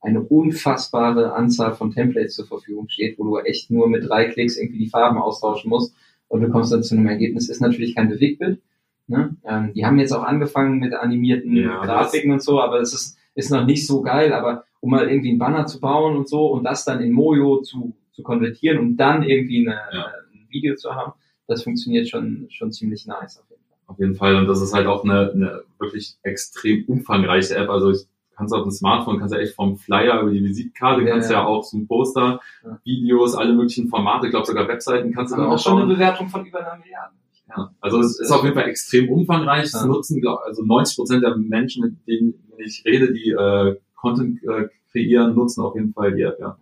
eine 0.00 0.20
unfassbare 0.20 1.34
Anzahl 1.34 1.74
von 1.74 1.92
Templates 1.92 2.34
zur 2.34 2.46
Verfügung 2.46 2.88
steht, 2.88 3.18
wo 3.18 3.24
du 3.24 3.38
echt 3.38 3.70
nur 3.70 3.88
mit 3.88 4.08
drei 4.08 4.26
Klicks 4.26 4.56
irgendwie 4.56 4.78
die 4.78 4.88
Farben 4.88 5.18
austauschen 5.18 5.70
musst 5.70 5.94
und 6.28 6.40
du 6.40 6.48
kommst 6.48 6.72
dann 6.72 6.82
zu 6.82 6.94
einem 6.94 7.06
Ergebnis. 7.06 7.48
Ist 7.48 7.60
natürlich 7.60 7.94
kein 7.94 8.08
Bewegtbild. 8.08 8.60
Ne? 9.08 9.36
Ähm, 9.44 9.72
die 9.74 9.84
haben 9.84 9.98
jetzt 9.98 10.12
auch 10.12 10.22
angefangen 10.22 10.78
mit 10.78 10.94
animierten 10.94 11.56
ja, 11.56 11.84
Grafiken 11.84 12.30
und 12.30 12.42
so, 12.42 12.60
aber 12.60 12.80
es 12.80 12.92
ist, 12.92 13.16
ist 13.34 13.50
noch 13.50 13.64
nicht 13.64 13.86
so 13.86 14.02
geil. 14.02 14.32
Aber 14.32 14.64
um 14.80 14.90
mal 14.90 15.08
irgendwie 15.08 15.30
einen 15.30 15.38
Banner 15.38 15.66
zu 15.66 15.80
bauen 15.80 16.16
und 16.16 16.28
so 16.28 16.46
und 16.46 16.64
das 16.64 16.84
dann 16.84 17.00
in 17.00 17.12
Mojo 17.12 17.62
zu, 17.62 17.96
zu 18.12 18.22
konvertieren 18.22 18.78
und 18.78 18.96
dann 18.96 19.22
irgendwie 19.22 19.66
eine, 19.66 19.80
ja. 19.92 20.06
ein 20.32 20.46
Video 20.50 20.76
zu 20.76 20.94
haben, 20.94 21.12
das 21.46 21.62
funktioniert 21.62 22.08
schon, 22.08 22.46
schon 22.50 22.70
ziemlich 22.70 23.06
nice 23.06 23.40
auf 23.40 23.50
jeden 23.50 23.62
Fall. 23.68 23.78
Auf 23.86 23.98
jeden 23.98 24.14
Fall. 24.14 24.36
Und 24.36 24.46
das 24.46 24.60
ist 24.60 24.74
halt 24.74 24.86
auch 24.86 25.02
eine, 25.02 25.32
eine 25.32 25.62
wirklich 25.78 26.16
extrem 26.22 26.84
umfangreiche 26.84 27.56
App. 27.56 27.70
Also 27.70 27.90
ich 27.90 28.06
kannst 28.38 28.54
auf 28.54 28.62
dem 28.62 28.70
Smartphone, 28.70 29.18
kannst 29.18 29.34
ja 29.34 29.40
echt 29.40 29.54
vom 29.54 29.76
Flyer 29.76 30.22
über 30.22 30.30
die 30.30 30.42
Visitkarte, 30.42 31.02
ja, 31.02 31.10
kannst 31.10 31.30
ja, 31.30 31.40
ja 31.40 31.46
auch 31.46 31.64
zum 31.64 31.86
Poster, 31.86 32.40
ja. 32.64 32.78
Videos, 32.84 33.34
alle 33.34 33.52
möglichen 33.52 33.88
Formate, 33.88 34.26
ich 34.26 34.30
glaube 34.30 34.46
sogar 34.46 34.68
Webseiten 34.68 35.12
kannst 35.12 35.34
du 35.34 35.36
da 35.36 35.48
auch 35.48 35.58
schon 35.58 35.82
eine 35.82 35.92
Bewertung 35.92 36.28
von 36.28 36.46
über 36.46 36.60
einer 36.60 36.78
Milliarde. 36.78 37.14
Ja, 37.48 37.72
also 37.80 38.00
es 38.00 38.20
ist 38.20 38.30
auf 38.30 38.44
jeden 38.44 38.54
Fall 38.54 38.68
extrem 38.68 39.08
umfangreich. 39.08 39.72
Ja. 39.72 39.86
nutzen, 39.86 40.22
also 40.44 40.64
90 40.64 40.96
Prozent 40.96 41.22
der 41.22 41.36
Menschen, 41.36 41.82
mit 41.82 42.06
denen 42.06 42.34
ich 42.58 42.84
rede, 42.84 43.12
die 43.12 43.30
äh, 43.30 43.76
Content 43.96 44.42
äh, 44.44 44.68
kreieren, 44.92 45.34
nutzen 45.34 45.62
auf 45.62 45.74
jeden 45.74 45.92
Fall 45.92 46.14
die 46.14 46.22
App, 46.22 46.38
ja. 46.38 46.56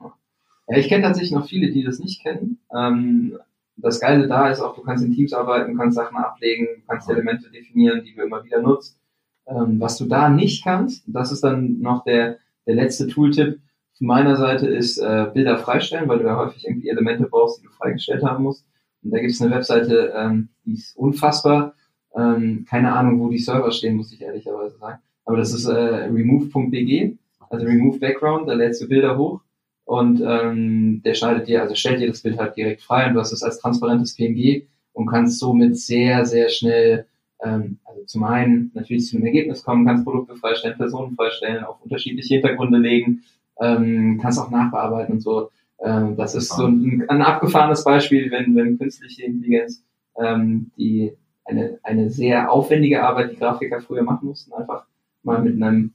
Ja, 0.69 0.77
ich 0.79 0.89
kenne 0.89 1.03
tatsächlich 1.05 1.33
noch 1.33 1.47
viele, 1.47 1.71
die 1.71 1.85
das 1.85 1.99
nicht 1.99 2.23
kennen. 2.23 2.59
Ähm, 2.75 3.39
das 3.77 4.01
Geile 4.01 4.27
da 4.27 4.49
ist 4.49 4.61
auch, 4.61 4.75
du 4.75 4.83
kannst 4.83 5.05
in 5.05 5.13
Teams 5.13 5.33
arbeiten, 5.33 5.77
kannst 5.77 5.97
Sachen 5.97 6.17
ablegen, 6.17 6.83
kannst 6.89 7.11
Elemente 7.11 7.51
definieren, 7.51 8.03
die 8.05 8.15
du 8.15 8.23
immer 8.23 8.43
wieder 8.43 8.63
nutzt. 8.63 8.99
Ähm, 9.49 9.81
was 9.81 9.99
du 9.99 10.07
da 10.07 10.29
nicht 10.29 10.65
kannst, 10.65 11.05
das 11.07 11.33
ist 11.33 11.45
dann 11.45 11.81
noch 11.81 12.05
der, 12.05 12.39
der 12.67 12.75
letzte 12.75 13.07
Tooltip 13.07 13.61
von 13.97 14.07
meiner 14.07 14.37
Seite, 14.37 14.67
ist 14.67 14.99
äh, 14.99 15.27
Bilder 15.33 15.59
freistellen, 15.59 16.09
weil 16.09 16.19
du 16.19 16.27
ja 16.27 16.37
häufig 16.37 16.67
irgendwie 16.67 16.89
Elemente 16.89 17.27
brauchst, 17.31 17.61
die 17.61 17.67
du 17.67 17.73
freigestellt 17.73 18.25
haben 18.25 18.45
musst. 18.45 18.67
Und 19.03 19.13
da 19.13 19.19
gibt 19.19 19.33
es 19.33 19.41
eine 19.41 19.55
Webseite, 19.55 20.13
ähm, 20.17 20.49
die 20.65 20.75
ist 20.75 20.97
unfassbar. 20.97 21.75
Ähm, 22.15 22.67
keine 22.69 22.93
Ahnung, 22.93 23.21
wo 23.21 23.29
die 23.29 23.39
Server 23.39 23.71
stehen, 23.71 23.97
muss 23.97 24.13
ich 24.13 24.21
ehrlicherweise 24.21 24.77
sagen. 24.79 25.01
Aber 25.25 25.37
das 25.37 25.53
ist 25.53 25.67
äh, 25.67 25.73
remove.bg, 25.73 27.17
also 27.51 27.67
remove 27.67 27.99
background, 27.99 28.49
da 28.49 28.55
lädst 28.55 28.83
du 28.83 28.89
Bilder 28.89 29.19
hoch 29.19 29.41
und 29.85 30.23
ähm, 30.25 31.03
der 31.05 31.15
schneidet 31.15 31.49
dir, 31.49 31.63
also 31.63 31.75
stellt 31.75 32.01
dir 32.01 32.09
das 32.09 32.23
Bild 32.23 32.39
halt 32.39 32.57
direkt 32.57 32.83
frei 32.83 33.07
und 33.07 33.15
du 33.15 33.21
hast 33.21 33.33
es 33.33 33.43
als 33.43 33.59
transparentes 33.59 34.17
PNG 34.17 34.67
und 34.93 35.07
kannst 35.07 35.39
somit 35.39 35.77
sehr, 35.79 36.25
sehr 36.25 36.49
schnell 36.49 37.07
ähm, 37.45 37.79
also 37.85 38.05
zum 38.05 38.25
einen 38.25 38.71
natürlich 38.75 39.07
zu 39.07 39.17
einem 39.17 39.27
Ergebnis 39.27 39.63
kommen, 39.63 39.87
kannst 39.87 40.05
Produkte 40.05 40.37
freistellen, 40.37 40.77
Personen 40.77 41.15
freistellen, 41.15 41.65
auf 41.65 41.81
unterschiedliche 41.83 42.35
Hintergründe 42.35 42.79
legen, 42.79 43.23
ähm, 43.61 44.19
kannst 44.21 44.39
auch 44.39 44.51
nachbearbeiten 44.51 45.15
und 45.15 45.21
so. 45.21 45.51
Ähm, 45.85 46.17
das 46.17 46.35
ist 46.35 46.49
so 46.49 46.67
ein, 46.67 47.05
ein 47.09 47.23
abgefahrenes 47.23 47.85
Beispiel, 47.85 48.31
wenn, 48.31 48.55
wenn 48.57 48.79
künstliche 48.79 49.25
Intelligenz 49.25 49.85
ähm, 50.19 50.71
die 50.79 51.13
eine, 51.45 51.79
eine 51.83 52.11
sehr 52.11 52.51
aufwendige 52.51 53.03
Arbeit, 53.03 53.33
die 53.33 53.37
Grafiker 53.37 53.81
früher 53.81 54.03
machen 54.03 54.29
mussten, 54.29 54.53
einfach 54.53 54.85
mal 55.23 55.43
mit 55.43 55.63
einem 55.63 55.93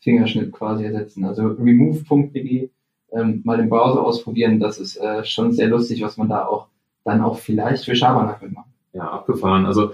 Fingerschnitt 0.00 0.52
quasi 0.52 0.84
ersetzen. 0.84 1.24
Also 1.24 1.48
remove.de 1.48 2.70
ähm, 3.12 3.40
mal 3.44 3.60
im 3.60 3.68
Browser 3.68 4.02
ausprobieren, 4.02 4.60
das 4.60 4.78
ist 4.78 4.96
äh, 4.96 5.24
schon 5.24 5.52
sehr 5.52 5.68
lustig, 5.68 6.02
was 6.02 6.16
man 6.16 6.28
da 6.28 6.46
auch 6.46 6.68
dann 7.04 7.20
auch 7.20 7.38
vielleicht 7.38 7.84
für 7.84 7.94
Schabernack 7.94 8.42
mitmacht. 8.42 8.68
Ja, 8.92 9.10
abgefahren. 9.10 9.66
Also 9.66 9.92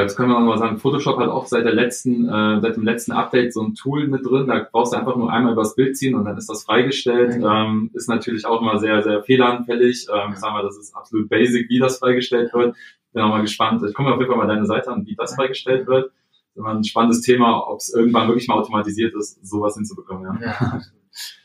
Jetzt 0.00 0.16
können 0.16 0.30
wir 0.30 0.36
auch 0.36 0.40
mal 0.40 0.58
sagen, 0.58 0.78
Photoshop 0.78 1.20
hat 1.20 1.28
auch 1.28 1.46
seit 1.46 1.64
der 1.64 1.72
letzten, 1.72 2.28
äh, 2.28 2.60
seit 2.60 2.74
dem 2.74 2.82
letzten 2.82 3.12
Update 3.12 3.52
so 3.52 3.62
ein 3.62 3.74
Tool 3.74 4.08
mit 4.08 4.26
drin. 4.26 4.48
Da 4.48 4.66
brauchst 4.70 4.92
du 4.92 4.96
einfach 4.96 5.14
nur 5.14 5.32
einmal 5.32 5.52
übers 5.52 5.76
Bild 5.76 5.96
ziehen 5.96 6.16
und 6.16 6.24
dann 6.24 6.36
ist 6.36 6.50
das 6.50 6.64
freigestellt. 6.64 7.38
Mhm. 7.38 7.44
Ähm, 7.44 7.90
ist 7.94 8.08
natürlich 8.08 8.44
auch 8.44 8.60
immer 8.60 8.80
sehr, 8.80 9.04
sehr 9.04 9.22
fehleranfällig. 9.22 10.08
Ähm, 10.12 10.34
sagen 10.34 10.56
wir, 10.56 10.64
das 10.64 10.78
ist 10.78 10.96
absolut 10.96 11.28
basic, 11.28 11.68
wie 11.68 11.78
das 11.78 11.98
freigestellt 11.98 12.52
wird. 12.54 12.74
Bin 13.12 13.22
auch 13.22 13.28
mal 13.28 13.42
gespannt. 13.42 13.84
Ich 13.88 13.94
komme 13.94 14.12
auf 14.12 14.18
jeden 14.18 14.28
Fall 14.32 14.38
mal 14.38 14.48
deine 14.48 14.66
Seite 14.66 14.90
an, 14.90 15.06
wie 15.06 15.14
das 15.14 15.36
freigestellt 15.36 15.86
wird. 15.86 16.06
Das 16.06 16.48
ist 16.50 16.56
immer 16.56 16.74
ein 16.74 16.82
spannendes 16.82 17.20
Thema, 17.20 17.64
ob 17.68 17.78
es 17.78 17.94
irgendwann 17.94 18.26
wirklich 18.26 18.48
mal 18.48 18.54
automatisiert 18.54 19.14
ist, 19.14 19.46
sowas 19.46 19.76
hinzubekommen. 19.76 20.40
Ja. 20.42 20.48
ja. 20.48 20.80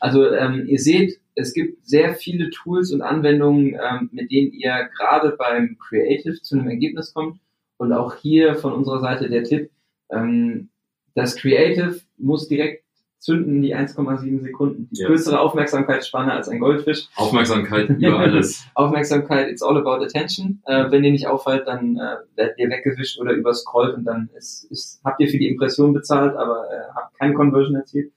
Also 0.00 0.26
ähm, 0.28 0.64
ihr 0.66 0.80
seht, 0.80 1.20
es 1.36 1.54
gibt 1.54 1.86
sehr 1.86 2.14
viele 2.14 2.50
Tools 2.50 2.90
und 2.90 3.02
Anwendungen, 3.02 3.78
ähm, 3.80 4.10
mit 4.10 4.32
denen 4.32 4.50
ihr 4.50 4.88
gerade 4.96 5.36
beim 5.38 5.78
Creative 5.78 6.42
zu 6.42 6.56
einem 6.56 6.66
Ergebnis 6.66 7.14
kommt 7.14 7.38
und 7.80 7.94
auch 7.94 8.14
hier 8.16 8.56
von 8.56 8.74
unserer 8.74 9.00
Seite 9.00 9.30
der 9.30 9.42
Tipp, 9.42 9.70
ähm, 10.10 10.68
das 11.14 11.34
Creative 11.34 11.98
muss 12.18 12.46
direkt 12.46 12.84
zünden, 13.18 13.62
die 13.62 13.74
1,7 13.74 14.42
Sekunden. 14.42 14.88
Die 14.92 15.00
yes. 15.00 15.08
größere 15.08 15.40
Aufmerksamkeitsspanne 15.40 16.30
als 16.30 16.50
ein 16.50 16.58
Goldfisch. 16.58 17.08
Aufmerksamkeit 17.16 17.88
über 17.98 18.18
alles. 18.18 18.66
Aufmerksamkeit, 18.74 19.48
it's 19.48 19.62
all 19.62 19.78
about 19.78 20.04
attention. 20.04 20.60
Äh, 20.66 20.90
wenn 20.90 21.04
ihr 21.04 21.10
nicht 21.10 21.26
auffällt, 21.26 21.66
dann 21.66 21.96
äh, 21.96 22.16
werdet 22.36 22.58
ihr 22.58 22.68
weggewischt 22.68 23.18
oder 23.18 23.32
überscrollt 23.32 23.96
und 23.96 24.04
dann 24.04 24.28
ist, 24.36 24.64
ist, 24.64 25.00
habt 25.02 25.18
ihr 25.22 25.28
für 25.28 25.38
die 25.38 25.48
Impression 25.48 25.94
bezahlt, 25.94 26.36
aber 26.36 26.66
äh, 26.70 26.94
habt 26.94 27.18
keine 27.18 27.32
Conversion 27.32 27.76
erzielt. 27.76 28.12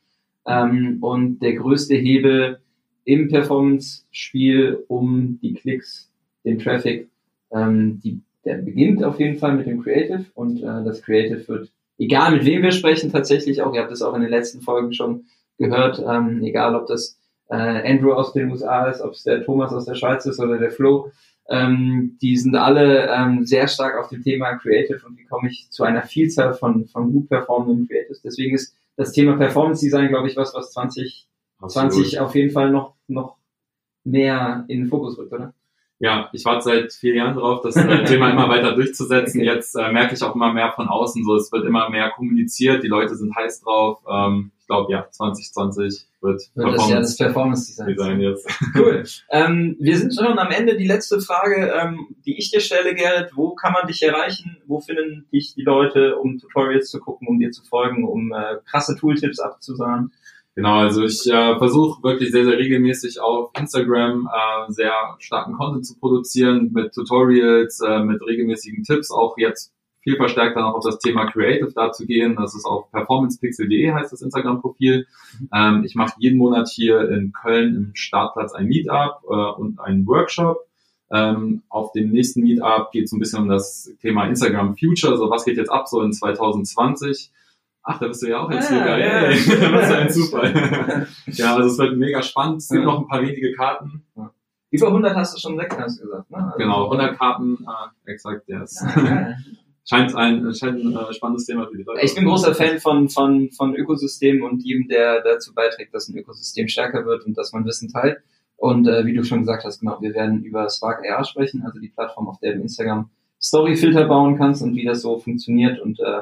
Ähm, 0.45 0.97
und 0.99 1.39
der 1.39 1.54
größte 1.54 1.95
Hebel 1.95 2.60
im 3.06 3.30
Performance-Spiel, 3.30 4.84
um 4.89 5.39
die 5.41 5.54
Klicks, 5.54 6.12
den 6.43 6.60
Traffic, 6.60 7.08
ähm, 7.54 8.02
die 8.04 8.21
der 8.45 8.56
beginnt 8.56 9.03
auf 9.03 9.19
jeden 9.19 9.38
Fall 9.38 9.56
mit 9.56 9.67
dem 9.67 9.82
Creative 9.82 10.25
und 10.34 10.62
äh, 10.62 10.84
das 10.84 11.01
Creative 11.01 11.47
wird, 11.47 11.71
egal 11.97 12.32
mit 12.32 12.45
wem 12.45 12.62
wir 12.62 12.71
sprechen, 12.71 13.12
tatsächlich 13.12 13.62
auch, 13.62 13.73
ihr 13.73 13.82
habt 13.82 13.91
es 13.91 14.01
auch 14.01 14.13
in 14.13 14.21
den 14.21 14.29
letzten 14.29 14.62
Folgen 14.62 14.93
schon 14.93 15.25
gehört, 15.58 16.03
ähm, 16.06 16.43
egal 16.43 16.75
ob 16.75 16.88
das 16.88 17.19
äh, 17.49 17.56
Andrew 17.56 18.13
aus 18.13 18.34
den 18.34 18.51
USA 18.51 18.88
ist, 18.88 19.01
ob 19.01 19.12
es 19.12 19.23
der 19.23 19.43
Thomas 19.43 19.71
aus 19.73 19.86
der 19.86 19.95
Schweiz 19.95 20.25
ist 20.25 20.39
oder 20.39 20.58
der 20.58 20.71
Flo, 20.71 21.12
ähm, 21.49 22.17
die 22.21 22.38
sind 22.38 22.56
alle 22.56 23.10
ähm, 23.10 23.45
sehr 23.45 23.67
stark 23.67 23.97
auf 23.97 24.10
dem 24.10 24.23
Thema 24.23 24.58
Creative 24.58 25.06
und 25.06 25.17
wie 25.17 25.25
komme 25.25 25.49
ich 25.49 25.69
zu 25.69 25.84
einer 25.84 26.03
Vielzahl 26.03 26.53
von, 26.53 26.88
von 26.88 27.12
gut 27.12 27.29
performenden 27.29 27.88
Creatives. 27.88 28.21
Deswegen 28.21 28.56
ist 28.56 28.75
das 28.95 29.12
Thema 29.12 29.38
Performance 29.38 29.84
Design, 29.84 30.10
glaube 30.10 30.29
ich, 30.29 30.38
was, 30.38 30.53
was 30.53 30.71
2020 30.71 32.19
auf 32.19 32.36
jeden 32.36 32.51
Fall 32.51 32.71
noch, 32.71 32.95
noch 33.08 33.38
mehr 34.03 34.65
in 34.67 34.82
den 34.82 34.89
Fokus 34.89 35.17
rückt, 35.17 35.34
oder? 35.34 35.53
Ja, 36.04 36.30
ich 36.34 36.44
warte 36.44 36.63
seit 36.63 36.92
vier 36.92 37.16
Jahren 37.16 37.34
drauf, 37.34 37.62
das 37.62 37.78
äh, 37.78 38.04
Thema 38.06 38.30
immer 38.30 38.50
weiter 38.50 38.76
durchzusetzen. 38.76 39.39
Okay. 39.39 39.50
Jetzt 39.50 39.74
äh, 39.76 39.89
merke 39.89 40.13
ich 40.16 40.22
auch 40.22 40.36
immer 40.36 40.52
mehr 40.52 40.74
von 40.74 40.89
außen, 40.89 41.24
so 41.24 41.36
es 41.36 41.50
wird 41.50 41.66
immer 41.66 41.89
mehr 41.89 42.10
kommuniziert, 42.10 42.84
die 42.84 42.89
Leute 42.89 43.16
sind 43.16 43.34
heiß 43.34 43.62
drauf. 43.62 44.02
Ähm, 44.12 44.52
ich 44.60 44.68
glaube, 44.68 44.92
ja, 44.92 45.08
2020 45.10 46.06
wird, 46.20 46.42
wird 46.56 46.76
das 46.76 46.89
ja 46.89 47.00
das 47.00 47.16
Performance 47.16 47.68
Design, 47.68 47.88
Design 47.88 48.20
jetzt. 48.20 48.50
Cool. 48.76 49.06
ähm, 49.30 49.78
wir 49.80 49.98
sind 49.98 50.13
schon 50.13 50.38
am 50.38 50.52
Ende. 50.52 50.76
Die 50.76 50.88
letzte 50.88 51.22
Frage, 51.22 51.74
ähm, 51.74 52.08
die 52.26 52.38
ich 52.38 52.52
dir 52.52 52.60
stelle, 52.60 52.96
Gerrit, 52.96 53.32
wo 53.36 53.56
kann 53.56 53.72
man 53.72 53.88
dich 53.88 54.04
erreichen? 54.04 54.58
Wo 54.68 54.82
finden 54.82 55.26
dich 55.32 55.54
die 55.56 55.63
Leute, 55.63 56.18
um 56.18 56.38
Tutorials 56.38 56.89
zu 56.89 57.00
gucken, 57.00 57.30
um 57.30 57.39
dir 57.39 57.52
zu 57.52 57.63
folgen, 57.63 58.04
um 58.04 58.34
äh, 58.34 58.58
krasse 58.70 58.98
Tooltips 58.98 59.39
abzusagen? 59.39 60.12
Genau, 60.56 60.80
also 60.80 61.04
ich 61.04 61.26
äh, 61.28 61.58
versuche 61.58 62.04
wirklich 62.04 62.32
sehr, 62.32 62.46
sehr 62.46 62.58
regelmäßig 62.58 63.20
auf 63.20 63.52
Instagram 63.60 64.30
äh, 64.32 64.72
sehr 64.72 64.94
starken 65.18 65.54
Content 65.54 65.86
zu 65.86 65.98
produzieren 65.98 66.72
mit 66.74 66.94
Tutorials, 66.94 67.82
äh, 67.82 68.04
mit 68.04 68.22
regelmäßigen 68.22 68.84
Tipps, 68.84 69.10
auch 69.10 69.36
jetzt 69.38 69.74
viel 70.04 70.18
verstärkt 70.18 70.56
dann 70.56 70.66
auch 70.66 70.76
auf 70.76 70.84
das 70.84 71.00
Thema 71.00 71.26
Creative 71.32 71.72
da 71.74 71.92
zu 71.92 72.06
gehen. 72.06 72.36
Das 72.36 72.54
ist 72.54 72.66
auf 72.66 72.92
performancepixel.de 72.92 73.94
heißt 73.94 74.12
das 74.12 74.22
Instagram-Profil. 74.22 75.08
Ähm, 75.54 75.84
ich 75.86 75.96
mache 75.96 76.13
jeden 76.20 76.38
Monat 76.38 76.70
hier 76.70 77.10
in 77.10 77.32
Köln 77.32 77.76
im 77.76 77.92
Startplatz 77.96 78.54
ein 78.54 78.68
Meetup 78.68 79.24
äh, 79.24 79.34
und 79.34 79.80
einen 79.80 80.06
Workshop. 80.06 80.68
Ähm, 81.10 81.63
auf 81.70 81.94
dem 81.94 82.12
nächsten 82.12 82.42
Meetup 82.42 82.92
geht 82.92 83.06
es 83.06 83.13
ein 83.13 83.20
bisschen 83.20 83.44
um 83.44 83.50
das 83.50 83.92
Thema 84.02 84.28
Instagram 84.28 84.76
Future, 84.78 85.18
so 85.18 85.30
was 85.30 85.46
geht 85.46 85.58
jetzt 85.58 85.72
ab 85.72 85.88
so 85.88 86.02
in 86.02 86.12
2020. 86.12 87.32
Ach, 87.84 88.00
da 88.00 88.08
bist 88.08 88.24
du 88.24 88.30
ja 88.30 88.39
auch 88.39 88.50
jetzt 88.50 88.72
ah, 88.72 88.98
Ja, 88.98 88.98
ja. 88.98 89.30
Was 89.74 89.88
für 89.88 89.98
ein 89.98 90.10
Zufall. 90.10 91.08
ja, 91.28 91.56
also 91.56 91.69
es 91.69 91.78
wird 91.78 91.98
mega 91.98 92.22
spannend. 92.22 92.58
Es 92.58 92.69
gibt 92.69 92.82
ja. 92.82 92.86
noch 92.86 93.02
ein 93.02 93.08
paar 93.08 93.22
wenige 93.22 93.54
Karten. 93.54 94.06
Ja. 94.15 94.32
Über 94.72 94.88
100 94.88 95.15
hast 95.15 95.36
du 95.36 95.39
schon 95.39 95.58
weg, 95.58 95.76
hast 95.78 96.00
du 96.00 96.06
gesagt, 96.06 96.32
ne? 96.32 96.38
Also 96.38 96.58
genau, 96.58 96.86
100 96.86 97.17
Karten, 97.17 97.60
äh, 97.63 98.12
exakt, 98.12 98.48
yes. 98.48 98.84
Ja, 98.96 99.36
scheint 99.88 100.15
ein, 100.15 100.54
scheint 100.56 100.84
ein 100.84 100.96
äh, 100.96 101.13
spannendes 101.13 101.46
Thema 101.46 101.67
für 101.67 101.78
die 101.78 101.84
Leute. 101.84 102.02
Ich 102.02 102.15
bin 102.15 102.26
großer 102.26 102.56
Fan 102.56 102.80
von, 102.80 103.08
von, 103.10 103.52
von 103.52 103.76
Ökosystemen 103.76 104.41
und 104.41 104.63
jedem, 104.63 104.88
der 104.88 105.22
dazu 105.22 105.54
beiträgt, 105.54 105.93
dass 105.93 106.08
ein 106.08 106.17
Ökosystem 106.17 106.67
stärker 106.69 107.06
wird 107.06 107.26
und 107.26 107.38
dass 107.38 107.54
man 107.54 107.65
Wissen 107.65 107.89
teilt. 107.89 108.17
Und 108.56 108.88
äh, 108.88 109.06
wie 109.06 109.13
du 109.13 109.24
schon 109.24 109.41
gesagt 109.41 109.63
hast, 109.65 109.82
genau, 109.82 110.02
wir 110.02 110.13
werden 110.13 110.43
über 110.43 110.69
Spark 110.69 111.04
AR 111.08 111.24
sprechen, 111.26 111.63
also 111.63 111.80
die 111.80 111.89
Plattform, 111.89 112.30
auf 112.30 112.39
der 112.39 112.54
du 112.54 112.62
Instagram 112.62 113.12
Storyfilter 113.39 114.06
bauen 114.06 114.38
kannst 114.38 114.63
und 114.63 114.74
wie 114.74 114.86
das 114.86 115.02
so 115.02 115.19
funktioniert 115.19 115.80
und 115.82 116.00
äh, 116.00 116.22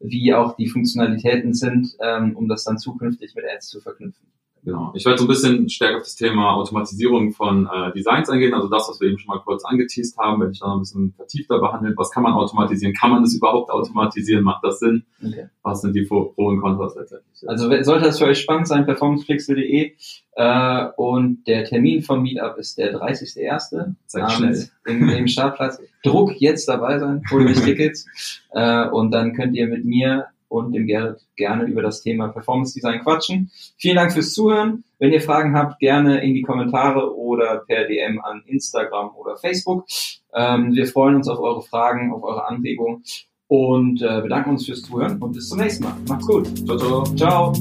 wie 0.00 0.34
auch 0.34 0.56
die 0.56 0.68
Funktionalitäten 0.68 1.54
sind, 1.54 1.96
ähm, 2.00 2.36
um 2.36 2.48
das 2.48 2.64
dann 2.64 2.78
zukünftig 2.78 3.34
mit 3.34 3.44
Ads 3.44 3.68
zu 3.68 3.80
verknüpfen. 3.80 4.26
Genau. 4.64 4.92
Ich 4.94 5.04
werde 5.04 5.18
so 5.18 5.24
ein 5.24 5.28
bisschen 5.28 5.68
stärker 5.68 5.96
auf 5.96 6.02
das 6.02 6.16
Thema 6.16 6.54
Automatisierung 6.54 7.32
von 7.32 7.66
äh, 7.66 7.92
Designs 7.92 8.28
eingehen, 8.28 8.52
also 8.52 8.68
das, 8.68 8.88
was 8.88 9.00
wir 9.00 9.08
eben 9.08 9.18
schon 9.18 9.34
mal 9.34 9.42
kurz 9.42 9.64
angeteased 9.64 10.18
haben, 10.18 10.40
werde 10.40 10.52
ich 10.52 10.60
dann 10.60 10.72
ein 10.72 10.80
bisschen 10.80 11.14
vertiefter 11.16 11.58
behandeln. 11.58 11.94
Was 11.96 12.10
kann 12.10 12.22
man 12.22 12.34
automatisieren? 12.34 12.94
Kann 12.94 13.10
man 13.10 13.22
das 13.22 13.34
überhaupt 13.34 13.70
automatisieren? 13.70 14.44
Macht 14.44 14.62
das 14.64 14.78
Sinn? 14.78 15.04
Okay. 15.24 15.48
Was 15.62 15.80
sind 15.80 15.94
die 15.94 16.02
Pro 16.02 16.32
und 16.36 16.60
Kontras 16.60 16.94
letztendlich? 16.94 17.48
Also 17.48 17.70
sollte 17.82 18.04
das 18.04 18.18
für 18.18 18.26
euch 18.26 18.40
spannend 18.40 18.68
sein, 18.68 18.84
performancepixel.de 18.84 19.92
äh, 20.36 20.86
und 20.96 21.46
der 21.46 21.64
Termin 21.64 22.02
vom 22.02 22.22
Meetup 22.22 22.58
ist 22.58 22.76
der 22.78 22.98
30.01. 22.98 23.94
Seid 24.06 24.32
schnell. 24.32 24.68
Im, 24.86 25.08
Im 25.08 25.26
Startplatz. 25.26 25.80
Druck 26.02 26.34
jetzt 26.40 26.68
dabei 26.68 26.98
sein, 26.98 27.22
hol 27.30 27.46
euch 27.46 27.60
Tickets 27.64 28.06
äh, 28.52 28.88
und 28.88 29.10
dann 29.10 29.34
könnt 29.34 29.54
ihr 29.54 29.66
mit 29.68 29.84
mir 29.84 30.26
und 30.50 30.72
dem 30.72 30.86
Gerrit 30.86 31.20
gerne 31.36 31.64
über 31.64 31.80
das 31.80 32.02
Thema 32.02 32.28
Performance 32.28 32.74
Design 32.74 33.00
quatschen. 33.00 33.50
Vielen 33.78 33.96
Dank 33.96 34.12
fürs 34.12 34.32
Zuhören. 34.32 34.84
Wenn 34.98 35.12
ihr 35.12 35.20
Fragen 35.20 35.56
habt, 35.56 35.78
gerne 35.78 36.22
in 36.22 36.34
die 36.34 36.42
Kommentare 36.42 37.16
oder 37.16 37.62
per 37.66 37.86
DM 37.86 38.20
an 38.20 38.42
Instagram 38.46 39.14
oder 39.16 39.36
Facebook. 39.36 39.86
Ähm, 40.34 40.74
wir 40.74 40.86
freuen 40.86 41.16
uns 41.16 41.28
auf 41.28 41.38
eure 41.38 41.62
Fragen, 41.62 42.12
auf 42.12 42.22
eure 42.22 42.46
Anregungen 42.46 43.04
und 43.46 44.02
äh, 44.02 44.20
bedanken 44.20 44.50
uns 44.50 44.66
fürs 44.66 44.82
Zuhören 44.82 45.20
und 45.22 45.32
bis 45.32 45.48
zum 45.48 45.58
nächsten 45.58 45.84
Mal. 45.84 45.96
Macht's 46.08 46.26
gut. 46.26 46.46
Ciao, 46.66 46.76
ciao. 46.76 47.04
Ciao. 47.16 47.52